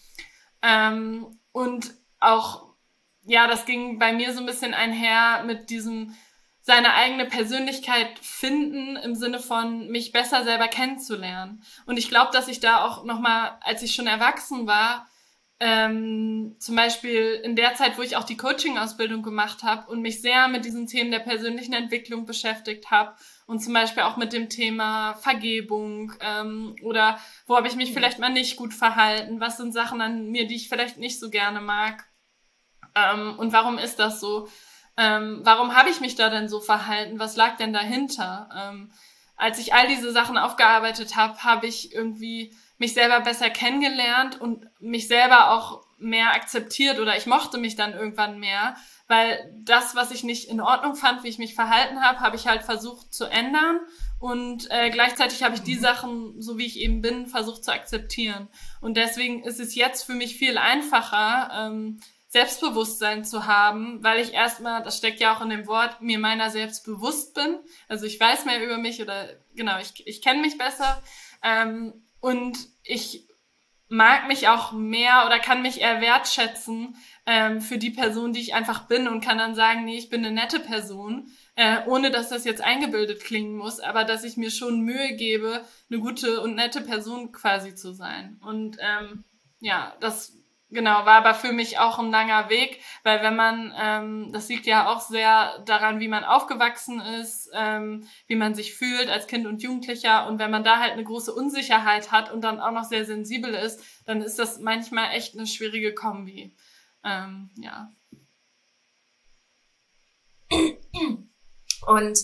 Ähm, 0.62 1.40
und 1.52 1.94
auch, 2.20 2.76
ja, 3.26 3.48
das 3.48 3.66
ging 3.66 3.98
bei 3.98 4.14
mir 4.14 4.32
so 4.32 4.42
ein 4.42 4.46
bisschen 4.46 4.76
einher 4.76 5.44
mit 5.44 5.72
diesem 5.72 6.16
seine 6.64 6.94
eigene 6.94 7.26
Persönlichkeit 7.26 8.18
finden 8.20 8.96
im 8.96 9.16
Sinne 9.16 9.40
von 9.40 9.90
mich 9.90 10.14
besser 10.14 10.46
selber 10.46 10.70
kennenzulernen. 10.70 11.62
Und 11.86 11.98
ich 11.98 12.08
glaube, 12.08 12.32
dass 12.32 12.48
ich 12.48 12.62
da 12.62 12.86
auch 12.86 13.04
nochmal, 13.04 13.58
als 13.62 13.84
ich 13.84 13.94
schon 13.94 14.08
erwachsen 14.08 14.66
war, 14.66 15.08
ähm, 15.66 16.58
zum 16.60 16.76
Beispiel 16.76 17.40
in 17.42 17.56
der 17.56 17.74
Zeit, 17.76 17.98
wo 17.98 18.02
ich 18.02 18.18
auch 18.18 18.26
die 18.26 18.36
Coaching-Ausbildung 18.36 19.24
gemacht 19.24 19.64
habe 19.64 19.90
und 19.90 20.02
mich 20.02 20.22
sehr 20.22 20.50
mit 20.50 20.66
diesen 20.66 20.88
Themen 20.88 21.10
der 21.10 21.20
persönlichen 21.20 21.72
Entwicklung 21.72 22.26
beschäftigt 22.26 22.92
habe 22.92 23.16
und 23.46 23.60
zum 23.60 23.72
Beispiel 23.74 24.04
auch 24.04 24.18
mit 24.18 24.34
dem 24.34 24.50
Thema 24.50 25.14
Vergebung 25.14 26.12
ähm, 26.20 26.76
oder 26.84 27.18
wo 27.48 27.56
habe 27.56 27.70
ich 27.70 27.78
mich 27.78 27.94
vielleicht 27.94 28.20
mal 28.20 28.30
nicht 28.30 28.58
gut 28.58 28.74
verhalten, 28.74 29.40
was 29.40 29.56
sind 29.56 29.72
Sachen 29.72 30.02
an 30.02 30.32
mir, 30.32 30.48
die 30.48 30.56
ich 30.56 30.68
vielleicht 30.68 30.98
nicht 30.98 31.18
so 31.18 31.30
gerne 31.30 31.62
mag 31.62 32.10
ähm, 32.94 33.40
und 33.40 33.54
warum 33.54 33.78
ist 33.78 34.00
das 34.00 34.20
so? 34.20 34.50
Ähm, 34.98 35.40
warum 35.44 35.78
habe 35.78 35.90
ich 35.90 36.02
mich 36.02 36.16
da 36.16 36.30
denn 36.30 36.50
so 36.50 36.60
verhalten? 36.60 37.20
Was 37.20 37.38
lag 37.38 37.56
denn 37.56 37.72
dahinter? 37.72 38.50
Ähm, 38.54 38.92
als 39.38 39.60
ich 39.60 39.74
all 39.74 39.88
diese 39.88 40.12
Sachen 40.12 40.38
aufgearbeitet 40.38 41.16
habe, 41.16 41.42
habe 41.42 41.68
ich 41.68 41.96
irgendwie 41.96 42.54
mich 42.84 42.94
selber 42.94 43.22
besser 43.22 43.50
kennengelernt 43.50 44.42
und 44.42 44.68
mich 44.82 45.08
selber 45.08 45.52
auch 45.52 45.86
mehr 45.98 46.34
akzeptiert 46.34 47.00
oder 47.00 47.16
ich 47.16 47.26
mochte 47.28 47.58
mich 47.58 47.78
dann 47.78 47.94
irgendwann 47.94 48.40
mehr, 48.40 48.76
weil 49.08 49.40
das, 49.64 49.96
was 49.96 50.12
ich 50.12 50.26
nicht 50.26 50.50
in 50.50 50.60
Ordnung 50.60 50.98
fand, 50.98 51.24
wie 51.24 51.30
ich 51.30 51.38
mich 51.38 51.56
verhalten 51.56 52.04
habe, 52.04 52.20
habe 52.20 52.36
ich 52.36 52.46
halt 52.46 52.64
versucht 52.64 53.14
zu 53.14 53.24
ändern 53.24 53.80
und 54.20 54.70
äh, 54.70 54.90
gleichzeitig 54.90 55.44
habe 55.44 55.56
ich 55.56 55.62
die 55.62 55.76
mhm. 55.76 55.80
Sachen, 55.80 56.42
so 56.42 56.58
wie 56.58 56.66
ich 56.66 56.78
eben 56.78 57.02
bin, 57.02 57.28
versucht 57.28 57.64
zu 57.64 57.72
akzeptieren. 57.72 58.50
Und 58.82 58.98
deswegen 58.98 59.46
ist 59.46 59.62
es 59.62 59.76
jetzt 59.76 60.04
für 60.04 60.14
mich 60.14 60.36
viel 60.36 60.58
einfacher, 60.58 61.52
ähm, 61.54 62.02
Selbstbewusstsein 62.28 63.24
zu 63.24 63.46
haben, 63.46 64.04
weil 64.04 64.20
ich 64.20 64.34
erstmal, 64.34 64.84
das 64.84 64.98
steckt 64.98 65.22
ja 65.22 65.34
auch 65.34 65.42
in 65.42 65.50
dem 65.50 65.68
Wort, 65.68 66.02
mir 66.02 66.20
meiner 66.20 66.50
selbst 66.50 66.84
bewusst 66.84 67.34
bin. 67.34 67.60
Also 67.88 68.06
ich 68.06 68.20
weiß 68.20 68.44
mehr 68.44 68.62
über 68.62 68.78
mich 68.78 69.02
oder 69.02 69.30
genau, 69.56 69.80
ich, 69.80 70.06
ich 70.06 70.22
kenne 70.22 70.42
mich 70.42 70.58
besser. 70.58 71.02
Ähm, 71.44 72.03
und 72.24 72.70
ich 72.86 73.28
mag 73.90 74.30
mich 74.30 74.48
auch 74.48 74.72
mehr 74.72 75.26
oder 75.26 75.40
kann 75.40 75.62
mich 75.62 75.82
eher 75.82 76.00
wertschätzen 76.00 76.96
ähm, 77.26 77.60
für 77.60 77.78
die 77.78 77.90
Person, 77.90 78.32
die 78.32 78.40
ich 78.40 78.54
einfach 78.54 78.88
bin 78.88 79.10
und 79.10 79.20
kann 79.20 79.38
dann 79.38 79.56
sagen, 79.56 79.84
nee, 79.84 79.98
ich 79.98 80.10
bin 80.10 80.26
eine 80.26 80.34
nette 80.34 80.62
Person, 80.62 81.28
äh, 81.56 81.80
ohne 81.86 82.12
dass 82.12 82.30
das 82.30 82.46
jetzt 82.46 82.62
eingebildet 82.62 83.26
klingen 83.26 83.58
muss, 83.58 83.82
aber 83.82 84.06
dass 84.06 84.24
ich 84.24 84.38
mir 84.38 84.52
schon 84.52 84.80
Mühe 84.80 85.18
gebe, 85.18 85.66
eine 85.92 86.00
gute 86.00 86.40
und 86.40 86.56
nette 86.56 86.80
Person 86.80 87.34
quasi 87.34 87.76
zu 87.76 87.92
sein. 87.92 88.40
Und 88.42 88.78
ähm, 88.80 89.26
ja, 89.60 89.94
das 90.00 90.32
Genau, 90.74 91.06
war 91.06 91.18
aber 91.18 91.36
für 91.36 91.52
mich 91.52 91.78
auch 91.78 92.00
ein 92.00 92.10
langer 92.10 92.50
Weg, 92.50 92.80
weil 93.04 93.22
wenn 93.22 93.36
man, 93.36 93.72
ähm, 93.80 94.32
das 94.32 94.50
liegt 94.50 94.66
ja 94.66 94.88
auch 94.92 95.02
sehr 95.02 95.60
daran, 95.66 96.00
wie 96.00 96.08
man 96.08 96.24
aufgewachsen 96.24 97.00
ist, 97.00 97.52
ähm, 97.54 98.08
wie 98.26 98.36
man 98.36 98.56
sich 98.56 98.74
fühlt 98.74 99.08
als 99.08 99.28
Kind 99.28 99.46
und 99.46 99.62
Jugendlicher 99.62 100.26
und 100.28 100.40
wenn 100.40 100.50
man 100.50 100.64
da 100.64 100.80
halt 100.80 100.94
eine 100.94 101.04
große 101.04 101.32
Unsicherheit 101.32 102.12
hat 102.12 102.32
und 102.32 102.42
dann 102.42 102.60
auch 102.60 102.72
noch 102.72 102.86
sehr 102.86 103.06
sensibel 103.06 103.54
ist, 103.54 103.84
dann 104.08 104.24
ist 104.24 104.40
das 104.40 104.60
manchmal 104.60 105.12
echt 105.12 105.38
eine 105.38 105.46
schwierige 105.46 105.94
Kombi. 105.94 106.56
Ähm, 107.04 107.52
ja. 107.58 107.92
Und 111.86 112.18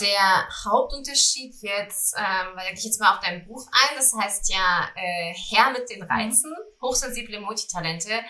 der 0.00 0.48
Hauptunterschied 0.64 1.54
jetzt, 1.62 2.14
ähm, 2.16 2.56
weil 2.56 2.74
ich 2.74 2.84
jetzt 2.84 3.00
mal 3.00 3.14
auf 3.14 3.20
dein 3.20 3.46
Buch 3.46 3.66
ein, 3.72 3.96
das 3.96 4.14
heißt 4.14 4.52
ja 4.52 4.88
äh, 4.94 5.34
Herr 5.50 5.70
mit 5.70 5.88
den 5.90 6.02
Reizen, 6.02 6.54
hochsensible 6.80 7.40
Multitalente. 7.40 8.22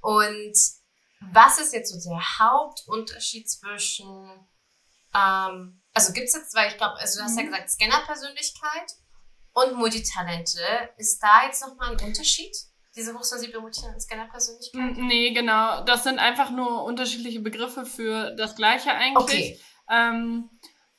Und 0.00 0.54
was 1.32 1.58
ist 1.58 1.72
jetzt 1.72 1.92
so 1.92 2.10
der 2.10 2.38
Hauptunterschied 2.38 3.48
zwischen, 3.48 4.48
ähm, 5.14 5.82
also 5.94 6.12
gibt 6.12 6.28
es 6.28 6.34
jetzt, 6.34 6.54
weil 6.54 6.70
ich 6.70 6.76
glaube, 6.76 6.96
also 6.98 7.18
du 7.18 7.24
hast 7.24 7.36
ja 7.36 7.44
mhm. 7.44 7.50
gesagt, 7.50 7.70
Scanner-Persönlichkeit 7.70 8.92
und 9.54 9.76
Multitalente. 9.76 10.60
Ist 10.98 11.22
da 11.22 11.46
jetzt 11.46 11.62
nochmal 11.62 11.92
ein 11.96 12.06
Unterschied? 12.06 12.54
Diese 12.96 13.14
hochsensible 13.14 13.60
Multitalent-Scanner-Persönlichkeit? 13.60 14.96
Nee, 14.98 15.32
genau. 15.32 15.82
Das 15.84 16.04
sind 16.04 16.18
einfach 16.18 16.50
nur 16.50 16.84
unterschiedliche 16.84 17.40
Begriffe 17.40 17.86
für 17.86 18.32
das 18.36 18.54
Gleiche 18.54 18.92
eigentlich. 18.92 19.18
Okay. 19.26 19.60
Ähm, 19.90 20.50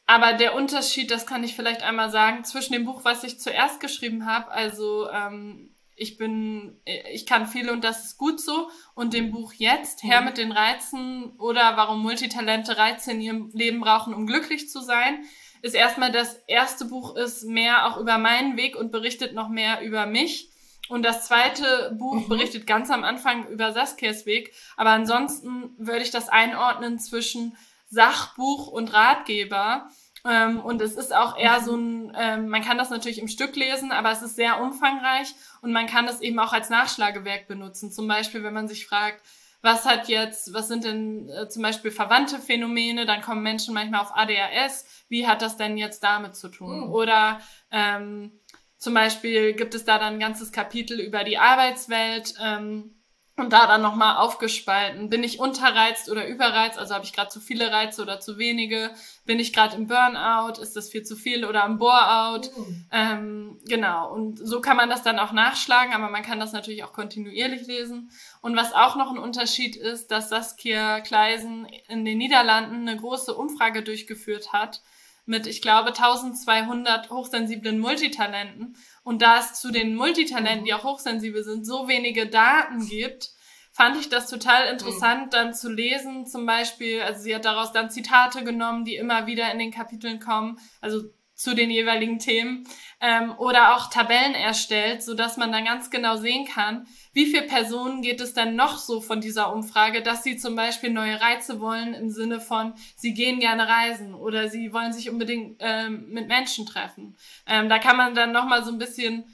aber 0.07 0.33
der 0.33 0.55
Unterschied, 0.55 1.09
das 1.11 1.25
kann 1.25 1.43
ich 1.43 1.55
vielleicht 1.55 1.81
einmal 1.81 2.11
sagen, 2.11 2.43
zwischen 2.43 2.73
dem 2.73 2.85
Buch, 2.85 3.03
was 3.03 3.23
ich 3.23 3.39
zuerst 3.39 3.79
geschrieben 3.79 4.25
habe, 4.25 4.51
also 4.51 5.09
ähm, 5.09 5.75
ich 5.95 6.17
bin, 6.17 6.81
ich 6.85 7.25
kann 7.25 7.47
viel 7.47 7.69
und 7.69 7.83
das 7.83 8.05
ist 8.05 8.17
gut 8.17 8.39
so, 8.39 8.69
und 8.93 9.13
dem 9.13 9.31
Buch 9.31 9.53
jetzt, 9.53 10.03
Herr 10.03 10.21
mhm. 10.21 10.27
mit 10.27 10.37
den 10.37 10.51
Reizen 10.51 11.31
oder 11.37 11.77
warum 11.77 12.01
Multitalente 12.01 12.77
Reize 12.77 13.11
in 13.11 13.21
ihrem 13.21 13.49
Leben 13.53 13.79
brauchen, 13.79 14.13
um 14.13 14.27
glücklich 14.27 14.69
zu 14.69 14.81
sein, 14.81 15.23
ist 15.61 15.73
erstmal 15.73 16.11
das 16.11 16.35
erste 16.47 16.85
Buch 16.85 17.15
ist 17.15 17.43
mehr 17.43 17.87
auch 17.87 17.97
über 17.97 18.17
meinen 18.17 18.57
Weg 18.57 18.75
und 18.75 18.91
berichtet 18.91 19.33
noch 19.33 19.49
mehr 19.49 19.81
über 19.81 20.05
mich. 20.05 20.51
Und 20.89 21.03
das 21.03 21.25
zweite 21.25 21.95
Buch 21.97 22.15
mhm. 22.15 22.27
berichtet 22.27 22.67
ganz 22.67 22.91
am 22.91 23.03
Anfang 23.03 23.47
über 23.47 23.71
Saskias 23.71 24.27
Weg. 24.27 24.53
Aber 24.77 24.91
ansonsten 24.91 25.73
würde 25.79 26.03
ich 26.03 26.11
das 26.11 26.29
einordnen 26.29 26.99
zwischen 26.99 27.57
Sachbuch 27.95 28.67
und 28.67 28.93
Ratgeber. 28.93 29.89
Ähm, 30.27 30.59
und 30.59 30.81
es 30.81 30.93
ist 30.93 31.15
auch 31.15 31.37
eher 31.37 31.61
so 31.61 31.75
ein, 31.75 32.15
ähm, 32.15 32.47
man 32.49 32.63
kann 32.63 32.77
das 32.77 32.89
natürlich 32.89 33.19
im 33.19 33.27
Stück 33.27 33.55
lesen, 33.55 33.91
aber 33.91 34.11
es 34.11 34.21
ist 34.21 34.35
sehr 34.35 34.61
umfangreich 34.61 35.33
und 35.61 35.71
man 35.71 35.87
kann 35.87 36.07
es 36.07 36.21
eben 36.21 36.39
auch 36.39 36.51
als 36.51 36.69
Nachschlagewerk 36.69 37.47
benutzen. 37.47 37.91
Zum 37.91 38.07
Beispiel, 38.07 38.43
wenn 38.43 38.53
man 38.53 38.67
sich 38.67 38.87
fragt, 38.87 39.21
was 39.61 39.85
hat 39.85 40.07
jetzt, 40.09 40.53
was 40.53 40.67
sind 40.67 40.83
denn 40.83 41.29
äh, 41.29 41.47
zum 41.47 41.63
Beispiel 41.63 41.91
verwandte 41.91 42.39
Phänomene, 42.39 43.05
dann 43.05 43.21
kommen 43.21 43.43
Menschen 43.43 43.73
manchmal 43.73 44.01
auf 44.01 44.15
ADHS, 44.15 44.85
wie 45.09 45.27
hat 45.27 45.41
das 45.41 45.57
denn 45.57 45.77
jetzt 45.77 46.03
damit 46.03 46.35
zu 46.35 46.49
tun? 46.49 46.87
Mhm. 46.87 46.91
Oder 46.91 47.39
ähm, 47.71 48.39
zum 48.77 48.93
Beispiel 48.93 49.53
gibt 49.53 49.73
es 49.73 49.85
da 49.85 49.97
dann 49.97 50.15
ein 50.15 50.19
ganzes 50.19 50.51
Kapitel 50.51 50.99
über 50.99 51.23
die 51.23 51.37
Arbeitswelt. 51.37 52.35
Ähm, 52.43 52.94
und 53.37 53.51
da 53.51 53.67
dann 53.67 53.81
nochmal 53.81 54.15
aufgespalten. 54.17 55.09
Bin 55.09 55.21
ich 55.21 55.39
unterreizt 55.39 56.09
oder 56.09 56.25
überreizt? 56.25 56.77
Also 56.77 56.93
habe 56.93 57.03
ich 57.03 57.11
gerade 57.11 57.29
zu 57.29 57.41
viele 57.41 57.69
Reize 57.69 58.01
oder 58.01 58.21
zu 58.21 58.37
wenige? 58.37 58.91
Bin 59.25 59.39
ich 59.39 59.51
gerade 59.51 59.75
im 59.75 59.87
Burnout? 59.87 60.61
Ist 60.61 60.75
das 60.77 60.89
viel 60.89 61.03
zu 61.03 61.17
viel 61.17 61.43
oder 61.43 61.65
im 61.65 61.77
Boreout? 61.77 62.49
Mhm. 62.55 62.85
Ähm, 62.91 63.59
genau. 63.67 64.13
Und 64.13 64.39
so 64.39 64.61
kann 64.61 64.77
man 64.77 64.89
das 64.89 65.03
dann 65.03 65.19
auch 65.19 65.33
nachschlagen, 65.33 65.93
aber 65.93 66.09
man 66.09 66.23
kann 66.23 66.39
das 66.39 66.53
natürlich 66.53 66.85
auch 66.85 66.93
kontinuierlich 66.93 67.67
lesen. 67.67 68.09
Und 68.41 68.55
was 68.55 68.73
auch 68.73 68.95
noch 68.95 69.11
ein 69.11 69.19
Unterschied 69.19 69.75
ist, 69.75 70.11
dass 70.11 70.29
Saskia 70.29 71.01
Kleisen 71.01 71.67
in 71.89 72.05
den 72.05 72.17
Niederlanden 72.17 72.87
eine 72.87 72.97
große 72.97 73.33
Umfrage 73.33 73.83
durchgeführt 73.83 74.53
hat 74.53 74.81
mit, 75.25 75.47
ich 75.47 75.61
glaube, 75.61 75.89
1200 75.89 77.09
hochsensiblen 77.09 77.79
Multitalenten 77.79 78.77
und 79.05 79.21
da 79.21 79.37
es 79.39 79.53
zu 79.53 79.71
den 79.71 79.95
Multitalenten, 79.95 80.65
die 80.65 80.73
auch 80.73 80.83
hochsensibel 80.83 81.43
sind, 81.43 81.65
so 81.65 81.87
wenige 81.87 82.27
Daten 82.27 82.85
gibt, 82.87 83.29
fand 83.71 83.97
ich 83.97 84.09
das 84.09 84.27
total 84.27 84.67
interessant, 84.67 85.33
dann 85.33 85.53
zu 85.53 85.71
lesen, 85.71 86.25
zum 86.25 86.45
Beispiel, 86.47 87.01
also 87.01 87.21
sie 87.21 87.35
hat 87.35 87.45
daraus 87.45 87.71
dann 87.71 87.91
Zitate 87.91 88.43
genommen, 88.43 88.83
die 88.83 88.95
immer 88.95 89.27
wieder 89.27 89.51
in 89.51 89.59
den 89.59 89.71
Kapiteln 89.71 90.19
kommen, 90.19 90.57
also 90.81 91.03
zu 91.35 91.53
den 91.53 91.69
jeweiligen 91.69 92.17
Themen, 92.19 92.65
ähm, 93.01 93.33
oder 93.37 93.75
auch 93.75 93.89
Tabellen 93.89 94.33
erstellt, 94.33 95.03
so 95.03 95.13
dass 95.13 95.37
man 95.37 95.51
dann 95.51 95.65
ganz 95.65 95.89
genau 95.89 96.15
sehen 96.15 96.47
kann, 96.47 96.87
wie 97.13 97.25
viele 97.25 97.43
Personen 97.43 98.01
geht 98.01 98.21
es 98.21 98.33
denn 98.33 98.55
noch 98.55 98.77
so 98.77 99.01
von 99.01 99.21
dieser 99.21 99.53
Umfrage, 99.53 100.01
dass 100.01 100.23
sie 100.23 100.37
zum 100.37 100.55
Beispiel 100.55 100.91
neue 100.91 101.19
Reize 101.19 101.59
wollen 101.59 101.93
im 101.93 102.09
Sinne 102.09 102.39
von, 102.39 102.73
sie 102.95 103.13
gehen 103.13 103.39
gerne 103.39 103.67
reisen 103.67 104.13
oder 104.13 104.49
sie 104.49 104.73
wollen 104.73 104.93
sich 104.93 105.09
unbedingt 105.09 105.57
ähm, 105.59 106.09
mit 106.09 106.27
Menschen 106.27 106.65
treffen. 106.65 107.15
Ähm, 107.45 107.69
da 107.69 107.79
kann 107.79 107.97
man 107.97 108.15
dann 108.15 108.31
nochmal 108.31 108.63
so 108.63 108.71
ein 108.71 108.79
bisschen 108.79 109.25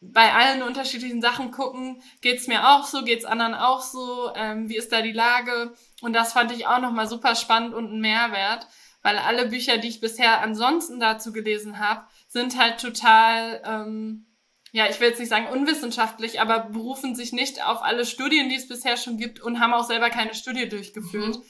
bei 0.00 0.32
allen 0.34 0.62
unterschiedlichen 0.62 1.22
Sachen 1.22 1.50
gucken, 1.50 2.02
geht's 2.20 2.46
mir 2.46 2.68
auch 2.68 2.84
so, 2.84 3.04
geht's 3.04 3.24
anderen 3.24 3.54
auch 3.54 3.80
so, 3.80 4.32
ähm, 4.34 4.68
wie 4.68 4.76
ist 4.76 4.92
da 4.92 5.00
die 5.00 5.12
Lage? 5.12 5.72
Und 6.02 6.12
das 6.12 6.34
fand 6.34 6.52
ich 6.52 6.66
auch 6.66 6.80
nochmal 6.80 7.08
super 7.08 7.34
spannend 7.34 7.74
und 7.74 7.90
ein 7.90 8.00
Mehrwert, 8.00 8.66
weil 9.04 9.18
alle 9.18 9.46
Bücher, 9.46 9.78
die 9.78 9.88
ich 9.88 10.00
bisher 10.00 10.40
ansonsten 10.40 10.98
dazu 10.98 11.32
gelesen 11.32 11.78
habe, 11.78 12.06
sind 12.26 12.58
halt 12.58 12.80
total 12.80 13.62
ähm, 13.64 14.26
ja, 14.74 14.90
ich 14.90 14.98
will 14.98 15.08
jetzt 15.08 15.20
nicht 15.20 15.28
sagen 15.28 15.46
unwissenschaftlich, 15.46 16.40
aber 16.40 16.64
berufen 16.64 17.14
sich 17.14 17.32
nicht 17.32 17.64
auf 17.64 17.84
alle 17.84 18.04
Studien, 18.04 18.48
die 18.48 18.56
es 18.56 18.66
bisher 18.66 18.96
schon 18.96 19.18
gibt 19.18 19.38
und 19.40 19.60
haben 19.60 19.72
auch 19.72 19.84
selber 19.84 20.10
keine 20.10 20.34
Studie 20.34 20.68
durchgeführt, 20.68 21.36
mhm. 21.36 21.42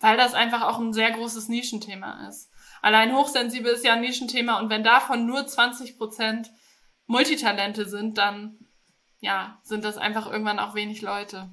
weil 0.00 0.16
das 0.16 0.34
einfach 0.34 0.62
auch 0.62 0.80
ein 0.80 0.92
sehr 0.92 1.12
großes 1.12 1.48
Nischenthema 1.48 2.26
ist. 2.26 2.50
Allein 2.80 3.14
hochsensibel 3.14 3.72
ist 3.72 3.84
ja 3.84 3.92
ein 3.92 4.00
Nischenthema 4.00 4.58
und 4.58 4.68
wenn 4.68 4.82
davon 4.82 5.26
nur 5.26 5.46
20 5.46 5.96
Prozent 5.96 6.50
Multitalente 7.06 7.88
sind, 7.88 8.18
dann 8.18 8.58
ja, 9.20 9.60
sind 9.62 9.84
das 9.84 9.96
einfach 9.96 10.28
irgendwann 10.28 10.58
auch 10.58 10.74
wenig 10.74 11.02
Leute. 11.02 11.52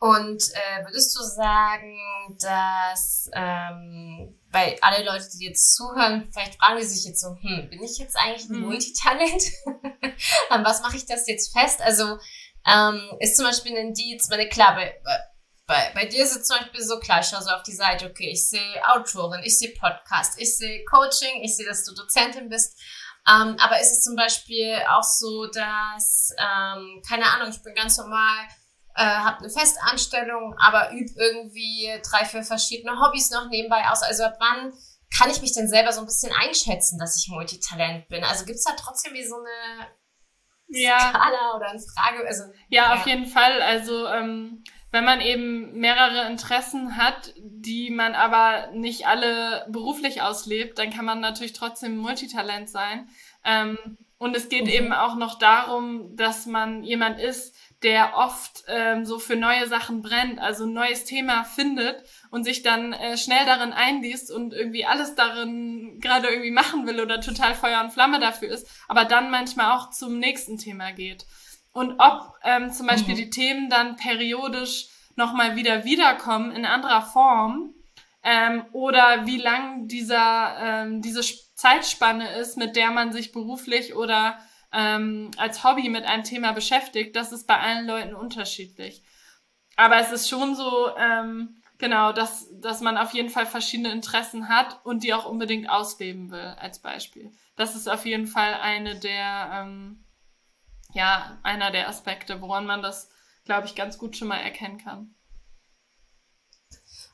Und 0.00 0.42
äh, 0.54 0.84
würdest 0.84 1.14
du 1.14 1.22
sagen, 1.22 1.98
dass 2.40 3.30
ähm, 3.34 4.34
weil 4.52 4.76
alle 4.80 5.04
Leute, 5.04 5.28
die 5.32 5.46
jetzt 5.46 5.74
zuhören, 5.74 6.28
vielleicht 6.32 6.58
fragen 6.58 6.78
die 6.80 6.86
sich 6.86 7.04
jetzt 7.04 7.20
so, 7.20 7.36
hm, 7.40 7.68
bin 7.70 7.82
ich 7.82 7.98
jetzt 7.98 8.16
eigentlich 8.16 8.48
ein 8.48 8.60
mhm. 8.60 8.66
Multitalent? 8.66 9.42
An 10.50 10.64
was 10.64 10.82
mache 10.82 10.96
ich 10.96 11.06
das 11.06 11.28
jetzt 11.28 11.56
fest? 11.56 11.80
Also 11.82 12.18
ähm, 12.66 13.02
ist 13.20 13.36
zum 13.36 13.46
Beispiel 13.46 13.72
ein 13.72 13.88
Indiz, 13.88 14.28
meine 14.28 14.48
klar, 14.48 14.74
bei, 14.74 15.00
bei, 15.66 15.92
bei 15.94 16.06
dir 16.06 16.24
ist 16.24 16.36
es 16.36 16.46
zum 16.46 16.58
Beispiel 16.58 16.82
so 16.82 16.98
klar, 16.98 17.20
ich 17.20 17.26
schaue 17.26 17.42
so 17.42 17.50
auf 17.50 17.62
die 17.62 17.74
Seite, 17.74 18.06
okay, 18.06 18.30
ich 18.30 18.48
sehe 18.48 18.88
Autorin, 18.88 19.42
ich 19.44 19.58
sehe 19.58 19.74
Podcast, 19.74 20.40
ich 20.40 20.56
sehe 20.56 20.84
Coaching, 20.84 21.42
ich 21.42 21.56
sehe, 21.56 21.66
dass 21.66 21.84
du 21.84 21.94
Dozentin 21.94 22.48
bist. 22.48 22.76
Ähm, 23.28 23.56
aber 23.60 23.78
ist 23.80 23.92
es 23.92 24.02
zum 24.02 24.16
Beispiel 24.16 24.80
auch 24.88 25.02
so, 25.02 25.46
dass, 25.46 26.34
ähm, 26.38 27.02
keine 27.06 27.26
Ahnung, 27.26 27.50
ich 27.50 27.62
bin 27.62 27.74
ganz 27.74 27.98
normal 27.98 28.48
äh, 28.94 29.04
habe 29.04 29.38
eine 29.38 29.50
Festanstellung, 29.50 30.54
aber 30.58 30.92
übe 30.92 31.12
irgendwie 31.16 31.90
drei, 32.08 32.24
vier 32.24 32.42
verschiedene 32.42 33.00
Hobbys 33.00 33.30
noch 33.30 33.48
nebenbei 33.48 33.88
aus. 33.88 34.02
Also 34.02 34.24
ab 34.24 34.36
wann 34.38 34.72
kann 35.16 35.30
ich 35.30 35.40
mich 35.40 35.52
denn 35.52 35.68
selber 35.68 35.92
so 35.92 36.00
ein 36.00 36.06
bisschen 36.06 36.32
einschätzen, 36.32 36.98
dass 36.98 37.16
ich 37.16 37.30
Multitalent 37.30 38.08
bin? 38.08 38.24
Also 38.24 38.44
gibt's 38.44 38.64
da 38.64 38.72
trotzdem 38.76 39.14
wie 39.14 39.26
so 39.26 39.36
eine 39.36 39.88
ja. 40.68 40.98
Skala 40.98 41.56
oder 41.56 41.70
eine 41.70 41.80
Frage? 41.80 42.26
Also, 42.26 42.44
ja, 42.68 42.84
ja. 42.84 42.94
auf 42.94 43.06
jeden 43.06 43.26
Fall. 43.26 43.60
Also 43.60 44.06
ähm, 44.06 44.62
wenn 44.92 45.04
man 45.04 45.20
eben 45.20 45.78
mehrere 45.78 46.26
Interessen 46.28 46.96
hat, 46.96 47.32
die 47.36 47.90
man 47.90 48.14
aber 48.14 48.70
nicht 48.72 49.06
alle 49.06 49.66
beruflich 49.68 50.22
auslebt, 50.22 50.78
dann 50.78 50.90
kann 50.90 51.04
man 51.04 51.20
natürlich 51.20 51.52
trotzdem 51.52 51.96
Multitalent 51.96 52.68
sein. 52.68 53.08
Ähm, 53.44 53.78
und 54.18 54.36
es 54.36 54.48
geht 54.48 54.64
mhm. 54.64 54.70
eben 54.70 54.92
auch 54.92 55.16
noch 55.16 55.38
darum, 55.38 56.14
dass 56.16 56.46
man 56.46 56.82
jemand 56.82 57.18
ist, 57.18 57.56
der 57.82 58.16
oft 58.16 58.64
ähm, 58.68 59.06
so 59.06 59.18
für 59.18 59.36
neue 59.36 59.66
Sachen 59.66 60.02
brennt, 60.02 60.38
also 60.38 60.64
ein 60.64 60.72
neues 60.72 61.04
Thema 61.04 61.44
findet 61.44 62.02
und 62.30 62.44
sich 62.44 62.62
dann 62.62 62.92
äh, 62.92 63.16
schnell 63.16 63.46
darin 63.46 63.72
einliest 63.72 64.30
und 64.30 64.52
irgendwie 64.52 64.84
alles 64.84 65.14
darin 65.14 65.98
gerade 66.00 66.28
irgendwie 66.28 66.50
machen 66.50 66.86
will 66.86 67.00
oder 67.00 67.20
total 67.20 67.54
Feuer 67.54 67.80
und 67.82 67.92
Flamme 67.92 68.20
dafür 68.20 68.50
ist, 68.50 68.68
aber 68.88 69.06
dann 69.06 69.30
manchmal 69.30 69.76
auch 69.76 69.90
zum 69.90 70.18
nächsten 70.18 70.58
Thema 70.58 70.92
geht. 70.92 71.24
Und 71.72 72.00
ob 72.00 72.34
ähm, 72.42 72.70
zum 72.70 72.86
Beispiel 72.86 73.14
mhm. 73.14 73.18
die 73.18 73.30
Themen 73.30 73.70
dann 73.70 73.96
periodisch 73.96 74.88
nochmal 75.16 75.56
wieder 75.56 75.84
wiederkommen 75.84 76.52
in 76.52 76.66
anderer 76.66 77.02
Form 77.02 77.74
ähm, 78.22 78.64
oder 78.72 79.26
wie 79.26 79.38
lang 79.38 79.88
dieser, 79.88 80.56
ähm, 80.60 81.02
diese 81.02 81.22
Zeitspanne 81.54 82.36
ist, 82.36 82.56
mit 82.56 82.76
der 82.76 82.90
man 82.90 83.12
sich 83.12 83.32
beruflich 83.32 83.94
oder 83.94 84.38
ähm, 84.72 85.30
als 85.36 85.64
Hobby 85.64 85.88
mit 85.88 86.04
einem 86.04 86.24
Thema 86.24 86.52
beschäftigt, 86.52 87.16
das 87.16 87.32
ist 87.32 87.46
bei 87.46 87.58
allen 87.58 87.86
Leuten 87.86 88.14
unterschiedlich. 88.14 89.02
Aber 89.76 89.96
es 89.98 90.12
ist 90.12 90.28
schon 90.28 90.54
so, 90.54 90.94
ähm, 90.96 91.56
genau, 91.78 92.12
dass, 92.12 92.48
dass 92.60 92.80
man 92.80 92.96
auf 92.96 93.12
jeden 93.12 93.30
Fall 93.30 93.46
verschiedene 93.46 93.90
Interessen 93.90 94.48
hat 94.48 94.80
und 94.84 95.02
die 95.02 95.14
auch 95.14 95.24
unbedingt 95.24 95.68
ausleben 95.68 96.30
will, 96.30 96.54
als 96.58 96.80
Beispiel. 96.80 97.32
Das 97.56 97.74
ist 97.74 97.88
auf 97.88 98.06
jeden 98.06 98.26
Fall 98.26 98.54
eine 98.54 98.98
der, 98.98 99.50
ähm, 99.54 100.04
ja, 100.92 101.38
einer 101.42 101.70
der 101.70 101.88
Aspekte, 101.88 102.40
woran 102.40 102.66
man 102.66 102.82
das, 102.82 103.10
glaube 103.44 103.66
ich, 103.66 103.74
ganz 103.74 103.98
gut 103.98 104.16
schon 104.16 104.28
mal 104.28 104.38
erkennen 104.38 104.78
kann. 104.78 105.14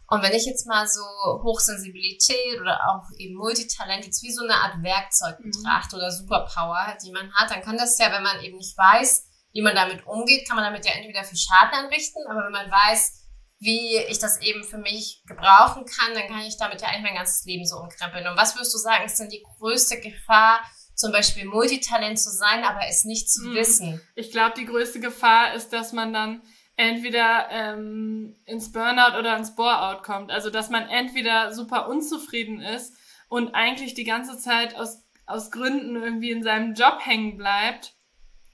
Und 0.09 0.23
wenn 0.23 0.33
ich 0.33 0.47
jetzt 0.47 0.67
mal 0.67 0.87
so 0.87 1.03
Hochsensibilität 1.43 2.61
oder 2.61 2.79
auch 2.89 3.05
eben 3.19 3.35
Multitalent 3.35 4.05
jetzt 4.05 4.23
wie 4.23 4.33
so 4.33 4.45
eine 4.45 4.55
Art 4.55 4.83
Werkzeug 4.83 5.39
betrachte 5.43 5.97
mhm. 5.97 6.03
oder 6.03 6.13
Superpower, 6.13 6.97
die 7.05 7.11
man 7.11 7.33
hat, 7.35 7.51
dann 7.51 7.63
kann 7.63 7.77
das 7.77 7.99
ja, 7.99 8.13
wenn 8.13 8.23
man 8.23 8.41
eben 8.43 8.57
nicht 8.57 8.77
weiß, 8.79 9.27
wie 9.53 9.63
man 9.63 9.75
damit 9.75 10.07
umgeht, 10.07 10.47
kann 10.47 10.57
man 10.57 10.65
damit 10.65 10.85
ja 10.85 10.93
entweder 10.93 11.25
viel 11.25 11.39
Schaden 11.39 11.75
anrichten, 11.75 12.23
aber 12.29 12.45
wenn 12.45 12.53
man 12.53 12.71
weiß, 12.71 13.25
wie 13.59 13.97
ich 13.97 14.19
das 14.19 14.41
eben 14.43 14.63
für 14.65 14.79
mich 14.79 15.23
gebrauchen 15.27 15.87
kann, 15.87 16.15
dann 16.15 16.29
kann 16.29 16.43
ich 16.43 16.59
damit 16.59 16.83
ja 16.83 16.89
eigentlich 16.89 17.05
mein 17.05 17.15
ganzes 17.15 17.45
Leben 17.47 17.65
so 17.65 17.79
umkrempeln. 17.79 18.27
Und 18.27 18.37
was 18.37 18.55
würdest 18.55 18.75
du 18.75 18.79
sagen, 18.79 19.07
ist 19.07 19.19
denn 19.19 19.31
die 19.31 19.43
größte 19.59 19.99
Gefahr, 20.01 20.61
zum 20.95 21.11
Beispiel 21.11 21.47
Multitalent 21.47 22.19
zu 22.19 22.31
sein, 22.31 22.65
aber 22.65 22.87
es 22.87 23.05
nicht 23.05 23.31
zu 23.31 23.49
mhm. 23.49 23.55
wissen? 23.55 24.01
Ich 24.15 24.31
glaube, 24.31 24.55
die 24.57 24.67
größte 24.67 25.01
Gefahr 25.01 25.55
ist, 25.55 25.73
dass 25.73 25.93
man 25.93 26.13
dann 26.13 26.43
entweder 26.77 27.49
ähm, 27.51 28.37
ins 28.45 28.70
Burnout 28.70 29.18
oder 29.18 29.37
ins 29.37 29.55
Boreout 29.55 30.03
kommt. 30.03 30.31
Also 30.31 30.51
dass 30.51 30.70
man 30.70 30.89
entweder 30.89 31.53
super 31.53 31.89
unzufrieden 31.89 32.61
ist 32.61 32.95
und 33.29 33.55
eigentlich 33.55 33.95
die 33.95 34.05
ganze 34.05 34.39
Zeit 34.39 34.77
aus, 34.77 35.03
aus 35.27 35.51
Gründen 35.51 35.97
irgendwie 35.97 36.31
in 36.31 36.43
seinem 36.43 36.74
Job 36.74 36.99
hängen 37.01 37.37
bleibt, 37.37 37.95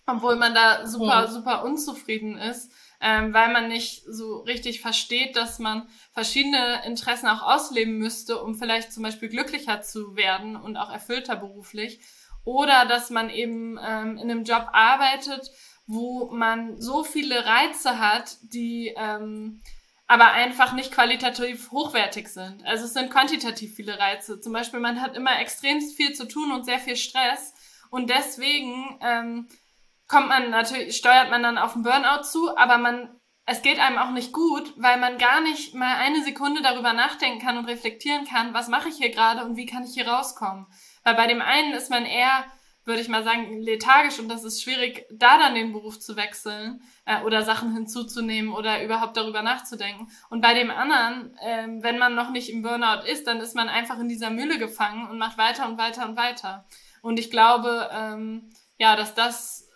obwohl 0.06 0.36
man 0.36 0.54
da 0.54 0.86
super, 0.86 1.28
mhm. 1.28 1.32
super 1.32 1.64
unzufrieden 1.64 2.38
ist, 2.38 2.72
ähm, 3.00 3.34
weil 3.34 3.52
man 3.52 3.68
nicht 3.68 4.04
so 4.08 4.38
richtig 4.40 4.80
versteht, 4.80 5.36
dass 5.36 5.58
man 5.58 5.88
verschiedene 6.12 6.84
Interessen 6.86 7.26
auch 7.26 7.42
ausleben 7.42 7.98
müsste, 7.98 8.40
um 8.40 8.54
vielleicht 8.54 8.92
zum 8.92 9.02
Beispiel 9.02 9.28
glücklicher 9.28 9.82
zu 9.82 10.14
werden 10.14 10.54
und 10.54 10.76
auch 10.76 10.90
erfüllter 10.90 11.34
beruflich. 11.34 12.00
Oder 12.44 12.86
dass 12.86 13.10
man 13.10 13.30
eben 13.30 13.78
ähm, 13.84 14.18
in 14.18 14.30
einem 14.30 14.44
Job 14.44 14.68
arbeitet, 14.72 15.50
wo 15.86 16.30
man 16.30 16.80
so 16.80 17.04
viele 17.04 17.44
Reize 17.44 17.98
hat, 17.98 18.36
die 18.42 18.94
ähm, 18.96 19.60
aber 20.06 20.32
einfach 20.32 20.72
nicht 20.74 20.92
qualitativ 20.92 21.70
hochwertig 21.70 22.28
sind. 22.28 22.64
Also 22.66 22.84
es 22.84 22.92
sind 22.92 23.10
quantitativ 23.10 23.74
viele 23.74 23.98
Reize. 23.98 24.40
Zum 24.40 24.52
Beispiel, 24.52 24.80
man 24.80 25.00
hat 25.00 25.16
immer 25.16 25.40
extrem 25.40 25.80
viel 25.80 26.12
zu 26.12 26.28
tun 26.28 26.52
und 26.52 26.64
sehr 26.64 26.78
viel 26.78 26.96
Stress. 26.96 27.54
Und 27.90 28.10
deswegen 28.10 28.98
ähm, 29.00 29.48
kommt 30.08 30.28
man 30.28 30.50
natürlich, 30.50 30.96
steuert 30.96 31.30
man 31.30 31.42
dann 31.42 31.56
auf 31.56 31.72
den 31.72 31.82
Burnout 31.82 32.24
zu, 32.24 32.54
aber 32.56 32.76
man, 32.76 33.18
es 33.46 33.62
geht 33.62 33.78
einem 33.78 33.96
auch 33.96 34.10
nicht 34.10 34.32
gut, 34.32 34.74
weil 34.76 34.98
man 34.98 35.16
gar 35.16 35.40
nicht 35.40 35.74
mal 35.74 35.96
eine 35.96 36.22
Sekunde 36.22 36.60
darüber 36.60 36.92
nachdenken 36.92 37.40
kann 37.40 37.56
und 37.56 37.64
reflektieren 37.64 38.26
kann, 38.26 38.52
was 38.52 38.68
mache 38.68 38.90
ich 38.90 38.96
hier 38.96 39.10
gerade 39.10 39.44
und 39.44 39.56
wie 39.56 39.66
kann 39.66 39.84
ich 39.84 39.94
hier 39.94 40.08
rauskommen. 40.08 40.66
Weil 41.04 41.14
bei 41.14 41.26
dem 41.26 41.40
einen 41.40 41.72
ist 41.72 41.88
man 41.88 42.04
eher 42.04 42.44
würde 42.84 43.00
ich 43.00 43.08
mal 43.08 43.22
sagen, 43.22 43.60
lethargisch 43.60 44.18
und 44.18 44.28
das 44.28 44.44
ist 44.44 44.62
schwierig, 44.62 45.06
da 45.10 45.38
dann 45.38 45.54
den 45.54 45.72
Beruf 45.72 46.00
zu 46.00 46.16
wechseln 46.16 46.82
äh, 47.04 47.22
oder 47.22 47.42
Sachen 47.42 47.72
hinzuzunehmen 47.72 48.52
oder 48.52 48.82
überhaupt 48.84 49.16
darüber 49.16 49.42
nachzudenken. 49.42 50.08
Und 50.30 50.40
bei 50.40 50.54
dem 50.54 50.70
anderen, 50.70 51.36
äh, 51.38 51.68
wenn 51.80 51.98
man 51.98 52.14
noch 52.14 52.30
nicht 52.30 52.50
im 52.50 52.62
Burnout 52.62 53.06
ist, 53.06 53.26
dann 53.26 53.40
ist 53.40 53.54
man 53.54 53.68
einfach 53.68 54.00
in 54.00 54.08
dieser 54.08 54.30
Mühle 54.30 54.58
gefangen 54.58 55.08
und 55.08 55.18
macht 55.18 55.38
weiter 55.38 55.68
und 55.68 55.78
weiter 55.78 56.08
und 56.08 56.16
weiter. 56.16 56.66
Und 57.02 57.18
ich 57.18 57.30
glaube, 57.30 57.88
ähm, 57.92 58.50
ja, 58.78 58.96
dass 58.96 59.14
das 59.14 59.68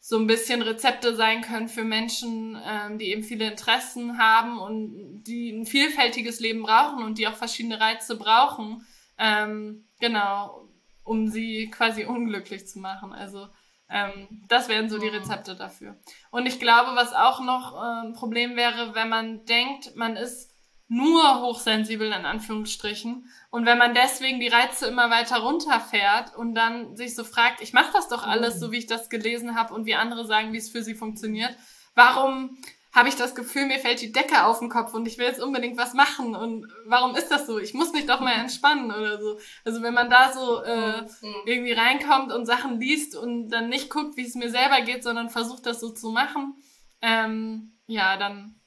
so 0.00 0.18
ein 0.18 0.26
bisschen 0.26 0.60
Rezepte 0.62 1.14
sein 1.14 1.42
können 1.42 1.68
für 1.68 1.84
Menschen, 1.84 2.60
ähm, 2.66 2.98
die 2.98 3.12
eben 3.12 3.22
viele 3.22 3.50
Interessen 3.50 4.18
haben 4.18 4.58
und 4.58 5.22
die 5.22 5.50
ein 5.50 5.66
vielfältiges 5.66 6.40
Leben 6.40 6.62
brauchen 6.62 7.04
und 7.04 7.18
die 7.18 7.28
auch 7.28 7.36
verschiedene 7.36 7.80
Reize 7.80 8.16
brauchen. 8.16 8.84
Ähm, 9.18 9.84
genau, 10.00 10.69
um 11.04 11.28
sie 11.28 11.70
quasi 11.70 12.04
unglücklich 12.04 12.66
zu 12.66 12.78
machen. 12.78 13.12
Also 13.12 13.48
ähm, 13.88 14.44
das 14.48 14.68
wären 14.68 14.88
so 14.88 14.98
die 14.98 15.08
mhm. 15.10 15.16
Rezepte 15.16 15.56
dafür. 15.56 15.96
Und 16.30 16.46
ich 16.46 16.60
glaube, 16.60 16.94
was 16.94 17.12
auch 17.12 17.40
noch 17.40 17.74
äh, 17.74 18.06
ein 18.06 18.14
Problem 18.14 18.56
wäre, 18.56 18.94
wenn 18.94 19.08
man 19.08 19.44
denkt, 19.44 19.96
man 19.96 20.16
ist 20.16 20.50
nur 20.92 21.40
hochsensibel 21.42 22.08
in 22.08 22.24
Anführungsstrichen. 22.24 23.28
Und 23.50 23.64
wenn 23.64 23.78
man 23.78 23.94
deswegen 23.94 24.40
die 24.40 24.48
Reize 24.48 24.86
immer 24.86 25.08
weiter 25.08 25.38
runterfährt 25.38 26.34
und 26.34 26.54
dann 26.56 26.96
sich 26.96 27.14
so 27.14 27.22
fragt, 27.22 27.60
ich 27.60 27.72
mache 27.72 27.92
das 27.92 28.08
doch 28.08 28.26
alles 28.26 28.58
so, 28.58 28.72
wie 28.72 28.78
ich 28.78 28.88
das 28.88 29.08
gelesen 29.08 29.54
habe 29.54 29.72
und 29.72 29.86
wie 29.86 29.94
andere 29.94 30.26
sagen, 30.26 30.52
wie 30.52 30.58
es 30.58 30.70
für 30.70 30.82
sie 30.82 30.96
funktioniert, 30.96 31.56
warum 31.94 32.58
habe 32.92 33.08
ich 33.08 33.16
das 33.16 33.34
Gefühl, 33.34 33.66
mir 33.66 33.78
fällt 33.78 34.00
die 34.00 34.10
Decke 34.10 34.44
auf 34.44 34.58
den 34.58 34.68
Kopf 34.68 34.94
und 34.94 35.06
ich 35.06 35.16
will 35.16 35.26
jetzt 35.26 35.40
unbedingt 35.40 35.78
was 35.78 35.94
machen 35.94 36.34
und 36.34 36.66
warum 36.86 37.14
ist 37.14 37.28
das 37.28 37.46
so? 37.46 37.58
Ich 37.58 37.72
muss 37.72 37.92
mich 37.92 38.06
doch 38.06 38.20
mal 38.20 38.32
entspannen 38.32 38.90
oder 38.90 39.20
so. 39.20 39.38
Also 39.64 39.82
wenn 39.82 39.94
man 39.94 40.10
da 40.10 40.32
so 40.32 40.62
äh, 40.62 41.02
mhm. 41.02 41.34
irgendwie 41.46 41.72
reinkommt 41.72 42.32
und 42.32 42.46
Sachen 42.46 42.80
liest 42.80 43.14
und 43.14 43.50
dann 43.50 43.68
nicht 43.68 43.90
guckt, 43.90 44.16
wie 44.16 44.26
es 44.26 44.34
mir 44.34 44.50
selber 44.50 44.80
geht, 44.80 45.04
sondern 45.04 45.30
versucht 45.30 45.66
das 45.66 45.80
so 45.80 45.90
zu 45.90 46.10
machen, 46.10 46.54
ähm, 47.00 47.78
ja, 47.86 48.16
dann 48.16 48.60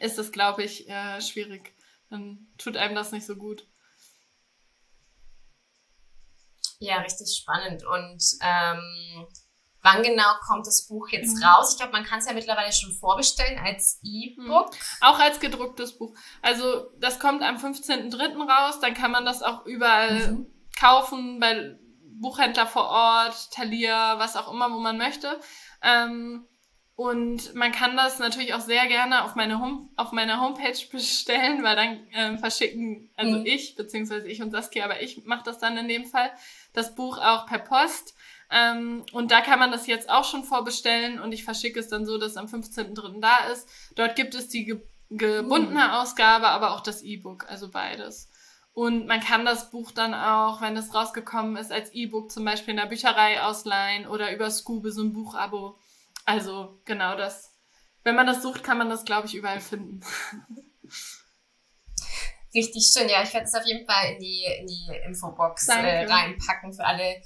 ist 0.00 0.18
es, 0.18 0.32
glaube 0.32 0.62
ich, 0.64 0.88
äh, 0.88 1.20
schwierig. 1.20 1.74
Dann 2.08 2.48
tut 2.58 2.76
einem 2.76 2.94
das 2.94 3.12
nicht 3.12 3.26
so 3.26 3.36
gut. 3.36 3.66
Ja, 6.78 7.00
richtig 7.00 7.34
spannend. 7.36 7.84
Und 7.84 8.22
ähm, 8.42 9.26
wann 9.86 10.02
genau 10.02 10.34
kommt 10.44 10.66
das 10.66 10.88
Buch 10.88 11.08
jetzt 11.10 11.36
mhm. 11.36 11.44
raus? 11.44 11.72
Ich 11.72 11.78
glaube, 11.78 11.92
man 11.92 12.04
kann 12.04 12.18
es 12.18 12.26
ja 12.26 12.32
mittlerweile 12.32 12.72
schon 12.72 12.92
vorbestellen 12.92 13.58
als 13.64 14.00
E-Book. 14.02 14.72
Mhm. 14.72 14.78
Auch 15.00 15.18
als 15.18 15.38
gedrucktes 15.38 15.96
Buch. 15.96 16.14
Also 16.42 16.90
das 16.98 17.20
kommt 17.20 17.42
am 17.42 17.56
15.03. 17.56 18.36
raus. 18.48 18.80
Dann 18.80 18.94
kann 18.94 19.12
man 19.12 19.24
das 19.24 19.42
auch 19.42 19.64
überall 19.64 20.32
mhm. 20.32 20.46
kaufen, 20.78 21.38
bei 21.38 21.78
Buchhändler 22.18 22.66
vor 22.66 22.88
Ort, 22.88 23.52
Thalia, 23.52 24.18
was 24.18 24.36
auch 24.36 24.52
immer, 24.52 24.72
wo 24.72 24.78
man 24.78 24.98
möchte. 24.98 25.38
Ähm, 25.82 26.46
und 26.96 27.54
man 27.54 27.72
kann 27.72 27.94
das 27.94 28.18
natürlich 28.18 28.54
auch 28.54 28.60
sehr 28.60 28.86
gerne 28.86 29.22
auf, 29.22 29.34
meine 29.34 29.60
Home, 29.60 29.90
auf 29.96 30.12
meiner 30.12 30.40
Homepage 30.40 30.78
bestellen, 30.90 31.62
weil 31.62 31.76
dann 31.76 32.06
ähm, 32.12 32.38
verschicken, 32.38 33.10
also 33.16 33.38
mhm. 33.38 33.46
ich, 33.46 33.76
beziehungsweise 33.76 34.26
ich 34.26 34.42
und 34.42 34.50
Saskia, 34.50 34.84
aber 34.84 35.02
ich 35.02 35.24
mache 35.26 35.44
das 35.44 35.58
dann 35.58 35.76
in 35.76 35.88
dem 35.88 36.06
Fall, 36.06 36.30
das 36.72 36.94
Buch 36.94 37.18
auch 37.18 37.46
per 37.46 37.58
Post. 37.58 38.14
Ähm, 38.50 39.04
und 39.12 39.30
da 39.30 39.40
kann 39.40 39.58
man 39.58 39.72
das 39.72 39.86
jetzt 39.86 40.08
auch 40.08 40.24
schon 40.24 40.44
vorbestellen 40.44 41.18
und 41.18 41.32
ich 41.32 41.44
verschicke 41.44 41.80
es 41.80 41.88
dann 41.88 42.06
so, 42.06 42.18
dass 42.18 42.36
am 42.36 42.46
15.03. 42.46 43.20
da 43.20 43.50
ist. 43.52 43.68
Dort 43.94 44.16
gibt 44.16 44.34
es 44.34 44.48
die 44.48 44.64
ge 44.64 44.80
gebundene 45.08 45.84
mhm. 45.84 45.90
Ausgabe, 45.90 46.48
aber 46.48 46.74
auch 46.74 46.80
das 46.80 47.02
E-Book, 47.02 47.48
also 47.48 47.70
beides. 47.70 48.28
Und 48.72 49.06
man 49.06 49.20
kann 49.20 49.44
das 49.44 49.70
Buch 49.70 49.92
dann 49.92 50.14
auch, 50.14 50.60
wenn 50.60 50.76
es 50.76 50.92
rausgekommen 50.92 51.56
ist, 51.56 51.70
als 51.70 51.92
E-Book 51.92 52.32
zum 52.32 52.44
Beispiel 52.44 52.72
in 52.72 52.80
der 52.80 52.86
Bücherei 52.86 53.40
ausleihen 53.40 54.08
oder 54.08 54.34
über 54.34 54.50
Scoobe 54.50 54.90
so 54.90 55.02
ein 55.02 55.12
Buchabo 55.12 55.78
also 56.26 56.80
genau 56.84 57.16
das. 57.16 57.54
Wenn 58.02 58.16
man 58.16 58.26
das 58.26 58.42
sucht, 58.42 58.62
kann 58.62 58.78
man 58.78 58.90
das, 58.90 59.04
glaube 59.04 59.28
ich, 59.28 59.34
überall 59.34 59.60
finden. 59.60 60.00
Richtig 62.54 62.92
schön, 62.92 63.08
ja. 63.08 63.22
Ich 63.22 63.32
werde 63.32 63.46
es 63.46 63.54
auf 63.54 63.64
jeden 63.64 63.86
Fall 63.86 64.12
in 64.12 64.18
die, 64.18 64.44
in 64.60 64.66
die 64.66 64.88
Infobox 65.06 65.68
äh, 65.68 66.04
reinpacken 66.04 66.72
für 66.72 66.84
alle, 66.84 67.22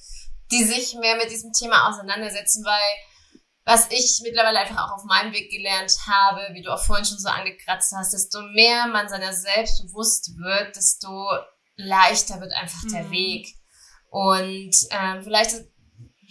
die 0.51 0.65
sich 0.65 0.95
mehr 0.95 1.17
mit 1.17 1.31
diesem 1.31 1.53
Thema 1.53 1.89
auseinandersetzen, 1.89 2.65
weil 2.65 2.97
was 3.65 3.89
ich 3.91 4.21
mittlerweile 4.23 4.59
einfach 4.61 4.85
auch 4.85 4.97
auf 4.97 5.05
meinem 5.05 5.33
Weg 5.33 5.51
gelernt 5.51 5.95
habe, 6.07 6.55
wie 6.55 6.63
du 6.63 6.73
auch 6.73 6.83
vorhin 6.83 7.05
schon 7.05 7.19
so 7.19 7.29
angekratzt 7.29 7.93
hast, 7.97 8.13
desto 8.13 8.43
mehr 8.43 8.87
man 8.87 9.09
seiner 9.09 9.33
selbst 9.33 9.83
bewusst 9.83 10.31
wird, 10.39 10.75
desto 10.75 11.29
leichter 11.77 12.41
wird 12.41 12.53
einfach 12.53 12.83
mhm. 12.85 12.93
der 12.93 13.11
Weg. 13.11 13.55
Und 14.09 14.75
ähm, 14.91 15.23
vielleicht 15.23 15.55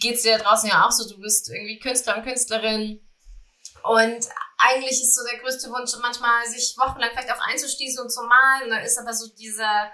geht's 0.00 0.22
dir 0.22 0.36
da 0.36 0.44
draußen 0.44 0.68
ja 0.68 0.86
auch 0.86 0.90
so, 0.90 1.08
du 1.08 1.20
bist 1.20 1.48
irgendwie 1.50 1.78
Künstler 1.78 2.16
und 2.16 2.24
Künstlerin 2.24 3.00
und 3.82 4.28
eigentlich 4.58 5.00
ist 5.00 5.14
so 5.14 5.22
der 5.30 5.40
größte 5.40 5.70
Wunsch 5.70 5.92
manchmal, 6.00 6.46
sich 6.46 6.74
wochenlang 6.76 7.10
vielleicht 7.12 7.32
auch 7.32 7.46
einzuschließen 7.46 8.02
und 8.02 8.10
zu 8.10 8.22
malen. 8.22 8.64
Und 8.64 8.70
dann 8.70 8.82
ist 8.82 8.98
aber 8.98 9.14
so 9.14 9.28
dieser 9.34 9.90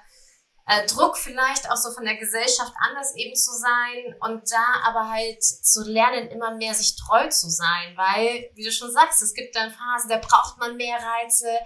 äh, 0.66 0.84
Druck 0.86 1.16
vielleicht 1.16 1.70
auch 1.70 1.76
so 1.76 1.92
von 1.92 2.04
der 2.04 2.16
Gesellschaft 2.16 2.72
anders 2.80 3.14
eben 3.14 3.36
zu 3.36 3.52
sein 3.52 4.16
und 4.20 4.50
da 4.50 4.64
aber 4.84 5.08
halt 5.08 5.42
zu 5.42 5.82
lernen, 5.84 6.28
immer 6.28 6.56
mehr 6.56 6.74
sich 6.74 6.96
treu 6.96 7.28
zu 7.28 7.48
sein, 7.48 7.96
weil, 7.96 8.50
wie 8.54 8.64
du 8.64 8.72
schon 8.72 8.90
sagst, 8.90 9.22
es 9.22 9.32
gibt 9.32 9.54
dann 9.54 9.70
Phasen, 9.70 10.10
da 10.10 10.18
braucht 10.18 10.58
man 10.58 10.76
mehr 10.76 10.98
Reize 10.98 11.58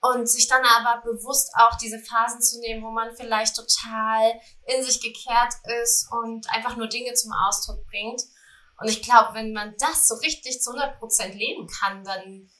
und 0.00 0.28
sich 0.28 0.46
dann 0.46 0.62
aber 0.64 1.02
bewusst 1.02 1.50
auch 1.56 1.76
diese 1.78 1.98
Phasen 1.98 2.40
zu 2.40 2.60
nehmen, 2.60 2.84
wo 2.84 2.90
man 2.90 3.16
vielleicht 3.16 3.56
total 3.56 4.40
in 4.66 4.84
sich 4.84 5.00
gekehrt 5.00 5.54
ist 5.82 6.08
und 6.12 6.48
einfach 6.50 6.76
nur 6.76 6.88
Dinge 6.88 7.14
zum 7.14 7.32
Ausdruck 7.32 7.84
bringt. 7.86 8.20
Und 8.78 8.88
ich 8.88 9.02
glaube, 9.02 9.34
wenn 9.34 9.52
man 9.52 9.74
das 9.78 10.06
so 10.06 10.16
richtig 10.16 10.60
zu 10.60 10.72
100% 10.72 11.32
leben 11.32 11.66
kann, 11.66 12.04
dann 12.04 12.50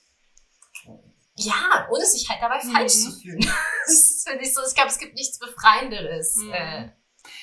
ja, 1.37 1.89
ohne 1.91 2.05
sich 2.05 2.29
halt 2.29 2.41
dabei 2.41 2.61
mhm. 2.63 2.73
falsch 2.73 2.93
zu 2.93 3.13
fühlen. 3.13 3.41
das 3.87 4.25
finde 4.27 4.45
ich 4.45 4.55
so, 4.55 4.61
ich 4.67 4.75
glaube, 4.75 4.91
es 4.91 4.99
gibt 4.99 5.15
nichts 5.15 5.39
Befreienderes. 5.39 6.37
Mhm. 6.37 6.53
Äh, 6.53 6.83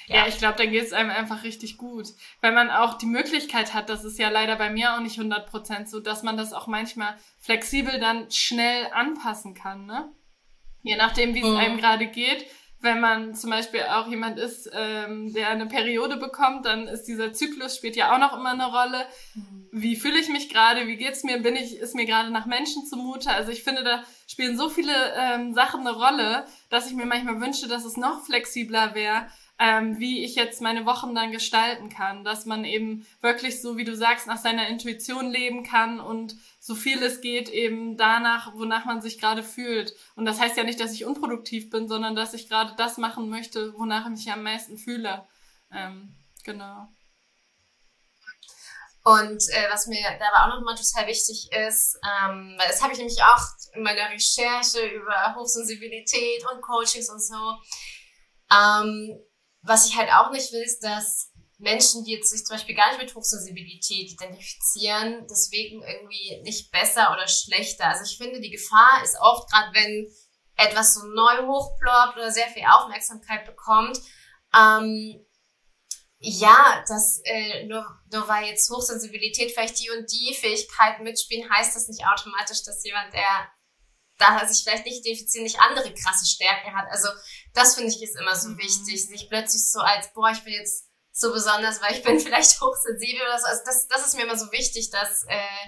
ja, 0.08 0.16
ja 0.16 0.28
ich 0.28 0.38
glaube, 0.38 0.58
dann 0.58 0.72
geht 0.72 0.86
es 0.86 0.94
einem 0.94 1.10
einfach 1.10 1.44
richtig 1.44 1.78
gut. 1.78 2.08
Weil 2.40 2.54
man 2.54 2.70
auch 2.70 2.98
die 2.98 3.06
Möglichkeit 3.06 3.74
hat, 3.74 3.90
das 3.90 4.04
ist 4.04 4.18
ja 4.18 4.30
leider 4.30 4.56
bei 4.56 4.70
mir 4.70 4.96
auch 4.96 5.02
nicht 5.02 5.20
100% 5.20 5.88
so, 5.88 6.00
dass 6.00 6.24
man 6.24 6.38
das 6.38 6.54
auch 6.54 6.68
manchmal 6.68 7.18
flexibel 7.40 8.00
dann 8.00 8.32
schnell 8.32 8.88
anpassen 8.94 9.54
kann, 9.54 9.86
ne? 9.86 10.12
Je 10.84 10.96
nachdem, 10.96 11.36
wie 11.36 11.42
es 11.42 11.48
mhm. 11.48 11.58
einem 11.58 11.78
gerade 11.78 12.08
geht. 12.08 12.46
Wenn 12.82 13.00
man 13.00 13.36
zum 13.36 13.52
Beispiel 13.52 13.84
auch 13.84 14.08
jemand 14.08 14.40
ist, 14.40 14.70
ähm, 14.74 15.32
der 15.34 15.50
eine 15.50 15.68
Periode 15.68 16.18
bekommt, 16.18 16.66
dann 16.66 16.88
ist 16.88 17.04
dieser 17.04 17.32
Zyklus 17.32 17.76
spielt 17.78 17.96
ja 17.96 18.14
auch 18.14 18.20
noch 18.20 18.36
immer 18.36 18.52
eine 18.52 18.66
Rolle. 18.66 19.06
Mhm. 19.36 19.70
Wie 19.72 19.96
fühle 19.96 20.20
ich 20.20 20.30
mich 20.30 20.50
gerade? 20.50 20.88
Wie 20.88 20.98
geht's 20.98 21.24
mir? 21.24 21.38
Bin 21.38 21.56
ich, 21.56 21.78
ist 21.78 21.96
mir 21.96 22.06
gerade 22.06 22.32
nach 22.32 22.48
Menschen 22.48 22.86
zumute? 22.86 23.30
Also 23.30 23.52
ich 23.52 23.64
finde, 23.64 23.84
da 23.84 24.04
spielen 24.28 24.58
so 24.58 24.70
viele 24.70 24.94
ähm, 25.16 25.54
Sachen 25.54 25.82
eine 25.82 25.96
Rolle, 25.96 26.46
dass 26.70 26.88
ich 26.88 26.94
mir 26.94 27.06
manchmal 27.06 27.40
wünsche, 27.40 27.68
dass 27.68 27.86
es 27.86 27.98
noch 27.98 28.26
flexibler 28.26 28.96
wäre, 28.96 29.28
ähm, 29.60 30.00
wie 30.00 30.24
ich 30.24 30.34
jetzt 30.34 30.60
meine 30.60 30.88
Wochen 30.88 31.14
dann 31.14 31.32
gestalten 31.32 31.90
kann, 31.90 32.24
dass 32.24 32.48
man 32.48 32.66
eben 32.66 33.06
wirklich 33.22 33.62
so, 33.62 33.78
wie 33.78 33.84
du 33.84 33.96
sagst, 33.96 34.26
nach 34.26 34.40
seiner 34.40 34.68
Intuition 34.68 35.30
leben 35.30 35.64
kann 35.64 36.00
und 36.00 36.36
so 36.64 36.76
viel 36.76 37.02
es 37.02 37.22
geht 37.22 37.50
eben 37.50 37.98
danach, 37.98 38.54
wonach 38.54 38.86
man 38.86 39.02
sich 39.02 39.20
gerade 39.20 39.42
fühlt. 39.42 39.96
Und 40.16 40.26
das 40.26 40.40
heißt 40.40 40.56
ja 40.56 40.64
nicht, 40.64 40.80
dass 40.80 40.94
ich 40.94 41.06
unproduktiv 41.06 41.72
bin, 41.72 41.88
sondern 41.88 42.16
dass 42.16 42.36
ich 42.36 42.48
gerade 42.48 42.76
das 42.78 42.98
machen 42.98 43.30
möchte, 43.30 43.74
wonach 43.80 44.06
ich 44.06 44.12
mich 44.12 44.32
am 44.32 44.44
meisten 44.44 44.78
fühle. 44.78 45.28
Ähm, 45.74 46.16
genau. 46.44 46.88
Und 49.04 49.42
äh, 49.50 49.72
was 49.72 49.88
mir 49.88 50.04
dabei 50.20 50.44
auch 50.44 50.56
nochmal 50.56 50.76
total 50.76 51.08
wichtig 51.08 51.50
ist, 51.52 51.98
ähm, 52.06 52.56
das 52.60 52.84
habe 52.84 52.94
ich 52.94 53.00
nämlich 53.00 53.24
auch 53.24 53.44
in 53.74 53.82
meiner 53.82 54.12
Recherche 54.12 54.86
über 54.86 55.34
Hochsensibilität 55.36 56.46
und 56.54 56.62
Coachings 56.62 57.10
und 57.10 57.24
so, 57.24 57.58
ähm, 58.52 59.20
was 59.64 59.88
ich 59.88 59.98
halt 59.98 60.12
auch 60.14 60.30
nicht 60.30 60.52
will, 60.54 60.62
ist, 60.62 60.82
dass 60.82 61.31
Menschen, 61.62 62.04
die 62.04 62.14
jetzt 62.14 62.32
sich 62.32 62.44
zum 62.44 62.56
Beispiel 62.56 62.76
gar 62.76 62.90
nicht 62.90 63.02
mit 63.02 63.16
Hochsensibilität 63.16 64.12
identifizieren, 64.12 65.28
deswegen 65.30 65.84
irgendwie 65.84 66.42
nicht 66.42 66.72
besser 66.72 67.12
oder 67.14 67.28
schlechter. 67.28 67.86
Also 67.86 68.04
ich 68.04 68.18
finde, 68.18 68.42
die 68.42 68.50
Gefahr 68.50 69.04
ist 69.04 69.16
oft, 69.20 69.50
gerade 69.50 69.74
wenn 69.74 70.12
etwas 70.58 70.96
so 70.96 71.06
neu 71.06 71.48
hochploppt 71.48 72.18
oder 72.18 72.32
sehr 72.32 72.48
viel 72.48 72.64
Aufmerksamkeit 72.66 73.46
bekommt, 73.46 73.98
ähm, 74.56 75.26
ja, 76.18 76.84
dass 76.88 77.20
äh, 77.24 77.66
nur, 77.66 77.86
nur 78.12 78.28
weil 78.28 78.46
jetzt 78.46 78.70
Hochsensibilität 78.70 79.52
vielleicht 79.52 79.80
die 79.80 79.90
und 79.90 80.12
die 80.12 80.36
Fähigkeiten 80.36 81.04
mitspielen, 81.04 81.50
heißt 81.50 81.76
das 81.76 81.88
nicht 81.88 82.06
automatisch, 82.06 82.64
dass 82.64 82.84
jemand, 82.84 83.14
der 83.14 83.52
da 84.18 84.48
sich 84.48 84.64
vielleicht 84.64 84.86
nicht 84.86 85.00
identifiziert, 85.00 85.44
nicht 85.44 85.60
andere 85.60 85.94
krasse 85.94 86.28
Stärken 86.28 86.76
hat. 86.76 86.88
Also 86.92 87.10
das 87.54 87.76
finde 87.76 87.90
ich 87.90 88.02
ist 88.02 88.20
immer 88.20 88.36
so 88.36 88.50
mhm. 88.50 88.58
wichtig, 88.60 89.08
sich 89.08 89.30
plötzlich 89.30 89.70
so 89.72 89.80
als, 89.80 90.14
boah, 90.14 90.30
ich 90.32 90.44
bin 90.44 90.54
jetzt 90.54 90.91
so 91.12 91.32
besonders, 91.32 91.82
weil 91.82 91.94
ich 91.94 92.04
bin 92.04 92.20
vielleicht 92.20 92.60
hochsensibel 92.62 93.22
oder 93.22 93.40
so. 93.40 93.46
Also 93.48 93.62
das, 93.66 93.88
das 93.88 94.08
ist 94.08 94.16
mir 94.16 94.24
immer 94.24 94.38
so 94.38 94.52
wichtig, 94.52 94.90
dass 94.90 95.26
äh, 95.28 95.68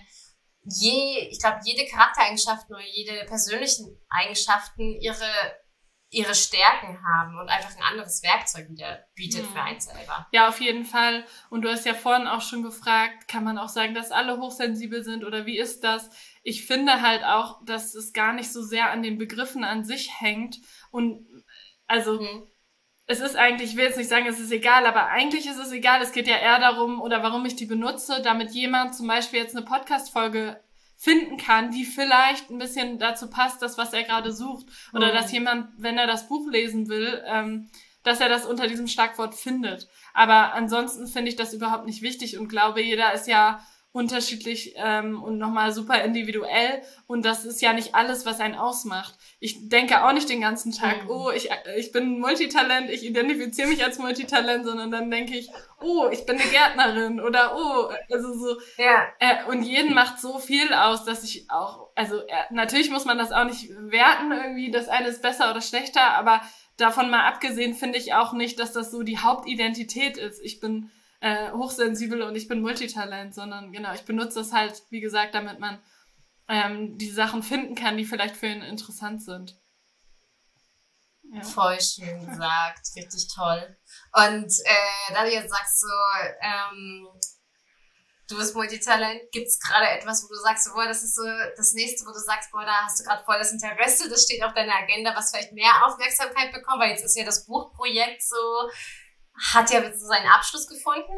je, 0.64 1.28
ich 1.30 1.40
glaube, 1.40 1.60
jede 1.64 1.90
Charaktereigenschaften 1.90 2.76
oder 2.76 2.86
jede 2.86 3.26
persönlichen 3.26 4.00
Eigenschaften 4.10 5.00
ihre 5.02 5.28
ihre 6.14 6.36
Stärken 6.36 7.04
haben 7.04 7.40
und 7.40 7.50
einfach 7.50 7.76
ein 7.76 7.82
anderes 7.82 8.22
Werkzeug 8.22 8.70
wieder 8.70 9.04
bietet 9.16 9.50
mhm. 9.50 9.54
für 9.54 9.62
einen 9.62 9.80
selber. 9.80 10.28
Ja, 10.32 10.48
auf 10.48 10.62
jeden 10.62 10.86
Fall. 10.86 11.26
Und 11.50 11.64
du 11.64 11.72
hast 11.72 11.88
ja 11.88 11.96
vorhin 11.96 12.28
auch 12.28 12.42
schon 12.42 12.62
gefragt, 12.62 13.28
kann 13.28 13.44
man 13.44 13.58
auch 13.58 13.68
sagen, 13.68 13.96
dass 13.96 14.12
alle 14.12 14.38
hochsensibel 14.38 15.04
sind 15.04 15.24
oder 15.24 15.48
wie 15.48 15.58
ist 15.58 15.84
das? 15.84 16.12
Ich 16.44 16.68
finde 16.68 17.02
halt 17.02 17.24
auch, 17.24 17.66
dass 17.66 17.96
es 17.96 18.14
gar 18.14 18.34
nicht 18.34 18.52
so 18.52 18.62
sehr 18.62 18.92
an 18.92 19.02
den 19.02 19.18
Begriffen 19.18 19.64
an 19.64 19.86
sich 19.86 20.12
hängt 20.22 20.58
und 20.92 21.26
also 21.88 22.22
mhm 22.22 22.48
es 23.06 23.20
ist 23.20 23.36
eigentlich, 23.36 23.72
ich 23.72 23.78
will 23.78 23.86
jetzt 23.86 23.98
nicht 23.98 24.10
sagen, 24.10 24.28
es 24.28 24.40
ist 24.40 24.52
egal, 24.52 24.86
aber 24.86 25.08
eigentlich 25.08 25.46
ist 25.46 25.58
es 25.58 25.72
egal. 25.72 26.02
Es 26.02 26.14
geht 26.14 26.28
ja 26.28 26.38
eher 26.38 26.60
darum, 26.60 27.02
oder 27.02 27.22
warum 27.22 27.46
ich 27.46 27.56
die 27.56 27.66
benutze, 27.66 28.22
damit 28.24 28.52
jemand 28.52 28.96
zum 28.96 29.08
Beispiel 29.08 29.40
jetzt 29.40 29.56
eine 29.56 29.66
Podcast-Folge 29.66 30.62
finden 30.96 31.38
kann, 31.38 31.72
die 31.72 31.84
vielleicht 31.84 32.50
ein 32.50 32.60
bisschen 32.60 33.00
dazu 33.00 33.30
passt, 33.30 33.62
das, 33.62 33.78
was 33.78 33.92
er 33.92 34.04
gerade 34.04 34.32
sucht. 34.32 34.68
Oder 34.94 35.10
mhm. 35.10 35.14
dass 35.16 35.32
jemand, 35.34 35.70
wenn 35.78 35.98
er 35.98 36.08
das 36.08 36.30
Buch 36.30 36.50
lesen 36.50 36.88
will, 36.88 37.22
ähm, 37.26 37.70
dass 38.04 38.22
er 38.22 38.30
das 38.30 38.46
unter 38.46 38.68
diesem 38.68 38.88
Schlagwort 38.88 39.36
findet. 39.36 39.90
Aber 40.14 40.54
ansonsten 40.54 41.08
finde 41.08 41.30
ich 41.30 41.36
das 41.36 41.54
überhaupt 41.54 41.86
nicht 41.86 42.02
wichtig 42.02 42.38
und 42.38 42.48
glaube, 42.48 42.82
jeder 42.82 43.14
ist 43.14 43.28
ja 43.28 43.66
unterschiedlich 43.94 44.74
ähm, 44.76 45.22
und 45.22 45.38
nochmal 45.38 45.72
super 45.72 46.04
individuell 46.04 46.82
und 47.06 47.24
das 47.24 47.46
ist 47.46 47.62
ja 47.62 47.74
nicht 47.74 47.94
alles, 47.94 48.26
was 48.26 48.40
einen 48.40 48.56
ausmacht. 48.56 49.14
Ich 49.40 49.70
denke 49.70 50.04
auch 50.04 50.14
nicht 50.14 50.28
den 50.30 50.42
ganzen 50.42 50.72
Tag, 50.72 51.04
mhm. 51.04 51.12
oh, 51.12 51.30
ich, 51.30 51.52
ich 51.78 51.92
bin 51.92 52.20
Multitalent, 52.20 52.90
ich 52.90 53.06
identifiziere 53.06 53.68
mich 53.68 53.84
als 53.84 54.00
Multitalent, 54.00 54.66
sondern 54.66 54.90
dann 54.90 55.12
denke 55.12 55.38
ich, 55.38 55.52
oh, 55.80 56.08
ich 56.12 56.26
bin 56.26 56.40
eine 56.40 56.50
Gärtnerin 56.50 57.22
oder 57.22 57.56
oh, 57.56 57.94
also 58.12 58.34
so. 58.34 58.58
Ja. 58.78 59.06
Äh, 59.20 59.46
und 59.52 59.62
jeden 59.62 59.94
macht 59.94 60.20
so 60.20 60.40
viel 60.40 60.74
aus, 60.74 61.06
dass 61.06 61.24
ich 61.24 61.52
auch, 61.52 61.90
also 61.94 62.18
äh, 62.18 62.34
natürlich 62.50 62.90
muss 62.90 63.06
man 63.06 63.20
das 63.20 63.32
auch 63.32 63.46
nicht 63.46 63.70
werten 63.78 64.32
irgendwie, 64.32 64.72
das 64.72 64.90
eine 64.90 65.08
ist 65.08 65.22
besser 65.22 65.52
oder 65.52 65.62
schlechter, 65.62 66.16
aber 66.16 66.42
davon 66.78 67.12
mal 67.12 67.28
abgesehen 67.28 67.76
finde 67.76 68.00
ich 68.00 68.16
auch 68.16 68.34
nicht, 68.34 68.58
dass 68.58 68.74
das 68.74 68.90
so 68.90 69.04
die 69.04 69.20
Hauptidentität 69.20 70.18
ist. 70.18 70.42
Ich 70.44 70.60
bin 70.60 70.90
äh, 71.24 71.54
hochsensibel 71.54 72.22
und 72.22 72.36
ich 72.36 72.50
bin 72.50 72.62
Multitalent, 72.62 73.34
sondern 73.34 73.72
genau, 73.72 73.94
ich 73.94 74.04
benutze 74.04 74.40
das 74.40 74.52
halt, 74.52 74.84
wie 74.90 75.00
gesagt, 75.00 75.34
damit 75.34 75.58
man 75.58 75.82
ähm, 76.50 76.98
die 76.98 77.10
Sachen 77.10 77.44
finden 77.44 77.76
kann, 77.76 77.96
die 77.96 78.04
vielleicht 78.04 78.36
für 78.36 78.48
ihn 78.48 78.62
interessant 78.62 79.24
sind. 79.24 79.58
Ja. 81.34 81.42
Voll 81.42 81.80
schön 81.80 82.28
gesagt, 82.28 82.90
richtig 82.98 83.30
toll. 83.34 83.78
Und 84.12 84.52
äh, 84.66 85.14
da 85.14 85.24
du 85.24 85.32
jetzt 85.32 85.50
sagst 85.50 85.80
so, 85.80 85.88
ähm, 86.42 87.08
du 88.28 88.36
bist 88.36 88.54
Multitalent, 88.54 89.22
gibt 89.32 89.48
es 89.48 89.58
gerade 89.60 89.88
etwas, 89.98 90.26
wo 90.26 90.28
du 90.28 90.42
sagst, 90.42 90.70
boah, 90.74 90.86
das 90.86 91.04
ist 91.04 91.16
so 91.16 91.24
das 91.56 91.72
nächste, 91.72 92.06
wo 92.06 92.12
du 92.12 92.20
sagst, 92.20 92.52
boah, 92.52 92.66
da 92.66 92.84
hast 92.84 93.00
du 93.00 93.06
gerade 93.06 93.24
voll 93.24 93.40
das 93.40 93.54
Interesse, 93.54 94.10
das 94.10 94.26
steht 94.26 94.44
auf 94.44 94.54
deiner 94.54 94.76
Agenda, 94.76 95.16
was 95.16 95.32
vielleicht 95.32 95.54
mehr 95.54 95.86
Aufmerksamkeit 95.86 96.52
bekommt, 96.52 96.82
weil 96.82 96.92
jetzt 96.92 97.06
ist 97.06 97.18
ja 97.18 97.24
das 97.24 97.46
Buchprojekt 97.46 98.22
so 98.22 98.70
hat 99.54 99.72
ja 99.72 99.82
so 99.94 100.08
seinen 100.08 100.28
Abschluss 100.28 100.68
gefunden. 100.68 101.14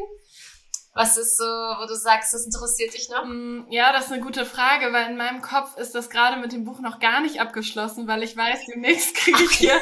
Was 0.94 1.18
ist 1.18 1.36
so, 1.36 1.44
wo 1.44 1.86
du 1.88 1.94
sagst, 1.94 2.34
das 2.34 2.46
interessiert 2.46 2.94
dich 2.94 3.10
noch? 3.10 3.26
Mm, 3.26 3.66
ja, 3.70 3.92
das 3.92 4.06
ist 4.06 4.14
eine 4.14 4.22
gute 4.22 4.46
Frage, 4.46 4.94
weil 4.94 5.10
in 5.10 5.18
meinem 5.18 5.42
Kopf 5.42 5.76
ist 5.76 5.94
das 5.94 6.10
gerade 6.10 6.38
mit 6.38 6.54
dem 6.54 6.64
Buch 6.64 6.80
noch 6.80 7.00
gar 7.00 7.20
nicht 7.20 7.42
abgeschlossen, 7.42 8.08
weil 8.08 8.24
ich 8.24 8.38
weiß, 8.38 8.68
demnächst 8.68 9.14
kriege 9.16 9.44
ich 9.44 9.52
hier 9.52 9.78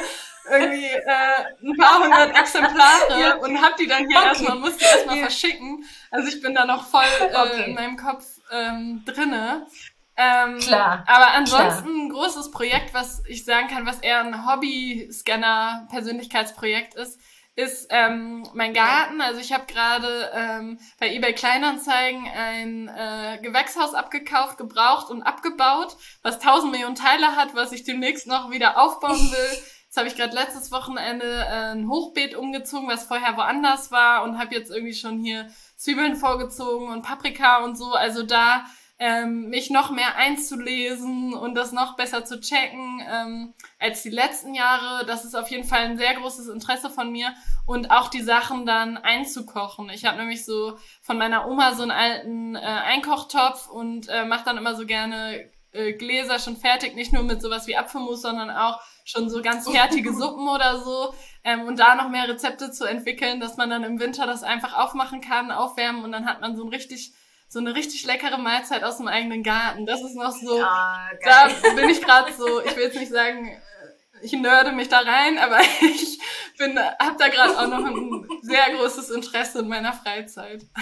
irgendwie 0.50 0.86
äh, 0.86 1.44
ein 1.62 1.76
paar 1.76 2.02
hundert 2.02 2.36
Exemplare 2.38 3.20
ja. 3.20 3.36
und 3.36 3.62
hab 3.62 3.76
die 3.76 3.86
dann 3.86 4.08
hier 4.08 4.18
okay. 4.18 4.28
erstmal, 4.28 4.58
muss 4.58 4.76
die 4.76 4.84
erstmal 4.84 5.18
ja. 5.18 5.22
verschicken. 5.22 5.84
Also 6.10 6.28
ich 6.28 6.42
bin 6.42 6.52
da 6.52 6.66
noch 6.66 6.84
voll 6.84 7.04
äh, 7.20 7.36
okay. 7.36 7.66
in 7.66 7.74
meinem 7.74 7.96
Kopf 7.96 8.24
ähm, 8.50 9.04
drinne. 9.06 9.68
Ähm, 10.16 10.58
Klar. 10.58 11.04
Aber 11.06 11.32
ansonsten 11.32 11.84
Klar. 11.84 11.96
ein 11.96 12.08
großes 12.10 12.50
Projekt, 12.50 12.92
was 12.94 13.22
ich 13.26 13.44
sagen 13.44 13.68
kann, 13.68 13.86
was 13.86 14.00
eher 14.00 14.18
ein 14.20 14.44
Hobby-Scanner-Persönlichkeitsprojekt 14.46 16.94
ist, 16.94 17.20
ist 17.56 17.86
ähm, 17.90 18.42
mein 18.54 18.74
Garten. 18.74 19.20
Also 19.20 19.40
ich 19.40 19.52
habe 19.52 19.66
gerade 19.66 20.30
ähm, 20.34 20.78
bei 20.98 21.14
eBay 21.14 21.34
Kleinanzeigen 21.34 22.26
ein 22.26 22.88
äh, 22.88 23.38
Gewächshaus 23.42 23.94
abgekauft, 23.94 24.58
gebraucht 24.58 25.10
und 25.10 25.22
abgebaut, 25.22 25.96
was 26.22 26.40
tausend 26.40 26.72
Millionen 26.72 26.96
Teile 26.96 27.36
hat, 27.36 27.54
was 27.54 27.72
ich 27.72 27.84
demnächst 27.84 28.26
noch 28.26 28.50
wieder 28.50 28.80
aufbauen 28.80 29.18
will. 29.32 29.58
Jetzt 29.86 29.96
habe 29.96 30.08
ich 30.08 30.16
gerade 30.16 30.34
letztes 30.34 30.72
Wochenende 30.72 31.24
äh, 31.24 31.72
ein 31.72 31.88
Hochbeet 31.88 32.34
umgezogen, 32.34 32.88
was 32.88 33.04
vorher 33.04 33.36
woanders 33.36 33.92
war 33.92 34.24
und 34.24 34.38
habe 34.40 34.52
jetzt 34.52 34.72
irgendwie 34.72 34.94
schon 34.94 35.20
hier 35.20 35.48
Zwiebeln 35.76 36.16
vorgezogen 36.16 36.88
und 36.88 37.02
Paprika 37.02 37.58
und 37.58 37.76
so. 37.76 37.92
Also 37.92 38.24
da 38.24 38.64
ähm, 39.04 39.50
mich 39.50 39.68
noch 39.68 39.90
mehr 39.90 40.16
einzulesen 40.16 41.34
und 41.34 41.54
das 41.54 41.72
noch 41.72 41.94
besser 41.94 42.24
zu 42.24 42.40
checken 42.40 43.02
ähm, 43.06 43.54
als 43.78 44.02
die 44.02 44.08
letzten 44.08 44.54
Jahre. 44.54 45.04
Das 45.04 45.26
ist 45.26 45.34
auf 45.34 45.48
jeden 45.48 45.68
Fall 45.68 45.80
ein 45.80 45.98
sehr 45.98 46.14
großes 46.14 46.48
Interesse 46.48 46.88
von 46.88 47.12
mir 47.12 47.34
und 47.66 47.90
auch 47.90 48.08
die 48.08 48.22
Sachen 48.22 48.64
dann 48.64 48.96
einzukochen. 48.96 49.90
Ich 49.90 50.06
habe 50.06 50.16
nämlich 50.16 50.46
so 50.46 50.78
von 51.02 51.18
meiner 51.18 51.46
Oma 51.46 51.74
so 51.74 51.82
einen 51.82 51.90
alten 51.90 52.56
äh, 52.56 52.60
Einkochtopf 52.60 53.68
und 53.68 54.08
äh, 54.08 54.24
mache 54.24 54.46
dann 54.46 54.56
immer 54.56 54.74
so 54.74 54.86
gerne 54.86 55.50
äh, 55.72 55.92
Gläser 55.92 56.38
schon 56.38 56.56
fertig, 56.56 56.94
nicht 56.94 57.12
nur 57.12 57.24
mit 57.24 57.42
sowas 57.42 57.66
wie 57.66 57.76
Apfelmus, 57.76 58.22
sondern 58.22 58.48
auch 58.48 58.80
schon 59.04 59.28
so 59.28 59.42
ganz 59.42 59.68
fertige 59.68 60.14
Suppen 60.16 60.48
oder 60.48 60.80
so. 60.80 61.12
Ähm, 61.44 61.66
und 61.66 61.78
da 61.78 61.94
noch 61.94 62.08
mehr 62.08 62.26
Rezepte 62.26 62.70
zu 62.70 62.86
entwickeln, 62.86 63.38
dass 63.38 63.58
man 63.58 63.68
dann 63.68 63.84
im 63.84 64.00
Winter 64.00 64.26
das 64.26 64.42
einfach 64.42 64.74
aufmachen 64.78 65.20
kann, 65.20 65.50
aufwärmen 65.50 66.04
und 66.04 66.12
dann 66.12 66.24
hat 66.24 66.40
man 66.40 66.56
so 66.56 66.64
ein 66.64 66.70
richtig 66.70 67.12
so 67.54 67.60
eine 67.60 67.76
richtig 67.76 68.04
leckere 68.04 68.36
Mahlzeit 68.36 68.82
aus 68.82 68.96
dem 68.96 69.06
eigenen 69.06 69.44
Garten. 69.44 69.86
Das 69.86 70.02
ist 70.02 70.16
noch 70.16 70.32
so, 70.32 70.58
ja, 70.58 71.08
da 71.22 71.48
bin 71.76 71.88
ich 71.88 72.02
gerade 72.02 72.32
so, 72.32 72.60
ich 72.60 72.74
will 72.74 72.82
jetzt 72.82 72.98
nicht 72.98 73.12
sagen, 73.12 73.46
äh, 73.46 74.24
ich 74.24 74.32
nörde 74.32 74.72
mich 74.72 74.88
da 74.88 74.98
rein, 74.98 75.38
aber 75.38 75.60
ich 75.80 76.18
bin, 76.58 76.76
hab 76.76 77.16
da 77.16 77.28
gerade 77.28 77.56
auch 77.56 77.68
noch 77.68 77.86
ein 77.86 78.26
sehr 78.42 78.74
großes 78.74 79.10
Interesse 79.10 79.60
in 79.60 79.68
meiner 79.68 79.94
Freizeit. 79.94 80.62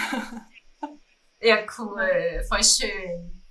Ja, 1.45 1.57
cool, 1.77 2.41
voll 2.47 2.63
schön. 2.63 3.43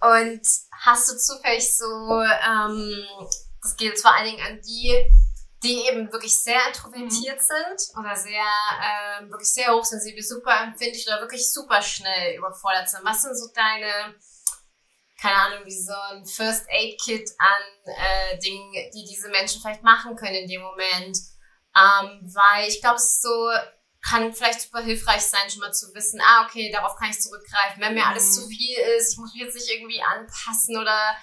Und 0.00 0.40
hast 0.72 1.12
du 1.12 1.18
zufällig 1.18 1.76
so, 1.76 1.84
ähm, 1.84 3.04
das 3.60 3.76
geht 3.76 4.00
vor 4.00 4.16
allen 4.16 4.24
Dingen 4.24 4.40
an 4.40 4.58
die, 4.62 5.04
die 5.62 5.86
eben 5.86 6.10
wirklich 6.10 6.34
sehr 6.34 6.60
introvertiert 6.68 7.38
mhm. 7.38 7.76
sind 7.78 7.98
oder 7.98 8.16
sehr, 8.16 8.44
äh, 8.80 9.28
wirklich 9.28 9.52
sehr 9.52 9.74
hochsensibel, 9.74 10.22
super 10.22 10.62
empfindlich 10.62 11.06
oder 11.06 11.20
wirklich 11.20 11.50
super 11.52 11.82
schnell 11.82 12.36
überfordert 12.38 12.88
sind. 12.88 13.04
Was 13.04 13.22
sind 13.22 13.36
so 13.36 13.48
deine, 13.54 14.14
keine 15.20 15.36
Ahnung, 15.36 15.66
wie 15.66 15.78
so 15.78 15.92
ein 16.12 16.24
First 16.24 16.66
Aid 16.70 16.98
Kit 17.02 17.30
an 17.38 17.94
äh, 17.94 18.38
Dingen, 18.38 18.72
die 18.94 19.04
diese 19.04 19.28
Menschen 19.28 19.60
vielleicht 19.60 19.82
machen 19.82 20.16
können 20.16 20.36
in 20.36 20.48
dem 20.48 20.62
Moment? 20.62 21.18
Ähm, 21.76 22.32
weil 22.34 22.68
ich 22.68 22.80
glaube, 22.80 22.96
es 22.96 23.04
ist 23.04 23.22
so, 23.22 23.50
kann 24.02 24.32
vielleicht 24.32 24.62
super 24.62 24.80
hilfreich 24.80 25.20
sein, 25.20 25.50
schon 25.50 25.60
mal 25.60 25.72
zu 25.72 25.94
wissen, 25.94 26.20
ah, 26.22 26.46
okay, 26.46 26.70
darauf 26.72 26.96
kann 26.96 27.10
ich 27.10 27.20
zurückgreifen. 27.20 27.82
Wenn 27.82 27.94
mir 27.94 28.06
alles 28.06 28.30
mhm. 28.30 28.32
zu 28.32 28.48
viel 28.48 28.78
ist, 28.96 29.12
ich 29.12 29.18
muss 29.18 29.34
mich 29.34 29.42
jetzt 29.42 29.54
nicht 29.54 29.70
irgendwie 29.70 30.02
anpassen 30.02 30.78
oder 30.78 31.16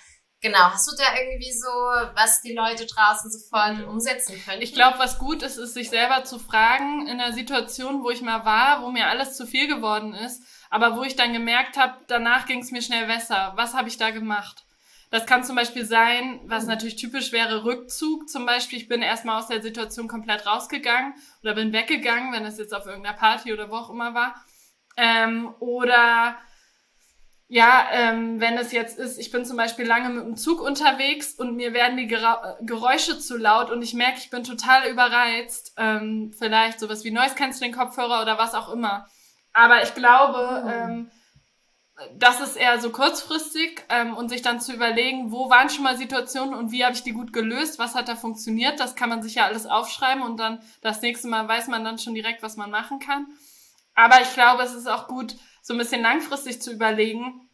Genau, 0.47 0.71
hast 0.71 0.87
du 0.87 0.95
da 0.95 1.03
irgendwie 1.19 1.51
so, 1.51 1.67
was 2.15 2.41
die 2.41 2.53
Leute 2.53 2.85
draußen 2.85 3.29
sofort 3.29 3.79
mhm. 3.79 3.89
umsetzen 3.89 4.41
können? 4.45 4.61
Ich 4.61 4.73
glaube, 4.73 4.97
was 4.97 5.19
gut 5.19 5.43
ist, 5.43 5.57
ist 5.57 5.73
sich 5.73 5.89
selber 5.89 6.23
zu 6.23 6.39
fragen, 6.39 7.05
in 7.07 7.17
der 7.17 7.33
Situation, 7.33 8.01
wo 8.01 8.09
ich 8.11 8.21
mal 8.21 8.45
war, 8.45 8.81
wo 8.81 8.89
mir 8.89 9.07
alles 9.07 9.35
zu 9.35 9.45
viel 9.45 9.67
geworden 9.67 10.13
ist, 10.13 10.41
aber 10.69 10.95
wo 10.95 11.03
ich 11.03 11.17
dann 11.17 11.33
gemerkt 11.33 11.75
habe, 11.75 11.95
danach 12.07 12.45
ging 12.45 12.59
es 12.59 12.71
mir 12.71 12.81
schnell 12.81 13.07
besser. 13.07 13.53
Was 13.57 13.73
habe 13.73 13.89
ich 13.89 13.97
da 13.97 14.11
gemacht? 14.11 14.63
Das 15.09 15.25
kann 15.25 15.43
zum 15.43 15.57
Beispiel 15.57 15.85
sein, 15.85 16.39
was 16.45 16.63
mhm. 16.63 16.69
natürlich 16.69 16.95
typisch 16.95 17.33
wäre, 17.33 17.65
Rückzug 17.65 18.29
zum 18.29 18.45
Beispiel. 18.45 18.79
Ich 18.79 18.87
bin 18.87 19.01
erstmal 19.01 19.39
aus 19.39 19.47
der 19.47 19.61
Situation 19.61 20.07
komplett 20.07 20.45
rausgegangen 20.45 21.13
oder 21.43 21.55
bin 21.55 21.73
weggegangen, 21.73 22.31
wenn 22.31 22.45
es 22.45 22.57
jetzt 22.57 22.73
auf 22.73 22.85
irgendeiner 22.85 23.17
Party 23.17 23.51
oder 23.51 23.69
wo 23.69 23.75
auch 23.75 23.89
immer 23.89 24.13
war. 24.13 24.35
Ähm, 24.95 25.53
oder 25.59 26.37
ja, 27.49 27.87
ähm, 27.91 28.41
wenn 28.41 28.57
es 28.57 28.73
jetzt 28.73 28.97
ist, 28.97 29.17
ich 29.17 29.31
bin 29.31 29.45
zum 29.45 29.55
Beispiel 29.55 29.85
lange 29.85 30.09
mit 30.09 30.25
dem 30.25 30.35
Zug 30.35 30.61
unterwegs 30.61 31.33
und 31.33 31.55
mir 31.55 31.73
werden 31.73 31.95
die 31.95 32.07
Gera 32.07 32.57
Geräusche 32.61 33.19
zu 33.19 33.37
laut 33.37 33.71
und 33.71 33.81
ich 33.81 33.93
merke, 33.93 34.17
ich 34.17 34.29
bin 34.29 34.43
total 34.43 34.89
überreizt. 34.89 35.73
Ähm, 35.77 36.33
vielleicht 36.37 36.79
sowas 36.79 37.05
wie 37.05 37.11
Noise 37.11 37.35
Cancelling 37.35 37.73
Kopfhörer 37.73 38.21
oder 38.21 38.37
was 38.37 38.53
auch 38.53 38.69
immer. 38.71 39.07
Aber 39.53 39.81
ich 39.81 39.93
glaube, 39.93 40.63
oh. 40.65 40.69
ähm, 40.69 41.11
das 42.15 42.41
ist 42.41 42.57
eher 42.57 42.79
so 42.81 42.91
kurzfristig 42.91 43.81
ähm, 43.89 44.15
und 44.15 44.27
sich 44.29 44.41
dann 44.41 44.59
zu 44.59 44.73
überlegen, 44.73 45.31
wo 45.31 45.49
waren 45.49 45.69
schon 45.69 45.83
mal 45.83 45.97
Situationen 45.97 46.53
und 46.53 46.71
wie 46.71 46.83
habe 46.83 46.95
ich 46.95 47.03
die 47.03 47.13
gut 47.13 47.31
gelöst, 47.31 47.79
was 47.79 47.95
hat 47.95 48.09
da 48.09 48.15
funktioniert, 48.15 48.79
das 48.79 48.95
kann 48.95 49.09
man 49.09 49.23
sich 49.23 49.35
ja 49.35 49.45
alles 49.45 49.65
aufschreiben 49.65 50.21
und 50.21 50.37
dann 50.37 50.59
das 50.81 51.01
nächste 51.01 51.27
Mal 51.27 51.47
weiß 51.47 51.67
man 51.69 51.83
dann 51.83 51.97
schon 51.97 52.13
direkt, 52.13 52.43
was 52.43 52.57
man 52.57 52.69
machen 52.69 52.99
kann. 52.99 53.25
Aber 53.95 54.21
ich 54.21 54.31
glaube, 54.33 54.61
es 54.61 54.75
ist 54.75 54.87
auch 54.87 55.07
gut, 55.07 55.35
so 55.67 55.73
ein 55.73 55.79
bisschen 55.79 56.01
langfristig 56.01 56.61
zu 56.61 56.71
überlegen, 56.71 57.49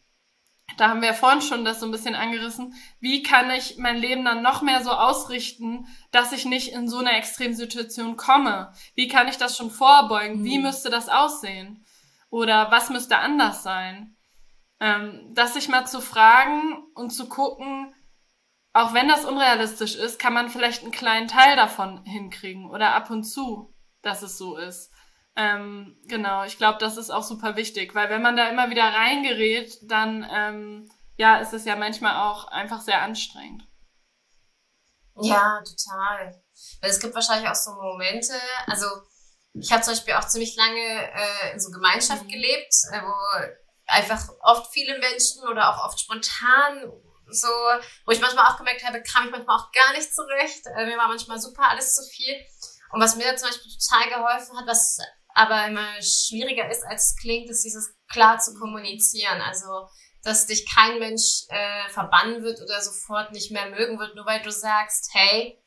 da 0.76 0.88
haben 0.88 1.00
wir 1.00 1.08
ja 1.08 1.14
vorhin 1.14 1.42
schon 1.42 1.64
das 1.64 1.80
so 1.80 1.86
ein 1.86 1.90
bisschen 1.90 2.14
angerissen, 2.14 2.72
wie 3.00 3.24
kann 3.24 3.50
ich 3.50 3.76
mein 3.76 3.96
Leben 3.96 4.24
dann 4.24 4.40
noch 4.40 4.62
mehr 4.62 4.84
so 4.84 4.92
ausrichten, 4.92 5.88
dass 6.12 6.30
ich 6.30 6.44
nicht 6.44 6.72
in 6.72 6.88
so 6.88 6.98
eine 6.98 7.10
Extremsituation 7.16 8.16
komme? 8.16 8.72
Wie 8.94 9.08
kann 9.08 9.26
ich 9.26 9.36
das 9.36 9.56
schon 9.56 9.68
vorbeugen? 9.68 10.42
Mhm. 10.42 10.44
Wie 10.44 10.58
müsste 10.60 10.90
das 10.90 11.08
aussehen? 11.08 11.84
Oder 12.30 12.70
was 12.70 12.88
müsste 12.88 13.18
anders 13.18 13.64
sein? 13.64 14.16
Ähm, 14.78 15.32
das 15.34 15.54
sich 15.54 15.68
mal 15.68 15.84
zu 15.84 16.00
fragen 16.00 16.84
und 16.94 17.10
zu 17.10 17.28
gucken, 17.28 17.92
auch 18.72 18.94
wenn 18.94 19.08
das 19.08 19.24
unrealistisch 19.24 19.96
ist, 19.96 20.20
kann 20.20 20.34
man 20.34 20.50
vielleicht 20.50 20.82
einen 20.82 20.92
kleinen 20.92 21.26
Teil 21.26 21.56
davon 21.56 22.04
hinkriegen 22.04 22.70
oder 22.70 22.94
ab 22.94 23.10
und 23.10 23.24
zu, 23.24 23.74
dass 24.02 24.22
es 24.22 24.38
so 24.38 24.56
ist. 24.56 24.93
Ähm, 25.36 25.96
genau, 26.06 26.44
ich 26.44 26.58
glaube, 26.58 26.78
das 26.78 26.96
ist 26.96 27.10
auch 27.10 27.24
super 27.24 27.56
wichtig, 27.56 27.94
weil 27.94 28.08
wenn 28.08 28.22
man 28.22 28.36
da 28.36 28.48
immer 28.48 28.70
wieder 28.70 28.84
reingerät, 28.84 29.78
dann 29.82 30.26
ähm, 30.30 30.90
ja, 31.16 31.38
ist 31.38 31.52
es 31.52 31.64
ja 31.64 31.76
manchmal 31.76 32.28
auch 32.28 32.46
einfach 32.48 32.80
sehr 32.80 33.02
anstrengend. 33.02 33.66
Ja, 35.20 35.62
total. 35.62 36.42
Weil 36.80 36.90
es 36.90 37.00
gibt 37.00 37.14
wahrscheinlich 37.14 37.48
auch 37.48 37.54
so 37.54 37.72
Momente, 37.72 38.34
also 38.66 38.86
ich 39.54 39.70
habe 39.72 39.82
zum 39.82 39.92
Beispiel 39.92 40.14
auch 40.14 40.26
ziemlich 40.26 40.56
lange 40.56 41.12
äh, 41.12 41.52
in 41.52 41.60
so 41.60 41.70
Gemeinschaft 41.70 42.24
mhm. 42.24 42.28
gelebt, 42.28 42.74
äh, 42.92 43.00
wo 43.02 43.14
einfach 43.86 44.28
oft 44.40 44.72
viele 44.72 44.98
Menschen 44.98 45.46
oder 45.48 45.68
auch 45.68 45.84
oft 45.84 46.00
spontan 46.00 46.92
so, 47.28 47.48
wo 48.06 48.12
ich 48.12 48.20
manchmal 48.20 48.46
auch 48.46 48.56
gemerkt 48.56 48.84
habe, 48.84 49.02
kam 49.02 49.26
ich 49.26 49.30
manchmal 49.30 49.58
auch 49.58 49.72
gar 49.72 49.92
nicht 49.92 50.14
zurecht. 50.14 50.66
Äh, 50.66 50.86
mir 50.86 50.98
war 50.98 51.08
manchmal 51.08 51.40
super 51.40 51.68
alles 51.68 51.94
zu 51.94 52.02
viel. 52.10 52.34
Und 52.92 53.00
was 53.00 53.16
mir 53.16 53.34
zum 53.36 53.48
Beispiel 53.48 53.72
total 53.72 54.08
geholfen 54.08 54.56
hat, 54.56 54.66
was 54.66 54.98
aber 55.34 55.66
immer 55.66 56.00
schwieriger 56.00 56.70
ist, 56.70 56.84
als 56.84 57.10
es 57.10 57.16
klingt, 57.16 57.50
ist 57.50 57.64
dieses 57.64 57.94
klar 58.08 58.38
zu 58.38 58.54
kommunizieren. 58.54 59.40
Also, 59.40 59.88
dass 60.22 60.46
dich 60.46 60.66
kein 60.72 60.98
Mensch 60.98 61.44
äh, 61.48 61.88
verbannen 61.90 62.42
wird 62.42 62.60
oder 62.60 62.80
sofort 62.80 63.32
nicht 63.32 63.50
mehr 63.50 63.68
mögen 63.68 63.98
wird, 63.98 64.14
nur 64.14 64.24
weil 64.24 64.40
du 64.42 64.50
sagst, 64.50 65.10
hey, 65.12 65.60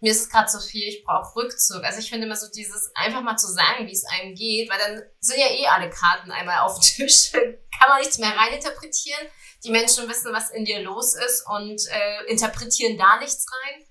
mir 0.00 0.12
ist 0.12 0.20
es 0.20 0.28
gerade 0.28 0.46
zu 0.46 0.60
viel, 0.60 0.86
ich 0.86 1.02
brauche 1.04 1.34
Rückzug. 1.34 1.82
Also 1.82 1.98
ich 1.98 2.10
finde 2.10 2.26
immer 2.26 2.36
so 2.36 2.46
dieses 2.54 2.90
einfach 2.94 3.22
mal 3.22 3.36
zu 3.36 3.46
sagen, 3.46 3.86
wie 3.86 3.92
es 3.92 4.04
einem 4.04 4.34
geht, 4.34 4.70
weil 4.70 4.78
dann 4.78 5.02
sind 5.20 5.38
ja 5.38 5.46
eh 5.46 5.66
alle 5.66 5.88
Karten 5.88 6.30
einmal 6.30 6.58
auf 6.58 6.78
dem 6.78 6.82
Tisch, 6.82 7.32
kann 7.32 7.88
man 7.88 8.00
nichts 8.00 8.18
mehr 8.18 8.36
reininterpretieren. 8.36 9.26
Die 9.64 9.70
Menschen 9.70 10.06
wissen, 10.08 10.34
was 10.34 10.50
in 10.50 10.66
dir 10.66 10.82
los 10.82 11.14
ist 11.14 11.44
und 11.48 11.80
äh, 11.88 12.24
interpretieren 12.26 12.98
da 12.98 13.18
nichts 13.18 13.46
rein. 13.50 13.84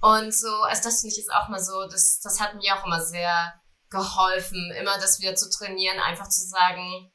Und 0.00 0.32
so, 0.32 0.48
also 0.62 0.84
das 0.84 1.00
finde 1.00 1.14
ich 1.14 1.20
ist 1.20 1.32
auch 1.32 1.48
mal 1.48 1.58
so, 1.58 1.88
das, 1.90 2.20
das 2.22 2.38
hat 2.38 2.54
mir 2.54 2.76
auch 2.76 2.86
immer 2.86 3.04
sehr 3.04 3.60
geholfen, 3.96 4.72
immer 4.78 4.98
das 4.98 5.20
wieder 5.20 5.34
zu 5.34 5.50
trainieren, 5.50 5.98
einfach 5.98 6.28
zu 6.28 6.46
sagen, 6.46 7.10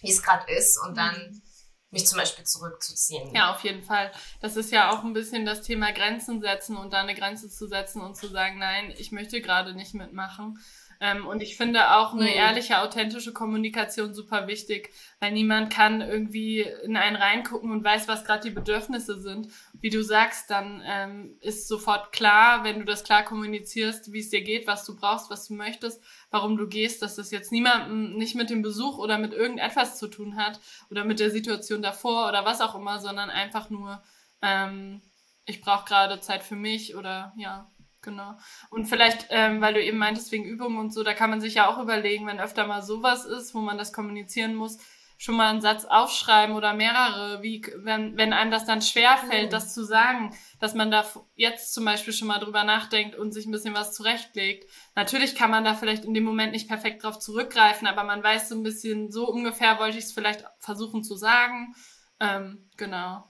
wie 0.00 0.10
es 0.10 0.22
gerade 0.22 0.50
ist 0.52 0.78
und 0.78 0.96
dann 0.96 1.14
mhm. 1.14 1.42
mich 1.90 2.06
zum 2.06 2.18
Beispiel 2.18 2.44
zurückzuziehen. 2.44 3.34
Ja, 3.34 3.54
auf 3.54 3.64
jeden 3.64 3.82
Fall. 3.82 4.12
Das 4.40 4.56
ist 4.56 4.70
ja 4.70 4.90
auch 4.90 5.04
ein 5.04 5.12
bisschen 5.12 5.44
das 5.44 5.62
Thema 5.62 5.92
Grenzen 5.92 6.40
setzen 6.40 6.76
und 6.76 6.92
da 6.92 7.00
eine 7.00 7.14
Grenze 7.14 7.48
zu 7.48 7.66
setzen 7.66 8.00
und 8.00 8.16
zu 8.16 8.28
sagen, 8.28 8.58
nein, 8.58 8.92
ich 8.96 9.12
möchte 9.12 9.40
gerade 9.40 9.74
nicht 9.74 9.94
mitmachen. 9.94 10.58
Ähm, 11.00 11.26
und 11.26 11.42
ich 11.42 11.56
finde 11.56 11.96
auch 11.96 12.12
eine 12.12 12.24
mhm. 12.24 12.36
ehrliche, 12.36 12.80
authentische 12.80 13.32
Kommunikation 13.32 14.14
super 14.14 14.48
wichtig, 14.48 14.90
weil 15.20 15.32
niemand 15.32 15.72
kann 15.72 16.00
irgendwie 16.00 16.62
in 16.62 16.96
einen 16.96 17.14
reingucken 17.14 17.70
und 17.70 17.84
weiß, 17.84 18.08
was 18.08 18.24
gerade 18.24 18.48
die 18.48 18.54
Bedürfnisse 18.54 19.20
sind. 19.20 19.48
Wie 19.80 19.90
du 19.90 20.02
sagst, 20.02 20.50
dann 20.50 20.82
ähm, 20.84 21.36
ist 21.40 21.68
sofort 21.68 22.10
klar, 22.10 22.64
wenn 22.64 22.80
du 22.80 22.84
das 22.84 23.04
klar 23.04 23.22
kommunizierst, 23.22 24.12
wie 24.12 24.18
es 24.18 24.30
dir 24.30 24.42
geht, 24.42 24.66
was 24.66 24.84
du 24.84 24.96
brauchst, 24.96 25.30
was 25.30 25.46
du 25.46 25.54
möchtest, 25.54 26.02
warum 26.30 26.56
du 26.56 26.66
gehst, 26.66 27.00
dass 27.00 27.14
das 27.14 27.30
jetzt 27.30 27.52
niemandem 27.52 28.16
nicht 28.16 28.34
mit 28.34 28.50
dem 28.50 28.62
Besuch 28.62 28.98
oder 28.98 29.18
mit 29.18 29.32
irgendetwas 29.32 29.98
zu 29.98 30.08
tun 30.08 30.36
hat 30.36 30.58
oder 30.90 31.04
mit 31.04 31.20
der 31.20 31.30
Situation 31.30 31.80
davor 31.80 32.28
oder 32.28 32.44
was 32.44 32.60
auch 32.60 32.74
immer, 32.74 32.98
sondern 32.98 33.30
einfach 33.30 33.70
nur, 33.70 34.02
ähm, 34.42 35.00
ich 35.46 35.60
brauche 35.60 35.84
gerade 35.86 36.20
Zeit 36.20 36.42
für 36.42 36.56
mich 36.56 36.96
oder 36.96 37.32
ja, 37.36 37.70
Genau. 38.02 38.36
Und 38.70 38.86
vielleicht, 38.86 39.26
ähm, 39.30 39.60
weil 39.60 39.74
du 39.74 39.82
eben 39.82 39.98
meintest, 39.98 40.30
wegen 40.30 40.44
Übungen 40.44 40.78
und 40.78 40.94
so, 40.94 41.02
da 41.02 41.14
kann 41.14 41.30
man 41.30 41.40
sich 41.40 41.54
ja 41.54 41.68
auch 41.68 41.78
überlegen, 41.78 42.26
wenn 42.26 42.40
öfter 42.40 42.66
mal 42.66 42.82
sowas 42.82 43.24
ist, 43.24 43.54
wo 43.54 43.58
man 43.60 43.76
das 43.76 43.92
kommunizieren 43.92 44.54
muss, 44.54 44.78
schon 45.20 45.34
mal 45.34 45.50
einen 45.50 45.60
Satz 45.60 45.84
aufschreiben 45.84 46.54
oder 46.54 46.74
mehrere, 46.74 47.42
wie, 47.42 47.60
wenn, 47.78 48.16
wenn 48.16 48.32
einem 48.32 48.52
das 48.52 48.66
dann 48.66 48.80
schwer 48.80 49.18
fällt, 49.18 49.46
mhm. 49.46 49.50
das 49.50 49.74
zu 49.74 49.84
sagen, 49.84 50.32
dass 50.60 50.74
man 50.74 50.92
da 50.92 51.04
jetzt 51.34 51.74
zum 51.74 51.84
Beispiel 51.84 52.12
schon 52.12 52.28
mal 52.28 52.38
drüber 52.38 52.62
nachdenkt 52.62 53.16
und 53.16 53.32
sich 53.32 53.44
ein 53.44 53.50
bisschen 53.50 53.74
was 53.74 53.94
zurechtlegt. 53.94 54.70
Natürlich 54.94 55.34
kann 55.34 55.50
man 55.50 55.64
da 55.64 55.74
vielleicht 55.74 56.04
in 56.04 56.14
dem 56.14 56.22
Moment 56.22 56.52
nicht 56.52 56.68
perfekt 56.68 57.02
drauf 57.02 57.18
zurückgreifen, 57.18 57.88
aber 57.88 58.04
man 58.04 58.22
weiß 58.22 58.48
so 58.48 58.54
ein 58.54 58.62
bisschen, 58.62 59.10
so 59.10 59.28
ungefähr 59.28 59.80
wollte 59.80 59.98
ich 59.98 60.04
es 60.04 60.12
vielleicht 60.12 60.44
versuchen 60.60 61.02
zu 61.02 61.16
sagen. 61.16 61.74
Ähm, 62.20 62.70
genau. 62.76 63.28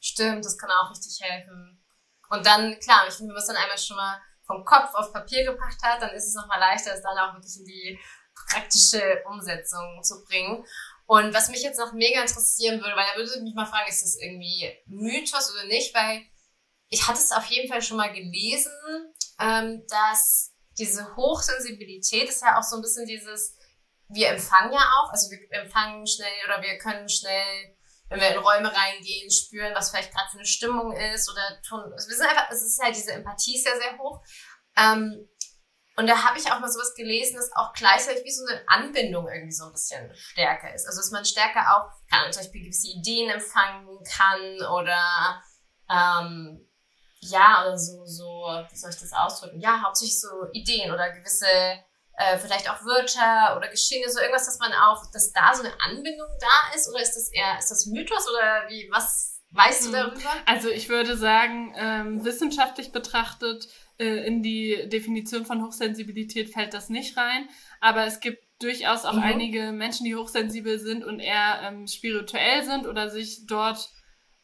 Stimmt, 0.00 0.46
das 0.46 0.56
kann 0.56 0.70
auch 0.70 0.90
richtig 0.90 1.20
helfen. 1.20 1.81
Und 2.32 2.46
dann, 2.46 2.78
klar, 2.80 3.06
ich 3.06 3.14
finde, 3.14 3.28
wenn 3.28 3.34
man 3.34 3.42
es 3.42 3.46
dann 3.46 3.56
einmal 3.56 3.76
schon 3.76 3.96
mal 3.96 4.18
vom 4.46 4.64
Kopf 4.64 4.94
auf 4.94 5.12
Papier 5.12 5.44
gebracht 5.44 5.76
hat, 5.82 6.00
dann 6.00 6.14
ist 6.14 6.26
es 6.26 6.34
nochmal 6.34 6.58
leichter, 6.58 6.94
es 6.94 7.02
dann 7.02 7.18
auch 7.18 7.34
wirklich 7.34 7.58
in 7.58 7.66
die 7.66 8.00
praktische 8.48 9.22
Umsetzung 9.28 10.02
zu 10.02 10.24
bringen. 10.24 10.64
Und 11.04 11.34
was 11.34 11.50
mich 11.50 11.62
jetzt 11.62 11.78
noch 11.78 11.92
mega 11.92 12.22
interessieren 12.22 12.80
würde, 12.80 12.96
weil 12.96 13.04
da 13.04 13.18
würde 13.18 13.30
ich 13.36 13.42
mich 13.42 13.54
mal 13.54 13.66
fragen, 13.66 13.86
ist 13.86 14.02
das 14.02 14.16
irgendwie 14.16 14.74
Mythos 14.86 15.52
oder 15.52 15.64
nicht? 15.66 15.94
Weil 15.94 16.22
ich 16.88 17.06
hatte 17.06 17.18
es 17.18 17.32
auf 17.32 17.44
jeden 17.46 17.70
Fall 17.70 17.82
schon 17.82 17.98
mal 17.98 18.10
gelesen, 18.14 18.72
ähm, 19.38 19.84
dass 19.88 20.54
diese 20.78 21.14
Hochsensibilität 21.14 22.30
ist 22.30 22.40
ja 22.40 22.58
auch 22.58 22.62
so 22.62 22.76
ein 22.76 22.82
bisschen 22.82 23.06
dieses, 23.06 23.58
wir 24.08 24.28
empfangen 24.28 24.72
ja 24.72 24.90
auch, 24.96 25.10
also 25.10 25.30
wir 25.30 25.38
empfangen 25.50 26.06
schnell 26.06 26.32
oder 26.46 26.62
wir 26.62 26.78
können 26.78 27.10
schnell 27.10 27.76
wenn 28.12 28.20
wir 28.20 28.28
in 28.28 28.38
Räume 28.38 28.72
reingehen, 28.74 29.30
spüren, 29.30 29.74
was 29.74 29.90
vielleicht 29.90 30.12
gerade 30.12 30.30
für 30.30 30.38
eine 30.38 30.46
Stimmung 30.46 30.92
ist 30.92 31.30
oder 31.30 31.60
tun. 31.66 31.92
Also 31.92 32.08
wir 32.08 32.16
sind 32.16 32.28
einfach, 32.28 32.50
es 32.50 32.62
ist 32.62 32.82
halt 32.82 32.94
diese 32.94 33.12
Empathie 33.12 33.58
sehr, 33.58 33.76
sehr 33.78 33.98
hoch. 33.98 34.22
Ähm, 34.76 35.28
und 35.96 36.06
da 36.06 36.22
habe 36.24 36.38
ich 36.38 36.50
auch 36.50 36.58
mal 36.58 36.70
sowas 36.70 36.94
gelesen, 36.94 37.36
dass 37.36 37.52
auch 37.54 37.72
gleichzeitig 37.74 38.24
wie 38.24 38.32
so 38.32 38.44
eine 38.46 38.62
Anbindung 38.66 39.28
irgendwie 39.28 39.52
so 39.52 39.66
ein 39.66 39.72
bisschen 39.72 40.10
stärker 40.14 40.74
ist. 40.74 40.86
Also 40.86 41.00
dass 41.00 41.10
man 41.10 41.24
stärker 41.24 41.76
auch, 41.76 41.90
kann 42.10 42.32
zum 42.32 42.42
Beispiel 42.42 42.64
gewisse 42.64 42.88
Ideen 42.88 43.30
empfangen 43.30 43.88
kann 44.04 44.56
oder 44.72 45.42
ähm, 45.90 46.68
ja, 47.20 47.62
oder 47.62 47.78
so, 47.78 48.04
so, 48.04 48.64
wie 48.70 48.76
soll 48.76 48.90
ich 48.90 48.98
das 48.98 49.12
ausdrücken? 49.12 49.60
Ja, 49.60 49.82
hauptsächlich 49.82 50.18
so 50.18 50.28
Ideen 50.52 50.90
oder 50.90 51.12
gewisse 51.12 51.46
äh, 52.16 52.38
vielleicht 52.38 52.70
auch 52.70 52.84
Wörter 52.84 53.56
oder 53.56 53.68
Geschehen, 53.68 54.10
so 54.10 54.20
irgendwas, 54.20 54.46
dass 54.46 54.58
man 54.58 54.72
auch, 54.72 55.10
dass 55.12 55.32
da 55.32 55.54
so 55.54 55.62
eine 55.62 55.72
Anbindung 55.80 56.28
da 56.40 56.76
ist 56.76 56.88
oder 56.88 57.00
ist 57.00 57.14
das 57.14 57.30
eher, 57.32 57.58
ist 57.58 57.70
das 57.70 57.86
Mythos 57.86 58.28
oder 58.28 58.68
wie, 58.68 58.88
was 58.92 59.40
weißt 59.50 59.84
du 59.84 59.86
hm. 59.86 59.92
darüber? 59.92 60.30
Also 60.46 60.68
ich 60.68 60.88
würde 60.88 61.16
sagen, 61.16 61.74
ähm, 61.76 62.24
wissenschaftlich 62.24 62.92
betrachtet, 62.92 63.68
äh, 63.98 64.26
in 64.26 64.42
die 64.42 64.88
Definition 64.88 65.46
von 65.46 65.62
Hochsensibilität 65.62 66.50
fällt 66.50 66.74
das 66.74 66.88
nicht 66.88 67.16
rein, 67.16 67.48
aber 67.80 68.06
es 68.06 68.20
gibt 68.20 68.44
durchaus 68.62 69.04
auch 69.04 69.14
mhm. 69.14 69.22
einige 69.22 69.72
Menschen, 69.72 70.04
die 70.04 70.14
hochsensibel 70.14 70.78
sind 70.78 71.04
und 71.04 71.18
eher 71.18 71.60
ähm, 71.64 71.86
spirituell 71.86 72.64
sind 72.64 72.86
oder 72.86 73.10
sich 73.10 73.46
dort 73.46 73.90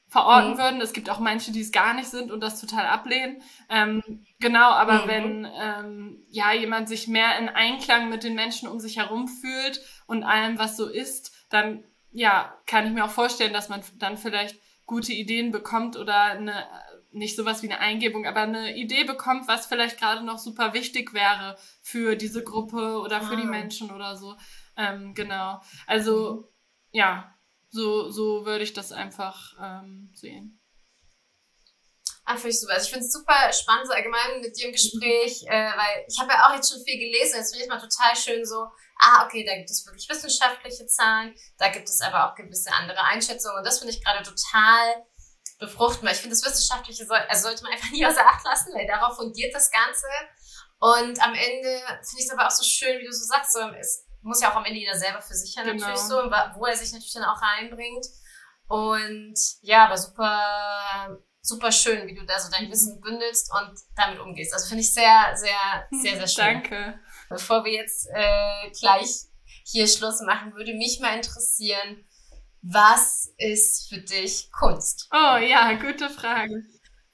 verorten 0.09 0.53
mhm. 0.53 0.59
würden. 0.59 0.81
Es 0.81 0.93
gibt 0.93 1.11
auch 1.11 1.21
manche, 1.21 1.53
die 1.53 1.61
es 1.61 1.73
gar 1.73 1.95
nicht 1.95 2.09
sind 2.09 2.31
und 2.31 2.41
das 2.41 2.61
total 2.61 2.87
ablehnen. 2.87 3.43
Ähm, 3.69 4.03
genau, 4.41 4.71
aber 4.71 5.05
mhm. 5.05 5.09
wenn 5.09 5.49
ähm, 5.61 6.27
ja 6.31 6.53
jemand 6.53 6.89
sich 6.89 7.09
mehr 7.09 7.39
in 7.39 7.49
Einklang 7.49 8.09
mit 8.09 8.25
den 8.25 8.35
Menschen 8.35 8.69
um 8.69 8.81
sich 8.81 8.97
herum 8.97 9.29
fühlt 9.29 9.81
und 10.07 10.25
allem, 10.25 10.59
was 10.59 10.77
so 10.77 10.89
ist, 10.89 11.33
dann 11.51 11.85
ja, 12.11 12.55
kann 12.67 12.87
ich 12.87 12.93
mir 12.93 13.05
auch 13.05 13.11
vorstellen, 13.11 13.53
dass 13.53 13.69
man 13.69 13.83
dann 13.99 14.17
vielleicht 14.17 14.59
gute 14.87 15.13
Ideen 15.13 15.53
bekommt 15.53 15.97
oder 15.97 16.23
eine 16.23 16.67
nicht 17.11 17.37
sowas 17.37 17.63
wie 17.63 17.71
eine 17.71 17.81
Eingebung, 17.81 18.27
aber 18.27 18.43
eine 18.43 18.77
Idee 18.77 19.05
bekommt, 19.05 19.49
was 19.49 19.67
vielleicht 19.67 19.99
gerade 19.99 20.25
noch 20.25 20.39
super 20.39 20.75
wichtig 20.75 21.15
wäre 21.15 21.57
für 21.81 22.17
diese 22.17 22.45
Gruppe 22.45 22.99
oder 23.01 23.21
für 23.23 23.35
ah. 23.35 23.41
die 23.41 23.47
Menschen 23.47 23.91
oder 23.91 24.17
so. 24.17 24.37
Ähm, 24.77 25.15
genau. 25.15 25.61
Also 25.87 26.33
mhm. 26.33 26.45
ja, 26.93 27.35
so, 27.71 28.11
so 28.11 28.47
würde 28.47 28.65
ich 28.65 28.73
das 28.73 28.93
einfach 28.93 29.55
ähm, 29.61 30.11
sehen. 30.15 30.61
Ah, 32.25 32.37
finde 32.37 32.51
ich 32.51 32.61
super. 32.61 32.75
Also 32.75 32.85
ich 32.85 32.91
finde 32.93 33.07
es 33.07 33.13
super 33.13 33.53
spannend, 33.55 33.87
so 33.87 33.95
allgemein 33.95 34.43
mit 34.43 34.55
dir 34.55 34.67
im 34.67 34.73
Gespräch, 34.73 35.45
äh, 35.49 35.73
weil 35.77 36.05
ich 36.07 36.19
habe 36.21 36.31
ja 36.31 36.47
auch 36.47 36.55
jetzt 36.55 36.71
schon 36.71 36.85
viel 36.85 36.99
gelesen. 36.99 37.37
Jetzt 37.37 37.53
finde 37.53 37.65
ich 37.65 37.71
mal 37.71 37.81
total 37.81 38.15
schön 38.15 38.45
so, 38.45 38.67
ah, 39.01 39.25
okay, 39.25 39.45
da 39.45 39.57
gibt 39.57 39.71
es 39.71 39.87
wirklich 39.87 40.09
wissenschaftliche 40.09 40.87
Zahlen, 40.87 41.35
da 41.57 41.69
gibt 41.69 41.89
es 41.89 42.01
aber 42.03 42.29
auch 42.31 42.35
gewisse 42.35 42.71
andere 42.73 43.03
Einschätzungen. 43.03 43.57
Und 43.57 43.67
das 43.67 43.79
finde 43.79 43.95
ich 43.95 44.05
gerade 44.05 44.23
total 44.23 45.07
befruchtend, 45.59 46.05
weil 46.05 46.13
ich 46.13 46.21
finde, 46.21 46.37
das 46.37 46.45
Wissenschaftliche 46.45 47.07
soll, 47.07 47.17
also 47.17 47.49
sollte 47.49 47.63
man 47.63 47.73
einfach 47.73 47.91
nie 47.93 48.05
außer 48.05 48.27
Acht 48.27 48.45
lassen, 48.45 48.75
weil 48.75 48.87
darauf 48.87 49.17
fundiert 49.17 49.55
das 49.55 49.71
Ganze. 49.71 50.07
Und 50.81 51.21
am 51.23 51.35
Ende 51.35 51.81
finde 51.81 52.19
ich 52.19 52.27
es 52.27 52.31
aber 52.31 52.47
auch 52.47 52.51
so 52.51 52.63
schön, 52.63 52.99
wie 53.01 53.07
du 53.07 53.13
so 53.13 53.25
sagst, 53.25 53.53
so, 53.53 53.61
es 53.81 54.05
muss 54.23 54.41
ja 54.41 54.51
auch 54.51 54.57
am 54.57 54.65
Ende 54.65 54.79
jeder 54.79 54.99
selber 54.99 55.21
für 55.21 55.35
sich 55.35 55.55
ja 55.55 55.63
genau. 55.63 55.81
natürlich 55.81 56.01
so, 56.01 56.17
wo 56.17 56.67
er 56.67 56.77
sich 56.77 56.93
natürlich 56.93 57.15
dann 57.15 57.25
auch 57.25 57.41
reinbringt. 57.41 58.07
Und 58.69 59.35
ja, 59.63 59.87
aber 59.87 59.97
super, 59.97 61.19
super 61.41 61.73
schön, 61.73 62.07
wie 62.07 62.15
du 62.15 62.25
da 62.27 62.39
so 62.39 62.51
dein 62.51 62.71
Wissen 62.71 63.01
bündelst 63.01 63.51
und 63.53 63.79
damit 63.97 64.21
umgehst. 64.21 64.53
Also 64.53 64.69
finde 64.69 64.83
ich 64.83 64.93
sehr, 64.93 65.35
sehr, 65.35 65.89
sehr, 65.91 66.17
sehr 66.17 66.29
schön. 66.29 66.45
Danke. 66.45 67.01
Bevor 67.31 67.65
wir 67.65 67.73
jetzt 67.73 68.09
äh, 68.13 68.71
gleich 68.79 69.09
hier 69.65 69.87
Schluss 69.87 70.21
machen, 70.21 70.55
würde 70.55 70.75
mich 70.75 71.01
mal 71.01 71.17
interessieren, 71.17 72.05
was 72.63 73.33
ist 73.39 73.89
für 73.89 74.01
dich 74.01 74.51
Kunst? 74.51 75.09
Oh 75.13 75.37
ja, 75.37 75.73
gute 75.75 76.11
Frage. 76.11 76.65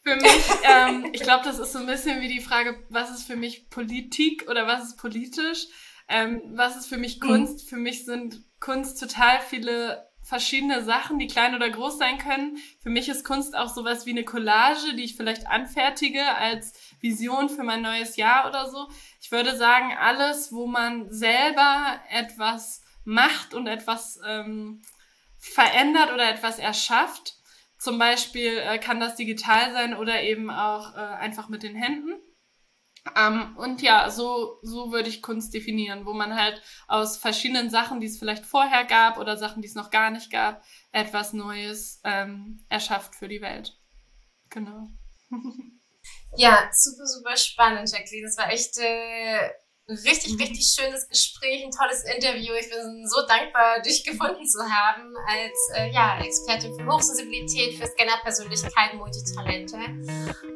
Für 0.02 0.16
mich, 0.16 0.46
ähm, 0.64 1.10
ich 1.12 1.22
glaube, 1.22 1.44
das 1.44 1.58
ist 1.58 1.72
so 1.72 1.78
ein 1.78 1.86
bisschen 1.86 2.20
wie 2.20 2.28
die 2.28 2.40
Frage, 2.40 2.84
was 2.90 3.10
ist 3.10 3.26
für 3.26 3.36
mich 3.36 3.70
Politik 3.70 4.48
oder 4.48 4.66
was 4.66 4.84
ist 4.84 4.98
politisch? 4.98 5.66
Ähm, 6.08 6.42
was 6.54 6.76
ist 6.76 6.86
für 6.86 6.98
mich 6.98 7.20
mhm. 7.20 7.26
Kunst? 7.26 7.64
Mhm. 7.64 7.68
Für 7.68 7.76
mich 7.76 8.04
sind 8.04 8.42
Kunst 8.60 9.00
total 9.00 9.40
viele 9.40 10.08
verschiedene 10.24 10.82
Sachen, 10.82 11.18
die 11.18 11.26
klein 11.26 11.54
oder 11.54 11.68
groß 11.68 11.98
sein 11.98 12.18
können. 12.18 12.56
Für 12.82 12.88
mich 12.88 13.08
ist 13.08 13.24
Kunst 13.24 13.54
auch 13.54 13.68
sowas 13.68 14.06
wie 14.06 14.10
eine 14.10 14.24
Collage, 14.24 14.94
die 14.96 15.04
ich 15.04 15.16
vielleicht 15.16 15.46
anfertige 15.46 16.24
als 16.36 16.72
Vision 17.00 17.50
für 17.50 17.62
mein 17.62 17.82
neues 17.82 18.16
Jahr 18.16 18.48
oder 18.48 18.70
so. 18.70 18.88
Ich 19.20 19.30
würde 19.30 19.54
sagen, 19.56 19.92
alles, 20.00 20.50
wo 20.50 20.66
man 20.66 21.12
selber 21.12 22.00
etwas 22.10 22.82
macht 23.04 23.52
und 23.52 23.66
etwas 23.66 24.18
ähm, 24.26 24.80
verändert 25.38 26.12
oder 26.12 26.28
etwas 26.30 26.58
erschafft, 26.58 27.36
Zum 27.76 27.98
Beispiel 27.98 28.56
äh, 28.56 28.78
kann 28.78 28.98
das 28.98 29.16
digital 29.16 29.72
sein 29.74 29.94
oder 29.94 30.22
eben 30.22 30.48
auch 30.48 30.94
äh, 30.94 31.00
einfach 31.00 31.50
mit 31.50 31.62
den 31.62 31.76
Händen. 31.76 32.14
Ähm, 33.16 33.56
und 33.58 33.82
ja, 33.82 34.10
so, 34.10 34.58
so 34.62 34.90
würde 34.90 35.08
ich 35.08 35.22
Kunst 35.22 35.52
definieren, 35.52 36.06
wo 36.06 36.14
man 36.14 36.34
halt 36.34 36.62
aus 36.88 37.18
verschiedenen 37.18 37.68
Sachen, 37.68 38.00
die 38.00 38.06
es 38.06 38.18
vielleicht 38.18 38.46
vorher 38.46 38.84
gab 38.84 39.18
oder 39.18 39.36
Sachen, 39.36 39.60
die 39.60 39.68
es 39.68 39.74
noch 39.74 39.90
gar 39.90 40.10
nicht 40.10 40.30
gab, 40.30 40.64
etwas 40.90 41.32
Neues 41.32 42.00
ähm, 42.04 42.64
erschafft 42.68 43.14
für 43.14 43.28
die 43.28 43.42
Welt. 43.42 43.78
Genau. 44.48 44.88
ja, 46.36 46.70
super, 46.72 47.06
super 47.06 47.36
spannend, 47.36 47.90
Jacqueline. 47.90 48.26
Das 48.26 48.38
war 48.38 48.50
echt 48.50 48.78
äh, 48.78 49.50
richtig, 49.88 50.32
mhm. 50.32 50.40
richtig 50.40 50.74
schönes 50.74 51.08
Gespräch, 51.08 51.64
ein 51.64 51.70
tolles 51.70 52.04
Interview. 52.04 52.54
Ich 52.54 52.70
bin 52.70 53.06
so 53.06 53.26
dankbar, 53.26 53.80
dich 53.82 54.04
gefunden 54.04 54.46
zu 54.46 54.60
haben 54.62 55.14
als 55.28 55.70
äh, 55.74 55.90
ja, 55.92 56.18
Expertin 56.20 56.74
für 56.74 56.86
Hochsensibilität, 56.86 57.78
für 57.78 57.86
Scanner-Persönlichkeit, 57.86 58.94
Multitalente. 58.94 59.76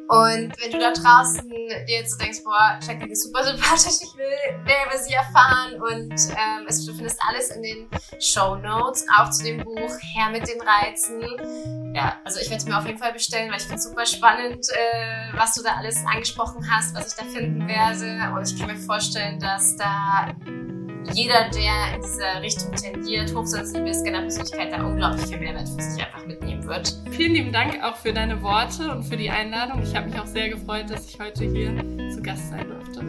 Und 0.09 0.53
wenn 0.59 0.71
du 0.71 0.79
da 0.79 0.91
draußen 0.91 1.47
dir 1.47 1.85
jetzt 1.87 2.11
so 2.11 2.17
denkst, 2.17 2.43
boah, 2.43 2.79
Jacqueline 2.81 3.11
ist 3.11 3.23
super 3.23 3.43
sympathisch, 3.43 4.01
ich 4.01 4.17
will 4.17 4.63
mehr 4.63 4.87
über 4.87 4.97
sie 4.97 5.13
erfahren 5.13 5.79
und 5.79 6.13
ähm, 6.31 6.65
es, 6.67 6.83
du 6.85 6.93
findest 6.93 7.19
alles 7.27 7.51
in 7.51 7.61
den 7.61 7.89
Show 8.19 8.55
Notes, 8.55 9.05
auch 9.15 9.29
zu 9.29 9.43
dem 9.43 9.63
Buch 9.63 9.91
Herr 10.15 10.31
mit 10.31 10.47
den 10.47 10.59
Reizen. 10.61 11.88
Ja, 11.93 12.17
also 12.23 12.39
ich 12.39 12.49
werde 12.49 12.61
es 12.61 12.67
mir 12.67 12.77
auf 12.77 12.85
jeden 12.85 12.99
Fall 12.99 13.13
bestellen, 13.13 13.49
weil 13.49 13.57
ich 13.57 13.63
finde 13.63 13.77
es 13.77 13.83
super 13.83 14.05
spannend, 14.05 14.65
äh, 14.69 15.37
was 15.37 15.55
du 15.55 15.63
da 15.63 15.71
alles 15.77 16.03
angesprochen 16.05 16.69
hast, 16.69 16.95
was 16.95 17.07
ich 17.07 17.15
da 17.15 17.23
finden 17.25 17.67
werde. 17.67 18.31
Und 18.35 18.47
ich 18.47 18.57
kann 18.59 18.67
mir 18.67 18.77
vorstellen, 18.77 19.39
dass 19.39 19.75
da 19.75 20.29
jeder, 21.13 21.49
der 21.49 21.95
in 21.95 22.01
diese 22.01 22.41
Richtung 22.41 22.71
tendiert, 22.73 23.33
hochsensibel 23.33 23.87
ist, 23.87 24.01
Scanner-Persönlichkeit, 24.01 24.71
da 24.71 24.83
unglaublich 24.83 25.25
viel 25.25 25.39
Mehrwert 25.39 25.67
für 25.67 25.81
sich 25.81 26.05
einfach 26.05 26.25
mitnehmen 26.25 26.63
wird. 26.67 26.95
Vielen 27.11 27.33
lieben 27.33 27.51
Dank 27.51 27.81
auch 27.83 27.95
für 27.95 28.13
deine 28.13 28.41
Worte 28.43 28.91
und 28.91 29.03
für 29.03 29.17
die 29.17 29.29
Einladung. 29.29 29.81
Ich 29.81 29.95
habe 29.95 30.09
mich 30.09 30.19
auch 30.19 30.27
sehr 30.27 30.49
gefreut, 30.49 30.89
dass 30.89 31.09
ich 31.09 31.19
heute 31.19 31.45
hier 31.45 31.75
zu 32.11 32.21
Gast 32.21 32.49
sein 32.49 32.67
durfte. 32.67 32.99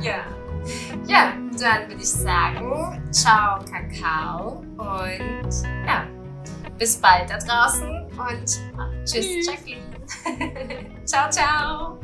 Ja. 0.00 0.37
Ja, 1.08 1.32
dann 1.58 1.88
würde 1.88 2.02
ich 2.02 2.10
sagen, 2.10 3.02
ciao 3.10 3.64
Kakao 3.64 4.62
und 4.76 5.64
ja, 5.86 6.06
bis 6.78 7.00
bald 7.00 7.30
da 7.30 7.38
draußen 7.38 8.06
und 8.10 8.44
tschüss, 9.06 9.26
tschüss. 9.26 9.46
Jacqueline. 9.46 11.04
ciao, 11.06 11.30
ciao. 11.30 11.98